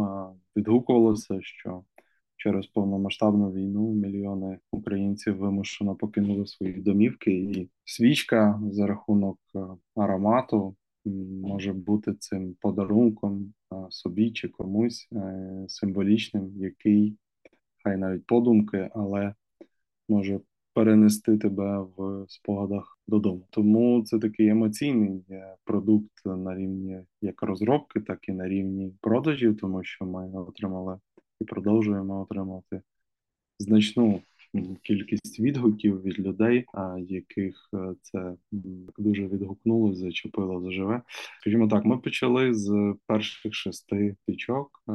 відгукувалося, 0.56 1.40
що 1.42 1.84
через 2.38 2.68
повномасштабну 2.68 3.52
війну 3.52 3.94
мільйони 3.94 4.60
українців 4.72 5.38
вимушено 5.38 5.96
покинули 5.96 6.48
свої 6.48 6.74
домівки, 6.74 7.32
і 7.32 7.70
свічка 7.86 8.62
за 8.72 8.88
рахунок 8.88 9.40
аромату 9.96 10.76
може 11.42 11.74
бути 11.74 12.14
цим 12.14 12.56
подарунком 12.62 13.54
собі 13.90 14.32
чи 14.32 14.48
комусь 14.48 15.08
е, 15.14 15.66
символічним, 15.68 16.52
який 16.56 17.18
хай 17.84 17.98
навіть 17.98 18.26
подумки, 18.26 18.90
але 18.94 19.34
може 20.10 20.40
перенести 20.74 21.38
тебе 21.38 21.80
в 21.98 22.26
спогадах 22.28 23.00
додому. 23.08 23.48
Тому 23.50 24.04
це 24.04 24.20
такий 24.20 24.48
емоційний 24.48 25.26
е, 25.30 25.56
продукт 25.64 26.26
на 26.26 26.56
рівні 26.56 27.00
як 27.22 27.42
розробки, 27.42 28.00
так 28.00 28.30
і 28.30 28.32
на 28.32 28.48
рівні 28.48 28.94
продажів, 29.02 29.58
тому 29.58 29.84
що 29.84 30.06
ми 30.06 30.32
отримали 30.34 31.00
і 31.42 31.46
продовжуємо 31.46 32.22
отримати 32.22 32.82
значну 33.60 34.22
кількість 34.82 35.40
відгуків 35.40 36.02
від 36.02 36.20
людей, 36.20 36.66
яких 37.08 37.70
е, 37.74 37.96
це 38.02 38.36
дуже 38.98 39.28
відгукнуло, 39.28 39.94
зачепило 39.94 40.62
заживе. 40.62 41.02
Скажімо 41.42 41.68
так, 41.68 41.86
ми 41.86 41.98
почали 41.98 42.54
з 42.54 42.96
перших 43.06 43.54
шести 43.54 44.16
свічок. 44.26 44.84
Е, 44.90 44.94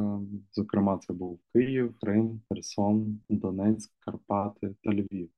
зокрема, 0.51 0.97
це 0.97 1.13
був 1.13 1.39
Київ, 1.53 1.95
Крим, 2.01 2.41
Херсон, 2.49 3.19
Донецьк, 3.29 3.91
Карпати 3.99 4.75
та 4.83 4.91
Львів. 4.91 5.29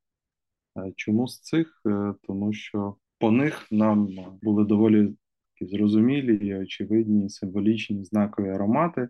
Е, 0.78 0.94
чому 0.96 1.28
з 1.28 1.40
цих? 1.40 1.82
Тому 2.28 2.54
що 2.54 2.96
по 3.20 3.32
них 3.32 3.68
нам 3.72 4.10
були 4.42 4.66
доволі 4.66 5.16
зрозумілі 5.62 6.48
і 6.48 6.56
очевидні 6.56 7.30
символічні 7.30 8.04
знакові 8.04 8.50
аромати, 8.50 9.10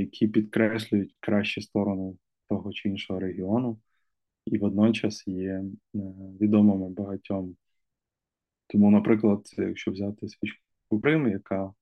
які 0.00 0.28
підкреслюють 0.28 1.14
кращі 1.20 1.60
сторони 1.60 2.14
того 2.48 2.72
чи 2.72 2.88
іншого 2.88 3.20
регіону. 3.20 3.78
І 4.46 4.58
водночас 4.58 5.28
є 5.28 5.50
е, 5.50 5.64
відомими 6.40 6.88
багатьом. 6.88 7.56
Тому, 8.66 8.90
наприклад, 8.90 9.40
якщо 9.58 9.90
взяти 9.90 10.28
свічку 10.28 11.00
Крим, 11.02 11.28
яка 11.28 11.72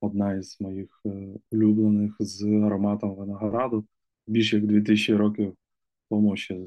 одна 0.00 0.34
із 0.34 0.60
моїх 0.60 1.00
е, 1.06 1.28
улюблених 1.50 2.16
з 2.20 2.42
ароматом 2.42 3.14
винограду, 3.14 3.86
більше 4.26 4.56
як 4.56 4.66
2000 4.66 5.14
років 5.14 5.56
тому 6.10 6.36
ще 6.36 6.66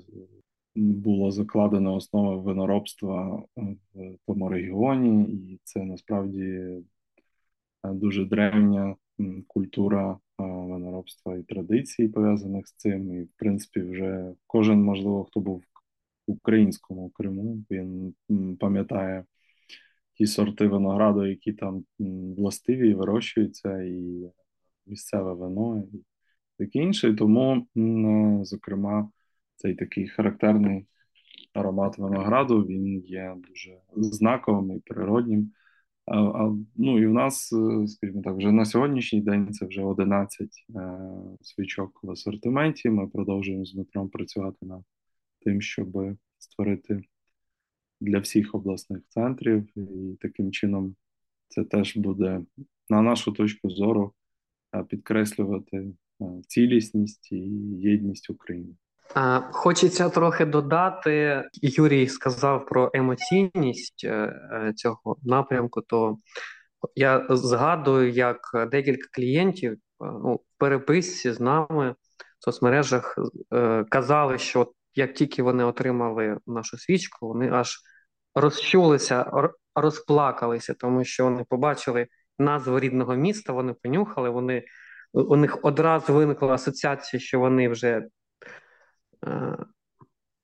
було 0.76 1.32
закладено 1.32 1.96
основа 1.96 2.36
виноробства 2.36 3.44
в 3.94 4.18
тому 4.28 4.50
регіоні, 4.50 5.24
і 5.24 5.60
це 5.64 5.84
насправді 5.84 6.44
е, 6.44 6.82
дуже 7.84 8.26
древня 8.26 8.96
культура 9.48 10.18
виноробства 10.38 11.38
і 11.38 11.44
традицій, 11.44 12.08
пов'язаних 12.08 12.68
з 12.68 12.74
цим. 12.74 13.12
І, 13.12 13.24
в 13.24 13.30
принципі, 13.38 13.82
вже 13.82 14.34
кожен, 14.48 14.84
можливо, 14.84 15.24
хто 15.24 15.40
був 15.40 15.64
в 16.28 16.32
українському 16.32 17.10
Криму, 17.10 17.64
він 17.72 18.16
пам'ятає 18.60 19.26
ті 20.14 20.28
сорти 20.28 20.68
винограду, 20.68 21.26
які 21.26 21.54
там 21.54 21.86
властиві 22.38 22.90
і 22.90 22.94
вирощуються, 22.94 23.82
і 23.82 24.32
місцеве 24.86 25.34
вино, 25.34 25.84
і 25.94 26.04
таке 26.58 26.80
інше. 26.80 27.14
Тому, 27.14 27.68
зокрема, 28.44 29.10
цей 29.56 29.76
такий 29.76 30.08
характерний 30.08 30.86
аромат 31.54 31.98
винограду 31.98 32.62
він 32.62 33.00
є 33.00 33.36
дуже 33.48 33.78
знаковим 33.96 34.78
і 34.78 34.80
природнім. 34.80 35.52
А, 36.06 36.20
а, 36.22 36.56
Ну 36.76 37.00
і 37.02 37.08
в 37.08 37.14
нас, 37.14 37.54
е, 37.54 37.88
скажімо 37.88 38.22
так, 38.22 38.36
вже 38.36 38.52
на 38.52 38.66
сьогоднішній 38.66 39.22
день 39.22 39.54
це 39.54 39.66
вже 39.66 39.84
11 39.84 40.66
е, 40.76 41.00
свічок 41.42 42.00
в 42.04 42.12
асортименті. 42.12 42.90
Ми 42.90 43.08
продовжуємо 43.08 43.66
з 43.66 43.74
Дмитром 43.74 44.10
працювати 44.10 44.66
над 44.66 44.84
тим, 45.46 45.62
щоб 45.62 46.18
створити 46.38 47.02
для 48.02 48.20
всіх 48.20 48.56
обласних 48.56 49.02
центрів, 49.10 49.78
і 49.78 50.18
таким 50.22 50.52
чином 50.52 50.96
це 51.48 51.64
теж 51.64 51.98
буде, 51.98 52.42
на 52.90 53.02
нашу 53.02 53.32
точку 53.32 53.70
зору, 53.70 54.14
е, 54.76 54.84
підкреслювати 54.84 55.78
е, 55.78 56.26
цілісність 56.48 57.32
і 57.32 57.38
єдність 57.80 58.30
України. 58.30 58.76
Хочеться 59.52 60.10
трохи 60.10 60.46
додати. 60.46 61.44
Юрій 61.54 62.08
сказав 62.08 62.66
про 62.66 62.92
емоційність 62.94 64.04
е, 64.04 64.10
е, 64.10 64.74
цього 64.76 65.18
напрямку. 65.24 65.82
То 65.82 66.18
я 66.96 67.28
згадую, 67.30 68.12
як 68.12 68.40
декілька 68.72 69.08
клієнтів 69.12 69.72
е, 69.72 69.78
ну, 70.00 70.36
в 70.36 70.58
переписці 70.58 71.32
з 71.32 71.40
нами 71.40 71.96
в 72.40 72.44
соцмережах 72.44 73.18
казали, 73.90 74.38
що 74.38 74.72
як 74.96 75.14
тільки 75.14 75.44
вони 75.44 75.64
отримали 75.64 76.38
нашу 76.48 76.78
свічку, 76.78 77.28
вони 77.28 77.52
аж 77.52 77.78
розчулися, 78.36 79.32
розплакалися, 79.76 80.74
тому 80.74 81.04
що 81.04 81.24
вони 81.24 81.46
побачили 81.50 82.08
назву 82.40 82.80
рідного 82.80 83.16
міста, 83.16 83.54
вони 83.54 83.74
понюхали. 83.74 84.30
Вони 84.30 84.64
у 85.14 85.36
них 85.36 85.60
одразу 85.64 86.14
виникла 86.14 86.54
асоціація, 86.54 87.20
що 87.20 87.40
вони 87.40 87.70
вже 87.70 88.08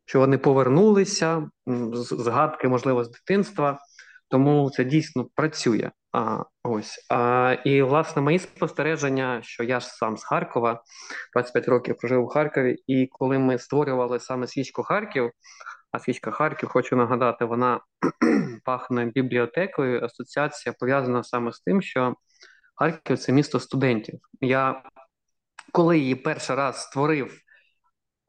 що 0.06 0.20
вони 0.20 0.38
повернулися, 0.38 1.50
згадки, 1.96 2.68
можливо, 2.68 3.04
з 3.04 3.12
дитинства, 3.12 3.80
тому 4.30 4.70
це 4.70 4.84
дійсно 4.84 5.28
працює. 5.36 5.92
А, 6.12 6.44
ось. 6.64 7.06
А, 7.10 7.56
І, 7.66 7.82
власне, 7.82 8.22
мої 8.22 8.40
спостереження, 8.40 9.42
що 9.44 9.64
я 9.64 9.80
ж 9.80 9.88
сам 9.88 10.18
з 10.18 10.24
Харкова, 10.24 10.84
25 11.34 11.68
років 11.68 11.98
прожив 11.98 12.24
у 12.24 12.28
Харкові, 12.28 12.76
і 12.88 13.08
коли 13.12 13.40
ми 13.40 13.58
створювали 13.58 14.20
саме 14.20 14.48
свічку 14.48 14.84
Харків, 14.84 15.32
а 15.92 16.00
свічка 16.00 16.32
Харків, 16.32 16.70
хочу 16.70 16.96
нагадати, 16.96 17.46
вона 17.46 17.80
пахне 18.66 19.06
бібліотекою. 19.06 20.04
Асоціація 20.04 20.76
пов'язана 20.80 21.24
саме 21.24 21.52
з 21.52 21.60
тим, 21.60 21.82
що 21.82 22.16
Харків 22.76 23.18
це 23.18 23.32
місто 23.32 23.60
студентів. 23.60 24.20
Я 24.42 24.84
коли 25.72 26.00
її 26.00 26.16
перший 26.16 26.56
раз 26.56 26.82
створив 26.84 27.47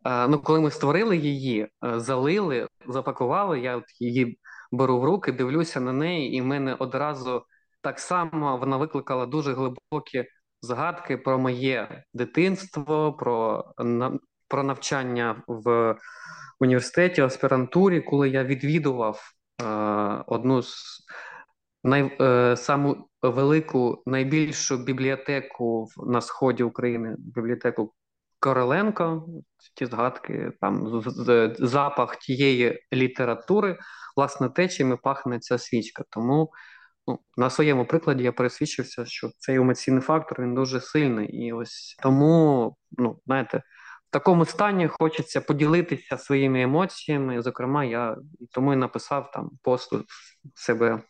Ну, 0.09 0.39
коли 0.39 0.61
ми 0.61 0.71
створили 0.71 1.17
її, 1.17 1.69
е, 1.85 2.01
залили, 2.01 2.69
запакували, 2.89 3.61
я 3.61 3.77
от 3.77 3.85
її 4.01 4.39
беру 4.73 5.01
в 5.01 5.05
руки, 5.05 5.33
дивлюся 5.33 5.81
на 5.81 5.93
неї, 5.93 6.33
і 6.33 6.41
в 6.41 6.45
мене 6.45 6.75
одразу 6.75 7.43
так 7.83 7.99
само 7.99 8.57
вона 8.57 8.77
викликала 8.77 9.27
дуже 9.27 9.55
глибокі 9.55 10.25
згадки 10.63 11.17
про 11.17 11.39
моє 11.39 12.05
дитинство, 12.15 13.13
про 13.13 13.65
про 14.49 14.63
навчання 14.63 15.43
в 15.47 15.97
університеті, 16.61 17.21
аспірантурі, 17.21 18.01
коли 18.01 18.29
я 18.29 18.45
відвідував 18.45 19.21
е, 19.63 19.65
одну 20.27 20.63
з 20.63 20.99
най, 21.85 22.17
е, 22.21 22.57
саму 22.57 23.09
велику, 23.23 24.03
найбільшу 24.07 24.77
бібліотеку 24.77 25.89
на 25.97 26.21
сході 26.21 26.63
України, 26.63 27.15
бібліотеку 27.19 27.95
Короленко, 28.41 29.27
ті 29.75 29.87
згадки, 29.87 30.53
там 30.61 31.03
запах 31.59 32.17
тієї 32.17 32.83
літератури, 32.93 33.79
власне, 34.17 34.49
те, 34.49 34.69
чим 34.69 34.93
і 34.93 34.97
пахне 34.97 35.39
ця 35.39 35.59
свічка. 35.59 36.05
Тому 36.11 36.51
ну, 37.07 37.19
на 37.37 37.51
своєму 37.51 37.87
прикладі 37.87 38.25
я 38.25 38.33
пересвідчився, 38.33 39.07
що 39.07 39.31
цей 39.39 39.57
емоційний 39.57 40.03
фактор 40.03 40.43
він 40.43 40.55
дуже 40.55 40.81
сильний. 40.81 41.29
І 41.29 41.53
ось 41.53 41.97
тому, 42.03 42.77
ну, 42.91 43.21
знаєте, 43.27 43.63
в 44.09 44.11
такому 44.11 44.45
стані 44.45 44.89
хочеться 44.89 45.41
поділитися 45.41 46.19
своїми 46.19 46.63
емоціями. 46.63 47.43
Зокрема, 47.43 47.85
я 47.85 48.17
тому 48.53 48.73
і 48.73 48.77
написав 48.77 49.31
там 49.31 49.51
пост 49.63 49.93
себе 50.55 51.03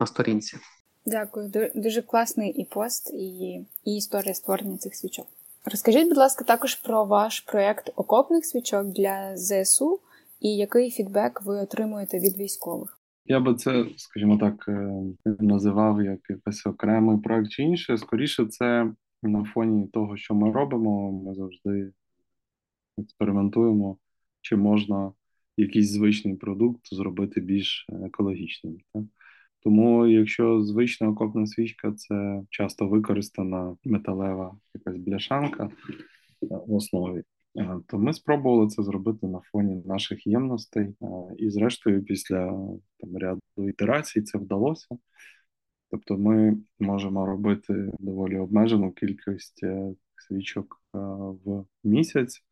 на 0.00 0.06
сторінці. 0.06 0.58
Дякую, 1.06 1.70
дуже 1.74 2.02
класний 2.02 2.50
і 2.50 2.64
пост, 2.64 3.10
і, 3.14 3.60
і 3.84 3.96
історія 3.96 4.34
створення 4.34 4.78
цих 4.78 4.94
свічок. 4.94 5.26
Розкажіть, 5.64 6.08
будь 6.08 6.16
ласка, 6.16 6.44
також 6.44 6.74
про 6.74 7.04
ваш 7.04 7.40
проєкт 7.40 7.90
окопних 7.96 8.44
свічок 8.44 8.86
для 8.86 9.36
ЗСУ 9.36 10.00
і 10.40 10.56
який 10.56 10.90
фідбек 10.90 11.42
ви 11.42 11.60
отримуєте 11.60 12.18
від 12.18 12.36
військових? 12.36 12.98
я 13.28 13.40
би 13.40 13.54
це, 13.54 13.86
скажімо 13.96 14.38
так, 14.38 14.64
е, 14.68 15.02
називав 15.40 16.02
як 16.02 16.20
якийсь 16.28 16.66
окремий 16.66 17.18
проект 17.18 17.50
чи 17.50 17.62
інше. 17.62 17.98
Скоріше, 17.98 18.46
це 18.46 18.92
на 19.22 19.44
фоні 19.44 19.86
того, 19.86 20.16
що 20.16 20.34
ми 20.34 20.52
робимо, 20.52 21.12
ми 21.12 21.34
завжди 21.34 21.92
експериментуємо, 22.98 23.98
чи 24.40 24.56
можна 24.56 25.12
якийсь 25.56 25.90
звичний 25.90 26.36
продукт 26.36 26.94
зробити 26.94 27.40
більш 27.40 27.86
екологічним. 27.90 28.78
Так? 28.94 29.04
Тому, 29.60 30.06
якщо 30.06 30.62
звична 30.62 31.08
окопна 31.08 31.46
свічка 31.46 31.92
це 31.92 32.42
часто 32.50 32.88
використана 32.88 33.76
металева 33.84 34.56
якась 34.74 34.96
бляшанка 34.96 35.70
в 36.40 36.74
основі, 36.74 37.22
то 37.86 37.98
ми 37.98 38.12
спробували 38.12 38.68
це 38.68 38.82
зробити 38.82 39.26
на 39.26 39.40
фоні 39.40 39.82
наших 39.86 40.26
ємностей, 40.26 40.94
і, 41.38 41.50
зрештою, 41.50 42.04
після 42.04 42.46
там 42.98 43.16
ряду 43.16 43.40
ітерацій 43.56 44.22
це 44.22 44.38
вдалося. 44.38 44.86
Тобто, 45.90 46.18
ми 46.18 46.56
можемо 46.78 47.26
робити 47.26 47.92
доволі 47.98 48.38
обмежену 48.38 48.92
кількість 48.92 49.62
е, 49.62 49.94
свічок 50.16 50.82
в 51.44 51.64
місяць, 51.84 52.44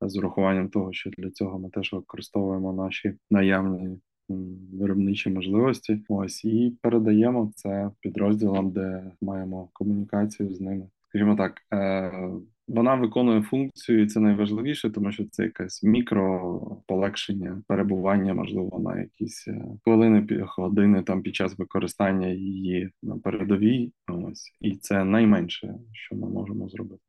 з 0.00 0.16
урахуванням 0.16 0.68
того, 0.68 0.92
що 0.92 1.10
для 1.10 1.30
цього 1.30 1.58
ми 1.58 1.70
теж 1.70 1.92
використовуємо 1.92 2.72
наші 2.72 3.14
наявні 3.30 4.00
виробничі 4.28 5.30
можливості. 5.30 6.00
Ось 6.08 6.44
і 6.44 6.76
передаємо 6.82 7.52
це 7.54 7.90
підрозділам, 8.00 8.70
де 8.70 9.12
маємо 9.20 9.68
комунікацію 9.72 10.54
з 10.54 10.60
ними. 10.60 10.86
Скажімо 11.08 11.36
так, 11.36 11.62
е, 11.72 12.30
вона 12.68 12.94
виконує 12.94 13.42
функцію, 13.42 14.02
і 14.02 14.06
це 14.06 14.20
найважливіше, 14.20 14.90
тому 14.90 15.12
що 15.12 15.24
це 15.30 15.42
якесь 15.42 15.82
мікрополегшення 15.82 17.62
перебування, 17.68 18.34
можливо, 18.34 18.78
на 18.78 19.00
якісь 19.00 19.48
е, 19.48 19.64
хвилини, 19.84 20.26
години 20.56 21.02
там 21.02 21.22
під 21.22 21.34
час 21.34 21.58
використання 21.58 22.28
її 22.28 22.90
на 23.02 23.18
передовій. 23.18 23.92
Ось 24.08 24.52
і 24.60 24.76
це 24.76 25.04
найменше, 25.04 25.74
що 25.92 26.16
ми 26.16 26.28
можемо 26.28 26.68
зробити. 26.68 27.02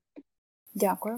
Дякую. 0.73 1.15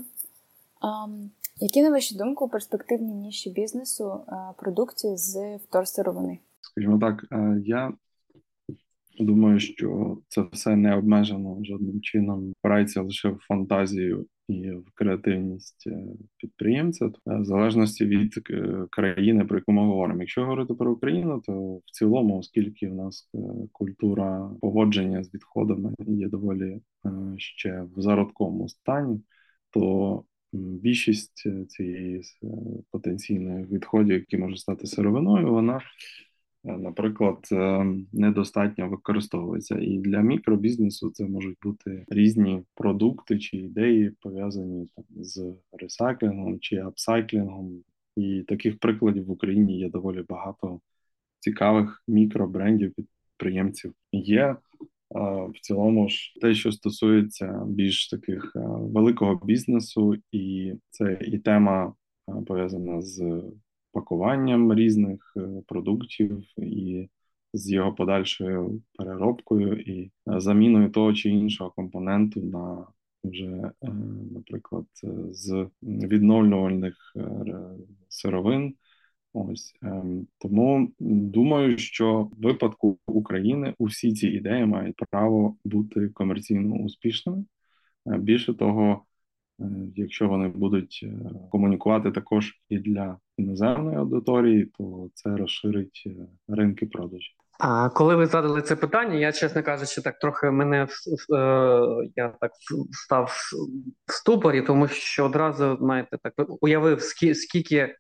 Um, 0.82 1.30
які, 1.60 1.82
на 1.82 1.90
вашу 1.90 2.18
думку, 2.18 2.50
перспективні 2.50 3.14
ніші 3.14 3.50
бізнесу 3.50 4.26
продукції 4.58 5.18
з 5.18 5.56
вторсировини? 5.56 6.40
Скажімо 6.62 7.00
так, 7.00 7.26
е, 7.32 7.62
я 7.66 7.94
думаю, 9.20 9.60
що 9.60 10.18
це 10.28 10.46
все 10.52 10.76
не 10.76 10.96
обмежено 10.96 11.58
жодним 11.64 12.02
чином. 12.02 12.54
Впирається 12.60 13.02
лише 13.02 13.30
в 13.30 13.40
фантазію 13.48 14.26
і 14.48 14.72
в 14.72 14.86
креативність 14.94 15.88
е, 15.88 16.04
підприємця, 16.38 17.06
е, 17.06 17.12
в 17.26 17.46
залежності 17.46 18.06
від 18.06 18.34
країни, 18.92 19.46
про 19.46 19.58
яку 19.58 19.72
ми 19.72 19.82
говоримо. 19.82 20.20
Якщо 20.20 20.42
говорити 20.42 20.74
про 20.74 20.92
Україну, 20.92 21.42
то 21.46 21.76
в 21.86 21.92
цілому, 21.92 22.38
оскільки 22.38 22.90
в 22.90 22.96
нас 22.96 23.30
культура 23.72 24.52
поводження 24.62 25.24
з 25.24 25.34
відходами 25.34 25.94
є 26.00 26.28
доволі 26.28 26.82
ще 27.38 27.82
в 27.96 28.02
зародковому 28.02 28.70
стані, 28.70 29.22
то 29.72 30.24
більшість 30.58 31.44
е, 31.46 31.66
цієї 31.66 32.18
е, 32.18 32.48
потенційної 32.92 33.66
відходів, 33.66 34.14
які 34.14 34.38
можуть 34.38 34.60
стати 34.60 34.88
сировиною, 34.88 35.54
вона, 35.54 35.82
е, 36.66 36.78
наприклад, 36.78 37.38
недостатньо 38.14 38.90
використовується. 38.90 39.80
І 39.80 39.98
для 39.98 40.22
мікробізнесу 40.22 41.10
це 41.10 41.26
можуть 41.26 41.58
бути 41.62 42.06
різні 42.08 42.64
продукти 42.76 43.40
чи 43.40 43.58
ідеї, 43.58 44.12
пов'язані 44.22 44.88
там 44.96 45.06
з 45.24 45.56
ресайклінгом 45.72 46.60
чи 46.60 46.78
апсайклінгом. 46.78 47.84
І 48.16 48.44
таких 48.48 48.80
прикладів 48.80 49.26
в 49.26 49.32
Україні 49.32 49.80
є 49.80 49.90
доволі 49.90 50.24
багато 50.30 50.80
цікавих 51.40 52.04
мікробрендів 52.08 52.94
підприємців. 52.94 53.94
Є 54.12 54.56
в 55.50 55.60
цілому 55.62 56.10
ж 56.10 56.34
те, 56.42 56.54
що 56.54 56.72
стосується 56.72 57.64
більш 57.68 58.10
таких 58.10 58.52
великого 58.76 59.42
бізнесу, 59.46 60.16
і 60.32 60.74
це 60.90 61.20
і 61.22 61.40
тема 61.40 61.94
пов'язана 62.46 63.02
з 63.02 63.44
пакуванням 63.98 64.74
різних 64.74 65.34
е, 65.38 65.64
продуктів 65.68 66.44
і 66.58 67.10
з 67.54 67.72
його 67.72 67.94
подальшою 67.94 68.82
переробкою 68.98 69.82
і 69.82 70.12
заміною 70.26 70.90
того 70.90 71.14
чи 71.14 71.30
іншого 71.30 71.72
компоненту 71.72 72.42
на 72.42 72.88
вже, 73.24 73.72
е, 73.84 73.94
наприклад, 74.34 74.86
з 75.32 75.68
відновлювальних 75.84 77.14
е, 77.16 77.24
сировин. 78.10 78.76
Ось 79.40 79.76
ем, 79.84 80.28
тому 80.38 80.92
думаю, 81.00 81.78
що 81.78 82.24
в 82.24 82.42
випадку 82.42 82.98
України 83.08 83.74
усі 83.78 84.14
ці 84.14 84.28
ідеї 84.28 84.66
мають 84.66 84.96
право 85.12 85.56
бути 85.66 86.10
комерційно 86.10 86.76
успішними. 86.76 87.38
Е, 88.08 88.18
більше 88.18 88.54
того, 88.54 89.06
е, 89.60 89.64
якщо 89.96 90.28
вони 90.28 90.48
будуть 90.48 91.00
е, 91.04 91.10
комунікувати 91.52 92.12
також 92.12 92.54
і 92.70 92.78
для 92.78 93.18
іноземної 93.38 93.98
аудиторії, 93.98 94.72
то 94.78 95.10
це 95.14 95.38
розширить 95.38 96.08
ринки 96.48 96.86
продажів. 96.86 97.36
А 97.60 97.90
коли 97.90 98.16
ви 98.16 98.26
задали 98.26 98.62
це 98.62 98.76
питання, 98.76 99.16
я 99.16 99.32
чесно 99.32 99.64
кажучи, 99.64 100.02
так 100.02 100.20
трохи 100.20 100.52
мене 100.52 100.88
я 102.16 102.30
так 102.42 102.52
став 102.92 103.32
в 104.08 104.12
ступорі, 104.12 104.62
тому 104.62 104.88
що 104.88 105.26
одразу 105.26 105.78
знаєте, 105.80 106.18
так 106.24 106.34
уявив 106.62 107.02
скільки 107.02 107.96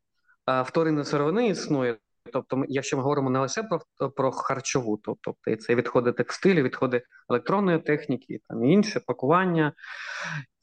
вторинної 0.48 1.06
сировини 1.06 1.48
існує. 1.48 1.98
Тобто, 2.34 2.64
якщо 2.68 2.98
ми 2.98 3.04
говоримо 3.04 3.30
не 3.30 3.40
лише 3.40 3.64
про 3.64 4.10
про 4.10 4.32
харчову, 4.32 5.00
тобто 5.04 5.36
це 5.60 5.76
відходи 5.76 6.12
текстилю, 6.12 6.62
відходи 6.62 7.02
електронної 7.30 7.80
техніки, 7.80 8.40
там 8.50 8.66
інше 8.66 9.00
пакування 9.00 9.74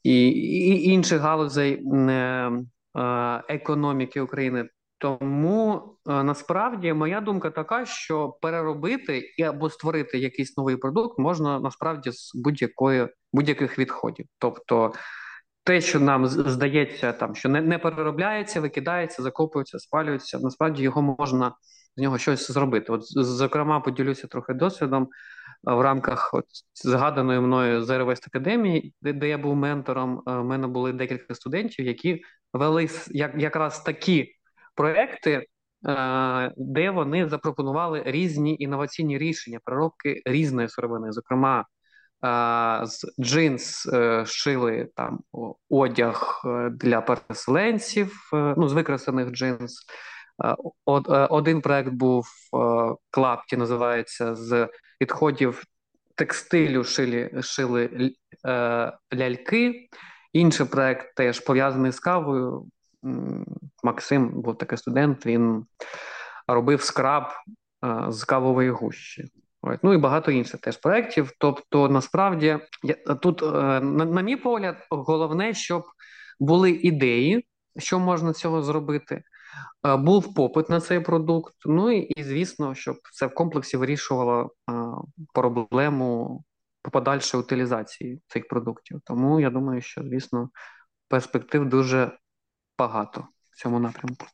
і, 0.03 0.27
і 0.27 0.89
інших 0.89 1.21
галузей 1.21 1.83
е, 1.85 2.51
економіки 3.49 4.21
України. 4.21 4.69
Тому 4.97 5.97
е, 6.09 6.23
насправді 6.23 6.93
моя 6.93 7.21
думка 7.21 7.49
така, 7.49 7.85
що 7.85 8.29
переробити 8.41 9.33
і 9.37 9.43
або 9.43 9.69
створити 9.69 10.17
якийсь 10.17 10.57
новий 10.57 10.77
продукт 10.77 11.19
можна 11.19 11.59
насправді 11.59 12.11
з 12.11 12.31
будь-якої 12.35 13.07
будь-яких 13.33 13.79
відходів, 13.79 14.25
тобто 14.39 14.93
те, 15.65 15.81
що 15.81 15.99
нам 15.99 16.27
здається, 16.27 17.13
там 17.13 17.35
що 17.35 17.49
не 17.49 17.61
не 17.61 17.77
переробляється, 17.77 18.61
викидається, 18.61 19.23
закопується, 19.23 19.79
спалюється. 19.79 20.39
Насправді 20.39 20.83
його 20.83 21.01
можна 21.01 21.55
з 21.97 22.01
нього 22.01 22.17
щось 22.17 22.51
зробити. 22.51 22.91
От 22.91 23.01
зокрема, 23.25 23.79
поділюся 23.79 24.27
трохи 24.27 24.53
досвідом 24.53 25.07
в 25.63 25.81
рамках 25.81 26.33
от, 26.33 26.45
згаданої 26.73 27.39
мною 27.39 27.81
Zero 27.81 28.11
академії, 28.27 28.93
де, 29.01 29.13
де 29.13 29.27
я 29.27 29.37
був 29.37 29.55
ментором. 29.55 30.23
У 30.25 30.31
мене 30.31 30.67
були 30.67 30.93
декілька 30.93 31.35
студентів, 31.35 31.85
які 31.85 32.21
вели 32.53 32.87
як, 33.07 33.31
якраз 33.37 33.81
такі 33.81 34.31
проекти. 34.75 35.47
Де 36.57 36.89
вони 36.89 37.29
запропонували 37.29 38.03
різні 38.05 38.55
інноваційні 38.59 39.17
рішення 39.17 39.59
переробки 39.63 40.21
різної 40.25 40.69
сировини, 40.69 41.11
зокрема 41.11 41.65
з 42.85 43.05
джинс 43.19 43.85
е, 43.85 44.25
шили 44.25 44.89
там 44.95 45.19
одяг 45.69 46.41
е, 46.45 46.69
для 46.69 47.01
переселенців, 47.01 48.29
е, 48.33 48.53
ну 48.57 48.67
з 48.67 48.73
викресаних 48.73 49.31
джинс. 49.31 49.79
Один 51.29 51.61
проект 51.61 51.89
був 51.89 52.27
клапті, 53.09 53.57
називається 53.57 54.35
з 54.35 54.67
відходів 55.01 55.63
текстилю 56.15 56.83
шили, 56.83 57.41
шили 57.41 58.11
ляльки. 59.13 59.89
Інший 60.33 60.65
проект 60.65 61.15
теж 61.15 61.39
пов'язаний 61.39 61.91
з 61.91 61.99
кавою. 61.99 62.65
Максим 63.83 64.41
був 64.41 64.57
такий 64.57 64.77
студент, 64.77 65.25
він 65.25 65.65
робив 66.47 66.81
скраб 66.81 67.31
з 68.09 68.23
кавової 68.23 68.69
гущі. 68.69 69.25
Ну 69.83 69.93
і 69.93 69.97
багато 69.97 70.31
інших 70.31 70.61
теж 70.61 70.77
проєктів. 70.77 71.31
Тобто, 71.39 71.89
насправді, 71.89 72.59
тут, 73.21 73.43
е, 73.43 73.45
на, 73.81 74.21
мій 74.21 74.35
погляд, 74.35 74.77
головне, 74.89 75.53
щоб 75.53 75.83
були 76.39 76.71
ідеї, 76.71 77.47
що 77.77 77.99
можна 77.99 78.33
цього 78.33 78.61
зробити. 78.61 79.23
Е, 79.85 79.95
був 79.97 80.33
попит 80.33 80.69
на 80.69 80.81
цей 80.81 80.99
продукт. 80.99 81.55
Ну 81.65 81.91
і, 81.91 81.97
і 81.99 82.23
звісно, 82.23 82.75
щоб 82.75 82.97
це 83.13 83.25
в 83.25 83.33
комплексі 83.33 83.77
вирішувало 83.77 84.51
е, 84.69 84.73
проблему 85.33 86.43
подальшої 86.91 87.43
утилізації 87.43 88.21
цих 88.27 88.47
продуктів. 88.47 89.01
Тому 89.03 89.39
я 89.39 89.49
думаю, 89.49 89.81
що 89.81 90.01
звісно 90.03 90.49
перспектив 91.07 91.69
дуже 91.69 92.17
багато 92.77 93.27
в 93.51 93.57
цьому 93.57 93.79
напрямку. 93.79 94.25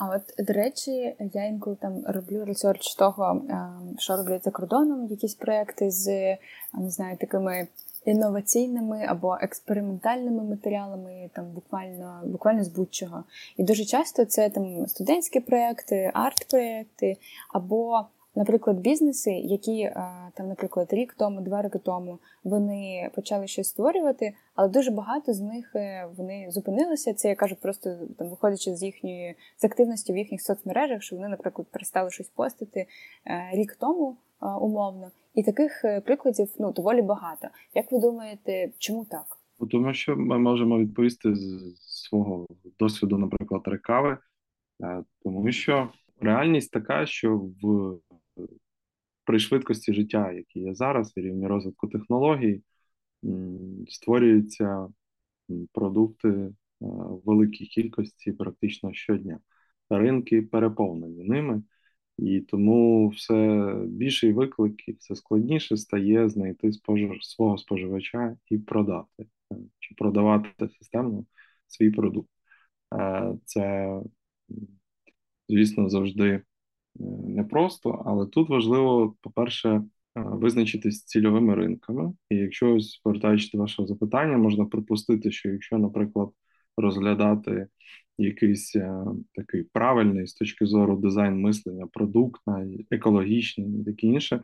А 0.00 0.08
от, 0.08 0.46
до 0.46 0.52
речі, 0.52 1.16
я 1.32 1.44
інколи 1.44 1.76
там 1.80 2.02
роблю 2.06 2.44
ресерч 2.44 2.94
того, 2.94 3.42
ем, 3.48 3.96
що 3.98 4.16
роблять 4.16 4.44
за 4.44 4.50
кордоном, 4.50 5.06
якісь 5.06 5.34
проекти 5.34 5.90
з 5.90 6.36
не 6.74 6.90
знаю, 6.90 7.16
такими 7.16 7.68
інноваційними 8.04 9.04
або 9.08 9.38
експериментальними 9.40 10.42
матеріалами, 10.42 11.30
там 11.34 11.52
буквально 11.52 12.20
буквально 12.24 12.64
з 12.64 12.68
будь-чого. 12.68 13.24
І 13.56 13.64
дуже 13.64 13.84
часто 13.84 14.24
це 14.24 14.50
там 14.50 14.86
студентські 14.86 15.40
проекти, 15.40 16.12
арт-проекти 16.14 17.16
або 17.52 18.00
Наприклад, 18.34 18.78
бізнеси, 18.78 19.30
які 19.30 19.80
е, 19.80 19.94
там, 20.34 20.48
наприклад, 20.48 20.88
рік 20.90 21.14
тому, 21.18 21.40
два 21.40 21.62
роки 21.62 21.78
тому 21.78 22.18
вони 22.44 23.10
почали 23.14 23.46
щось 23.46 23.68
створювати, 23.68 24.34
але 24.54 24.68
дуже 24.68 24.90
багато 24.90 25.32
з 25.32 25.40
них 25.40 25.72
е, 25.76 26.08
вони 26.16 26.46
зупинилися. 26.50 27.14
Це 27.14 27.28
я 27.28 27.34
кажу, 27.34 27.56
просто 27.62 27.96
там 28.18 28.28
виходячи 28.28 28.76
з 28.76 28.82
їхньої 28.82 29.34
з 29.56 29.64
активності 29.64 30.12
в 30.12 30.16
їхніх 30.16 30.42
соцмережах, 30.42 31.02
що 31.02 31.16
вони, 31.16 31.28
наприклад, 31.28 31.68
перестали 31.70 32.10
щось 32.10 32.28
постити 32.28 32.86
е, 33.26 33.50
рік 33.52 33.76
тому 33.80 34.16
умовно. 34.60 35.10
І 35.34 35.42
таких 35.42 35.84
прикладів 36.04 36.48
ну 36.58 36.72
доволі 36.72 37.02
багато. 37.02 37.48
Як 37.74 37.92
ви 37.92 37.98
думаєте, 37.98 38.70
чому 38.78 39.04
так? 39.04 39.24
Тому 39.70 39.94
що 39.94 40.16
ми 40.16 40.38
можемо 40.38 40.78
відповісти 40.78 41.34
з 41.34 41.74
свого 41.78 42.46
досвіду, 42.78 43.18
наприклад, 43.18 43.62
рекави, 43.64 44.18
тому 45.22 45.52
що 45.52 45.88
реальність 46.20 46.70
така, 46.70 47.06
що 47.06 47.36
в 47.62 47.98
при 49.30 49.38
швидкості 49.38 49.94
життя, 49.94 50.32
які 50.32 50.60
є 50.60 50.74
зараз, 50.74 51.12
і 51.16 51.20
рівні 51.20 51.46
розвитку 51.46 51.88
технологій, 51.88 52.62
створюються 53.88 54.88
продукти 55.72 56.28
е, 56.28 56.52
в 56.80 57.22
великій 57.24 57.66
кількості 57.66 58.32
практично 58.32 58.92
щодня. 58.92 59.40
Ринки 59.90 60.42
переповнені 60.42 61.24
ними, 61.24 61.62
і 62.18 62.40
тому 62.40 63.08
все 63.08 63.74
більший 63.86 64.32
виклик 64.32 64.88
і 64.88 64.92
все 64.92 65.16
складніше 65.16 65.76
стає 65.76 66.28
знайти 66.28 66.72
спожив... 66.72 67.24
свого 67.24 67.58
споживача 67.58 68.36
і 68.48 68.58
продати, 68.58 69.26
е, 69.52 69.56
чи 69.78 69.94
продавати 69.94 70.68
системно 70.68 71.24
свій 71.66 71.90
продукт. 71.90 72.30
Е, 72.94 73.34
це, 73.44 73.94
звісно, 75.48 75.88
завжди 75.88 76.42
непросто, 76.96 78.02
але 78.06 78.26
тут 78.26 78.48
важливо, 78.48 79.16
по-перше, 79.20 79.68
е, 79.68 79.82
визначитись 80.14 81.04
цільовими 81.04 81.54
ринками. 81.54 82.12
І 82.30 82.36
якщо 82.36 82.74
ось 82.74 83.00
повертаючись 83.04 83.50
до 83.50 83.58
вашого 83.58 83.88
запитання, 83.88 84.36
можна 84.36 84.64
припустити, 84.64 85.32
що 85.32 85.48
якщо, 85.48 85.78
наприклад, 85.78 86.30
розглядати 86.76 87.66
якийсь 88.18 88.76
е, 88.76 89.04
такий 89.34 89.62
правильний 89.62 90.26
з 90.26 90.34
точки 90.34 90.66
зору 90.66 90.96
дизайн 90.96 91.40
мислення, 91.40 91.86
продукт, 91.86 92.40
екологічний 92.90 93.80
і 93.80 93.84
таке 93.84 94.06
інше, 94.06 94.42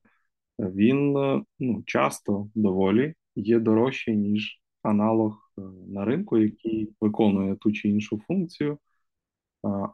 він 0.58 1.16
е, 1.16 1.42
ну, 1.58 1.82
часто 1.86 2.48
доволі 2.54 3.14
є 3.36 3.58
дорожчий, 3.58 4.16
ніж 4.16 4.60
аналог 4.82 5.52
на 5.88 6.04
ринку, 6.04 6.38
який 6.38 6.92
виконує 7.00 7.56
ту 7.56 7.72
чи 7.72 7.88
іншу 7.88 8.20
функцію 8.26 8.78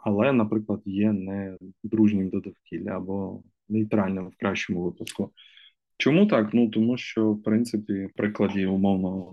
але, 0.05 0.33
наприклад, 0.33 0.83
є 0.85 1.13
не 1.13 1.59
дружнім 1.85 2.29
до 2.29 2.41
довкілля 2.41 2.91
або 2.91 3.43
нейтральним 3.69 4.29
в 4.29 4.37
кращому 4.37 4.83
випадку. 4.83 5.31
Чому 5.97 6.27
так? 6.27 6.55
Ну 6.55 6.69
тому 6.69 6.97
що 6.97 7.33
в 7.33 7.43
принципі 7.43 8.09
прикладі 8.17 8.67
умовно 8.67 9.33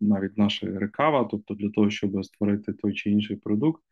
навіть 0.00 0.38
наша 0.38 0.66
рекава, 0.66 1.28
тобто 1.30 1.54
для 1.54 1.70
того, 1.70 1.90
щоб 1.90 2.24
створити 2.24 2.72
той 2.72 2.92
чи 2.92 3.10
інший 3.10 3.36
продукт, 3.36 3.82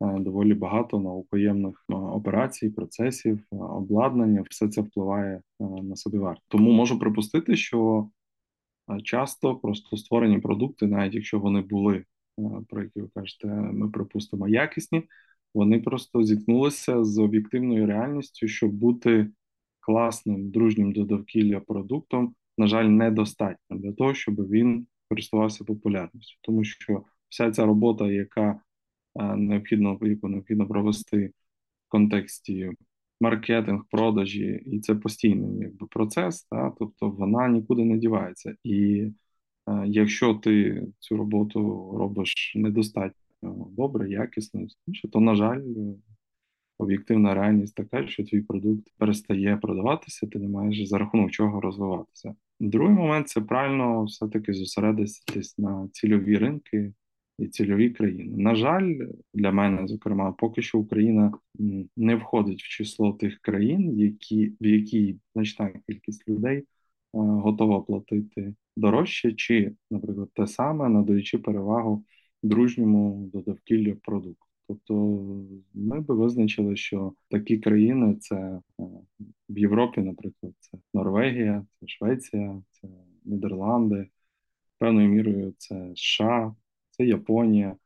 доволі 0.00 0.54
багато 0.54 1.00
наукоємних 1.00 1.84
операцій, 1.88 2.70
процесів, 2.70 3.40
обладнання, 3.50 4.44
все 4.50 4.68
це 4.68 4.80
впливає 4.80 5.42
на 5.60 5.96
собівартість. 5.96 6.48
Тому 6.48 6.72
можу 6.72 6.98
припустити, 6.98 7.56
що 7.56 8.08
часто 9.04 9.56
просто 9.56 9.96
створені 9.96 10.38
продукти, 10.38 10.86
навіть 10.86 11.14
якщо 11.14 11.38
вони 11.38 11.60
були, 11.60 12.04
про 12.68 12.82
які 12.82 13.00
ви 13.00 13.08
кажете, 13.14 13.48
ми 13.48 13.90
припустимо 13.90 14.48
якісні, 14.48 15.02
вони 15.54 15.80
просто 15.80 16.24
зіткнулися 16.24 17.04
з 17.04 17.18
об'єктивною 17.18 17.86
реальністю, 17.86 18.48
щоб 18.48 18.70
бути 18.72 19.30
класним, 19.80 20.50
дружнім 20.50 20.92
до 20.92 21.04
довкілля 21.04 21.60
продуктом, 21.60 22.34
на 22.58 22.66
жаль, 22.66 22.84
недостатньо 22.84 23.78
для 23.78 23.92
того, 23.92 24.14
щоб 24.14 24.34
він 24.34 24.86
користувався 25.08 25.64
популярністю, 25.64 26.38
тому 26.42 26.64
що 26.64 27.04
вся 27.28 27.50
ця 27.50 27.66
робота, 27.66 28.12
яка 28.12 28.60
е, 29.20 29.36
необхідно 29.36 29.98
яку 30.02 30.28
необхідно 30.28 30.68
провести 30.68 31.26
в 31.26 31.88
контексті 31.88 32.70
маркетинг, 33.20 33.84
продажі, 33.90 34.62
і 34.66 34.80
це 34.80 34.94
постійний 34.94 35.58
якби 35.60 35.86
процес, 35.86 36.44
та, 36.44 36.72
тобто 36.78 37.10
вона 37.10 37.48
нікуди 37.48 37.84
не 37.84 37.98
дівається. 37.98 38.54
І 38.64 38.96
е, 38.96 39.12
якщо 39.86 40.34
ти 40.34 40.86
цю 40.98 41.16
роботу 41.16 41.90
робиш 41.98 42.52
недостатньо 42.56 43.68
добре, 43.70 44.10
якісно, 44.10 44.66
то, 45.12 45.20
на 45.20 45.34
жаль, 45.34 45.62
об'єктивна 46.78 47.34
реальність 47.34 47.74
така, 47.74 48.06
що 48.06 48.24
твій 48.24 48.40
продукт 48.40 48.88
перестає 48.98 49.56
продаватися, 49.56 50.26
ти 50.26 50.38
не 50.38 50.48
маєш 50.48 50.88
за 50.88 50.98
рахунок 50.98 51.30
чого 51.30 51.60
розвиватися. 51.60 52.34
Другий 52.60 52.96
момент 52.96 53.28
це 53.28 53.40
правильно 53.40 54.04
все-таки 54.04 54.52
зосередитись 54.52 55.58
на 55.58 55.88
цільові 55.92 56.38
ринки 56.38 56.92
і 57.38 57.46
цільові 57.46 57.90
країни. 57.90 58.36
На 58.36 58.54
жаль, 58.54 58.94
для 59.34 59.52
мене, 59.52 59.88
зокрема, 59.88 60.32
поки 60.32 60.62
що 60.62 60.78
Україна 60.78 61.32
не 61.96 62.16
входить 62.16 62.62
в 62.62 62.68
число 62.68 63.12
тих 63.12 63.38
країн, 63.38 63.98
які, 63.98 64.52
в 64.60 64.66
якій 64.66 65.18
значна 65.34 65.72
кількість 65.86 66.28
людей 66.28 66.64
готова 67.12 67.80
платити 67.80 68.54
дорожче, 68.76 69.32
чи, 69.32 69.74
наприклад, 69.90 70.28
те 70.34 70.46
саме 70.46 70.88
надаючи 70.88 71.38
перевагу 71.38 72.04
дружньому 72.42 73.30
до 73.32 73.40
довкілля 73.40 73.94
продукту. 74.02 74.46
Тобто 74.68 74.94
ми 75.74 76.00
би 76.00 76.14
визначили, 76.14 76.76
що 76.76 77.12
такі 77.28 77.58
країни 77.58 78.16
це 78.20 78.36
е, 78.36 78.60
в 79.48 79.58
Європі, 79.58 80.00
наприклад, 80.00 80.52
це 80.60 80.78
Норвегія, 80.94 81.66
це 81.80 81.86
Швеція, 81.86 82.62
це 82.70 82.88
Нідерланди, 83.24 84.08
певною 84.78 85.08
мірою 85.08 85.54
це 85.58 85.92
США, 85.94 86.54
це 86.90 87.04
Японія. 87.04 87.76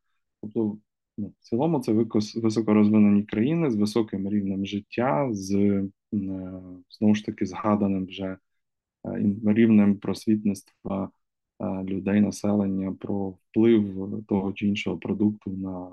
Тобто, 0.40 0.78
ну, 1.18 1.34
в 1.40 1.44
цілому, 1.44 1.80
це 1.80 1.92
високорозвинені 2.40 3.22
країни 3.22 3.70
з 3.70 3.76
високим 3.76 4.28
рівнем 4.28 4.66
життя, 4.66 5.28
з 5.32 5.54
е, 5.54 5.84
знову 6.90 7.14
ж 7.14 7.24
таки 7.26 7.46
згаданим 7.46 8.06
вже 8.06 8.38
рівнем 9.46 9.96
просвітництва 9.98 11.10
людей, 11.84 12.20
населення 12.20 12.96
про 13.00 13.28
вплив 13.28 14.24
того 14.28 14.52
чи 14.52 14.66
іншого 14.66 14.98
продукту 14.98 15.50
на 15.50 15.92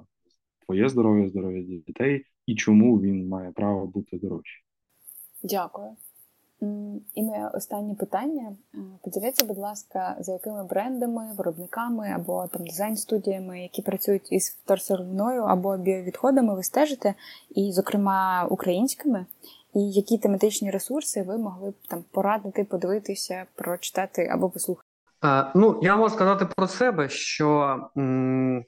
твоє 0.65 0.89
здоров'я, 0.89 1.29
здоров'я 1.29 1.61
дітей 1.61 2.25
і 2.45 2.55
чому 2.55 3.01
він 3.01 3.27
має 3.27 3.51
право 3.51 3.87
бути 3.87 4.17
дорожчим. 4.17 4.63
Дякую. 5.43 5.89
І 7.15 7.23
моє 7.23 7.47
останнє 7.53 7.95
питання. 7.95 8.55
Е, 8.75 8.77
поділіться, 9.03 9.45
будь 9.45 9.57
ласка, 9.57 10.17
за 10.19 10.33
якими 10.33 10.63
брендами, 10.63 11.33
виробниками 11.37 12.09
або 12.09 12.47
там 12.47 12.65
дизайн-студіями, 12.67 13.61
які 13.61 13.81
працюють 13.81 14.31
із 14.31 14.59
вторсировиною 14.63 15.43
або 15.43 15.77
біовідходами, 15.77 16.55
ви 16.55 16.63
стежите, 16.63 17.13
і, 17.55 17.71
зокрема, 17.71 18.47
українськими, 18.49 19.25
і 19.75 19.91
які 19.91 20.17
тематичні 20.17 20.71
ресурси 20.71 21.23
ви 21.23 21.37
могли 21.37 21.71
б 21.71 21.73
там 21.89 22.03
порадити, 22.11 22.63
подивитися, 22.63 23.45
прочитати 23.55 24.29
або 24.33 24.49
послухати? 24.49 24.87
Ну, 25.55 25.79
я 25.83 25.95
можу 25.95 26.15
сказати 26.15 26.45
про 26.55 26.67
себе, 26.67 27.09
що 27.09 27.79
м, 27.97 28.63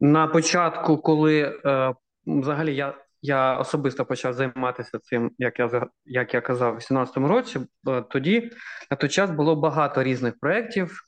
на 0.00 0.26
початку, 0.26 0.98
коли 0.98 1.60
е, 1.64 1.94
взагалі 2.26 2.74
я 2.76 2.94
я 3.22 3.58
особисто 3.58 4.04
почав 4.04 4.34
займатися 4.34 4.98
цим, 4.98 5.30
як 5.38 5.58
я 5.58 5.88
як 6.04 6.34
я 6.34 6.40
казав, 6.40 6.68
у 6.68 6.72
2017 6.72 7.16
році, 7.16 7.60
е, 7.88 8.02
тоді 8.10 8.50
на 8.90 8.96
той 8.96 9.08
час 9.10 9.30
було 9.30 9.56
багато 9.56 10.02
різних 10.02 10.38
проєктів 10.40 11.00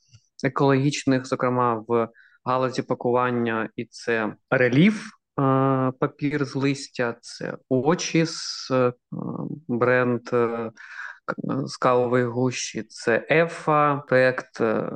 екологічних, 0.43 1.25
зокрема 1.25 1.83
в 1.87 2.07
галузі 2.45 2.81
пакування, 2.81 3.69
і 3.75 3.85
це 3.85 4.33
реліф. 4.49 5.03
Е, 5.39 5.91
папір 5.99 6.45
з 6.45 6.55
листя, 6.55 7.15
це 7.21 7.57
очіс, 7.69 8.67
е, 8.71 8.93
бренд 9.67 10.21
з 11.65 11.77
кавової 11.77 12.25
гущі, 12.25 12.83
це 12.83 13.27
ЕФА, 13.29 13.95
проєкт 14.07 14.61
е, 14.61 14.89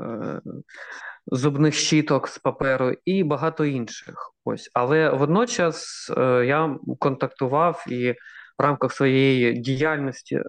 зубних 1.27 1.73
щіток 1.73 2.27
з 2.27 2.37
паперу 2.37 2.93
і 3.05 3.23
багато 3.23 3.65
інших. 3.65 4.33
Ось, 4.45 4.69
але 4.73 5.09
водночас 5.09 6.07
е, 6.17 6.45
я 6.45 6.77
контактував 6.99 7.85
і 7.87 8.11
в 8.57 8.63
рамках 8.63 8.93
своєї 8.93 9.53
діяльності 9.53 10.41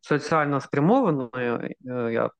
соціально 0.00 0.60
спрямованої 0.60 1.76
е, 1.88 2.12
я 2.12 2.30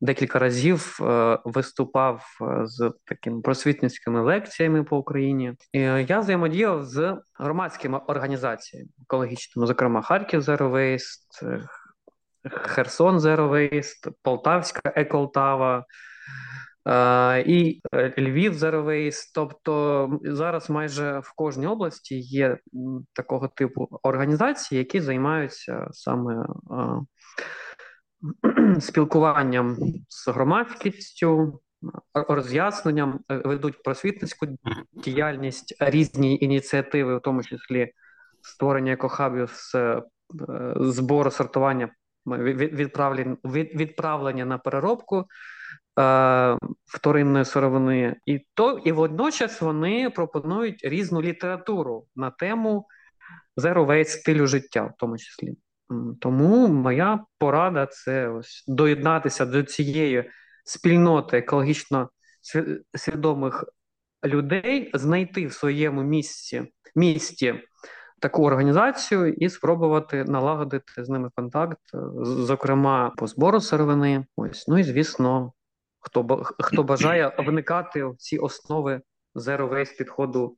декілька 0.00 0.38
разів 0.38 0.98
виступав 1.44 2.24
з 2.62 2.92
такими 3.04 3.40
просвітницькими 3.40 4.22
лекціями 4.22 4.84
по 4.84 4.96
Україні. 4.96 5.54
І 5.72 5.80
Я 5.80 6.20
взаємодіяв 6.20 6.84
з 6.84 7.16
громадськими 7.38 7.98
організаціями 7.98 8.88
екологічними, 9.02 9.66
зокрема 9.66 10.02
Харків 10.02 10.40
Zero 10.40 10.70
Waste, 10.70 11.62
Херсон 12.50 13.18
Zero 13.18 13.50
Waste, 13.50 14.12
Полтавська 14.22 14.92
Еколтава. 14.96 15.84
Е, 16.88 17.44
і 17.46 17.80
е, 17.94 18.14
Львів 18.18 18.52
Waste. 18.52 19.30
Тобто 19.34 20.08
зараз 20.22 20.70
майже 20.70 21.18
в 21.18 21.32
кожній 21.36 21.66
області 21.66 22.18
є 22.18 22.58
такого 23.12 23.48
типу 23.48 23.88
організації, 24.02 24.78
які 24.78 25.00
займаються 25.00 25.88
саме 25.90 26.46
спілкуванням 28.80 29.76
з 30.08 30.28
громадськістю, 30.28 31.60
роз'ясненням, 32.14 33.20
е, 33.30 33.36
ведуть 33.44 33.82
просвітницьку 33.82 34.46
діяльність, 34.92 35.76
різні 35.80 36.38
ініціативи, 36.40 37.16
в 37.16 37.20
тому 37.20 37.42
числі 37.42 37.92
створення 38.42 38.92
екохабів 38.92 39.50
з 39.52 40.02
збору 40.76 41.30
сортування 41.30 41.88
відправлення, 42.26 43.36
відправлення 43.44 44.44
на 44.44 44.58
переробку 44.58 45.24
е, 46.00 46.58
вторинної 46.84 47.44
сировини, 47.44 48.16
і 48.26 48.46
то 48.54 48.78
і 48.84 48.92
водночас 48.92 49.60
вони 49.60 50.10
пропонують 50.10 50.84
різну 50.84 51.22
літературу 51.22 52.06
на 52.16 52.30
тему 52.30 52.86
zero 53.56 53.86
waste 53.86 54.04
стилю 54.04 54.46
життя, 54.46 54.82
в 54.84 54.92
тому 54.98 55.18
числі. 55.18 55.56
Тому 56.20 56.68
моя 56.68 57.24
порада 57.38 57.86
це 57.86 58.28
ось 58.28 58.64
доєднатися 58.68 59.46
до 59.46 59.62
цієї 59.62 60.30
спільноти 60.64 61.38
екологічно 61.38 62.10
свідомих 62.94 63.64
людей, 64.24 64.90
знайти 64.94 65.46
в 65.46 65.52
своєму 65.52 66.02
місці 66.02 66.62
місті 66.94 67.54
таку 68.20 68.46
організацію 68.46 69.32
і 69.32 69.48
спробувати 69.48 70.24
налагодити 70.24 71.04
з 71.04 71.08
ними 71.08 71.30
контакт, 71.34 71.78
зокрема 72.22 73.12
по 73.16 73.26
збору 73.26 73.60
сировини. 73.60 74.26
Ось 74.36 74.68
ну 74.68 74.78
і 74.78 74.82
звісно, 74.82 75.52
хто 76.00 76.42
хто 76.44 76.82
бажає 76.82 77.36
вникати 77.38 78.04
в 78.04 78.16
ці 78.16 78.38
основи 78.38 79.00
zero 79.34 79.72
waste 79.72 79.98
підходу 79.98 80.56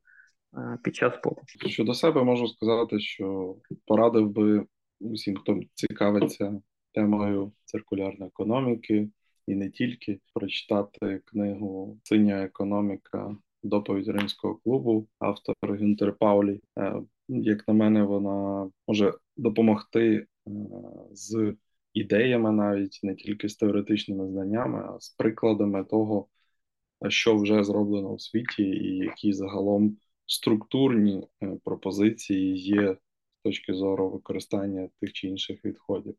е, 0.57 0.77
під 0.83 0.95
час 0.95 1.13
попу. 1.23 1.41
Щодо 1.67 1.93
себе 1.93 2.23
можу 2.23 2.47
сказати, 2.47 2.99
що 2.99 3.55
порадив 3.85 4.29
би 4.29 4.65
усім, 5.03 5.37
хто 5.37 5.59
цікавиться 5.73 6.61
темою 6.93 7.51
циркулярної 7.65 8.29
економіки, 8.29 9.09
і 9.47 9.55
не 9.55 9.69
тільки 9.69 10.19
прочитати 10.33 11.21
книгу 11.25 11.99
Синя 12.03 12.43
економіка. 12.43 13.37
Доповідь 13.63 14.07
Римського 14.07 14.55
клубу, 14.55 15.07
автор 15.19 15.55
Гюнтер 15.61 16.15
Паулі. 16.17 16.61
Е, 16.79 17.01
як 17.27 17.67
на 17.67 17.73
мене, 17.73 18.03
вона 18.03 18.69
може 18.87 19.13
допомогти 19.37 20.15
е, 20.15 20.51
з 21.11 21.55
ідеями, 21.93 22.51
навіть 22.51 22.99
не 23.03 23.15
тільки 23.15 23.49
з 23.49 23.55
теоретичними 23.55 24.29
знаннями, 24.29 24.79
а 24.79 24.99
з 24.99 25.09
прикладами 25.09 25.83
того, 25.83 26.27
що 27.07 27.37
вже 27.37 27.63
зроблено 27.63 28.09
у 28.09 28.19
світі, 28.19 28.63
і 28.63 28.97
які 28.97 29.33
загалом 29.33 29.97
структурні 30.25 31.27
е, 31.43 31.57
пропозиції 31.63 32.57
є 32.57 32.97
точки 33.43 33.73
зору 33.73 34.09
використання 34.09 34.89
тих 34.99 35.13
чи 35.13 35.27
інших 35.27 35.65
відходів. 35.65 36.15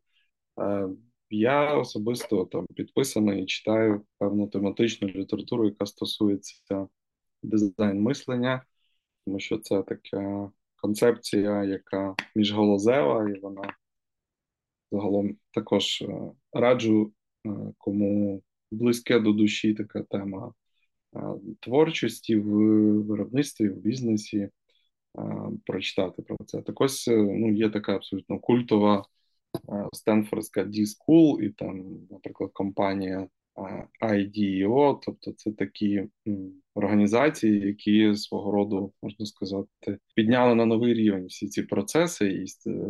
Е, 0.60 0.88
я 1.30 1.74
особисто 1.74 2.44
там 2.44 2.66
підписаний 2.74 3.42
і 3.42 3.46
читаю 3.46 4.04
певну 4.18 4.48
тематичну 4.48 5.08
літературу, 5.08 5.64
яка 5.64 5.86
стосується 5.86 6.88
дизайн 7.42 8.00
мислення, 8.00 8.64
тому 9.24 9.40
що 9.40 9.58
це 9.58 9.82
така 9.82 10.50
концепція, 10.76 11.64
яка 11.64 12.14
міжголозева, 12.34 13.30
і 13.30 13.40
вона 13.40 13.74
загалом 14.92 15.36
також 15.50 16.02
е, 16.02 16.32
раджу, 16.52 17.12
е, 17.46 17.50
кому 17.78 18.42
близьке 18.70 19.20
до 19.20 19.32
душі 19.32 19.74
така 19.74 20.02
тема 20.02 20.52
творчості 21.60 22.36
в 22.36 22.48
виробництві, 23.02 23.68
в 23.68 23.76
бізнесі. 23.76 24.50
Прочитати 25.66 26.22
про 26.22 26.36
це. 26.46 26.62
Так 26.62 26.80
ось 26.80 27.06
ну, 27.10 27.52
є 27.52 27.70
така 27.70 27.94
абсолютно 27.94 28.38
культова 28.38 29.04
Стенфордська 29.92 30.64
D-School, 30.64 31.40
і 31.40 31.50
там, 31.50 31.84
наприклад, 32.10 32.50
компанія 32.52 33.28
IDEO, 34.00 34.98
тобто 35.02 35.32
це 35.32 35.52
такі 35.52 36.02
організації, 36.74 37.60
які 37.60 38.16
свого 38.16 38.52
роду 38.52 38.92
можна 39.02 39.26
сказати 39.26 39.98
підняли 40.14 40.54
на 40.54 40.66
новий 40.66 40.94
рівень 40.94 41.26
всі 41.26 41.48
ці 41.48 41.62
процеси, 41.62 42.28
і 42.28 42.70
е, 42.70 42.80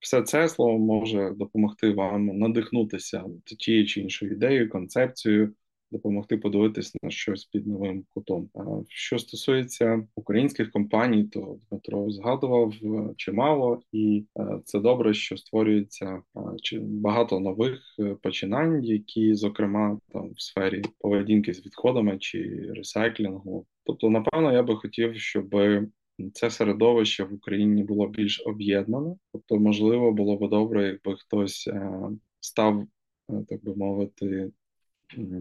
все 0.00 0.22
це 0.22 0.48
слово 0.48 0.78
може 0.78 1.34
допомогти 1.36 1.90
вам 1.90 2.26
надихнутися 2.26 3.24
тією 3.44 3.86
чи 3.86 4.00
іншою 4.00 4.32
ідеєю, 4.32 4.70
концепцією 4.70 5.54
допомогти 5.90 6.36
подивитись 6.36 6.96
на 7.02 7.10
щось 7.10 7.44
під 7.44 7.66
новим 7.66 8.04
кутом. 8.08 8.50
А 8.54 8.60
що 8.88 9.18
стосується 9.18 10.06
українських 10.14 10.70
компаній, 10.70 11.24
то 11.24 11.58
Дмитро 11.70 12.10
згадував 12.10 12.74
е, 12.82 13.14
чимало, 13.16 13.82
і 13.92 14.26
е, 14.38 14.60
це 14.64 14.80
добре, 14.80 15.14
що 15.14 15.36
створюється 15.36 16.22
е, 16.72 16.80
багато 16.80 17.40
нових 17.40 17.80
починань, 18.22 18.84
які, 18.84 19.34
зокрема, 19.34 19.98
там 20.12 20.30
в 20.32 20.42
сфері 20.42 20.82
поведінки 20.98 21.54
з 21.54 21.66
відходами 21.66 22.18
чи 22.18 22.70
ресайклінгу. 22.76 23.66
Тобто, 23.84 24.10
напевно, 24.10 24.52
я 24.52 24.62
би 24.62 24.76
хотів, 24.76 25.16
щоб 25.16 25.54
це 26.32 26.50
середовище 26.50 27.24
в 27.24 27.34
Україні 27.34 27.84
було 27.84 28.08
більш 28.08 28.42
об'єднане, 28.46 29.16
тобто, 29.32 29.56
можливо, 29.56 30.12
було 30.12 30.36
би 30.36 30.48
добре, 30.48 30.86
якби 30.86 31.16
хтось 31.18 31.70
став, 32.40 32.86
так 33.48 33.64
би 33.64 33.74
мовити, 33.74 34.50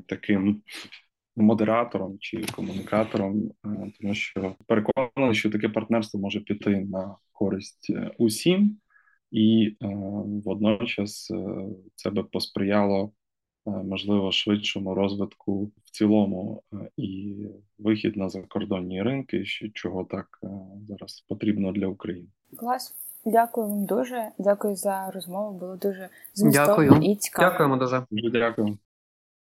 таким 0.08 0.62
модератором 1.38 2.18
чи 2.20 2.46
комунікатором, 2.56 3.52
е, 3.66 3.92
тому 4.02 4.14
що 4.14 4.56
переконаний, 4.68 5.36
що 5.36 5.50
таке 5.50 5.70
партнерство 5.70 6.20
може 6.20 6.40
піти 6.40 6.88
на 6.92 7.16
користь 7.32 7.88
е, 7.90 8.12
усім, 8.18 8.78
і 9.32 9.76
е, 9.82 9.88
водночас 10.46 11.32
це 11.96 12.10
би 12.10 12.24
посприяло. 12.24 13.12
Можливо, 13.86 14.32
швидшому 14.32 14.96
розвитку 14.96 15.72
в 15.86 15.92
цілому 15.92 16.64
і 16.98 17.36
вихід 17.78 18.18
на 18.18 18.30
закордонні 18.30 19.04
ринки, 19.04 19.44
чого 19.74 20.04
так 20.04 20.40
зараз 20.88 21.26
потрібно 21.30 21.72
для 21.72 21.88
України. 21.88 22.28
Клас, 22.58 22.96
дякую 23.26 23.68
вам 23.68 23.86
дуже. 23.86 24.32
Дякую 24.38 24.76
за 24.76 25.12
розмову. 25.12 25.60
Було 25.60 25.76
дуже 25.76 26.10
змістовно 26.34 27.00
і 27.04 27.16
цікаво. 27.16 27.50
Дякуємо 27.50 27.78
дуже. 27.78 28.06
Дуже 28.12 28.30
дякую. 28.32 28.78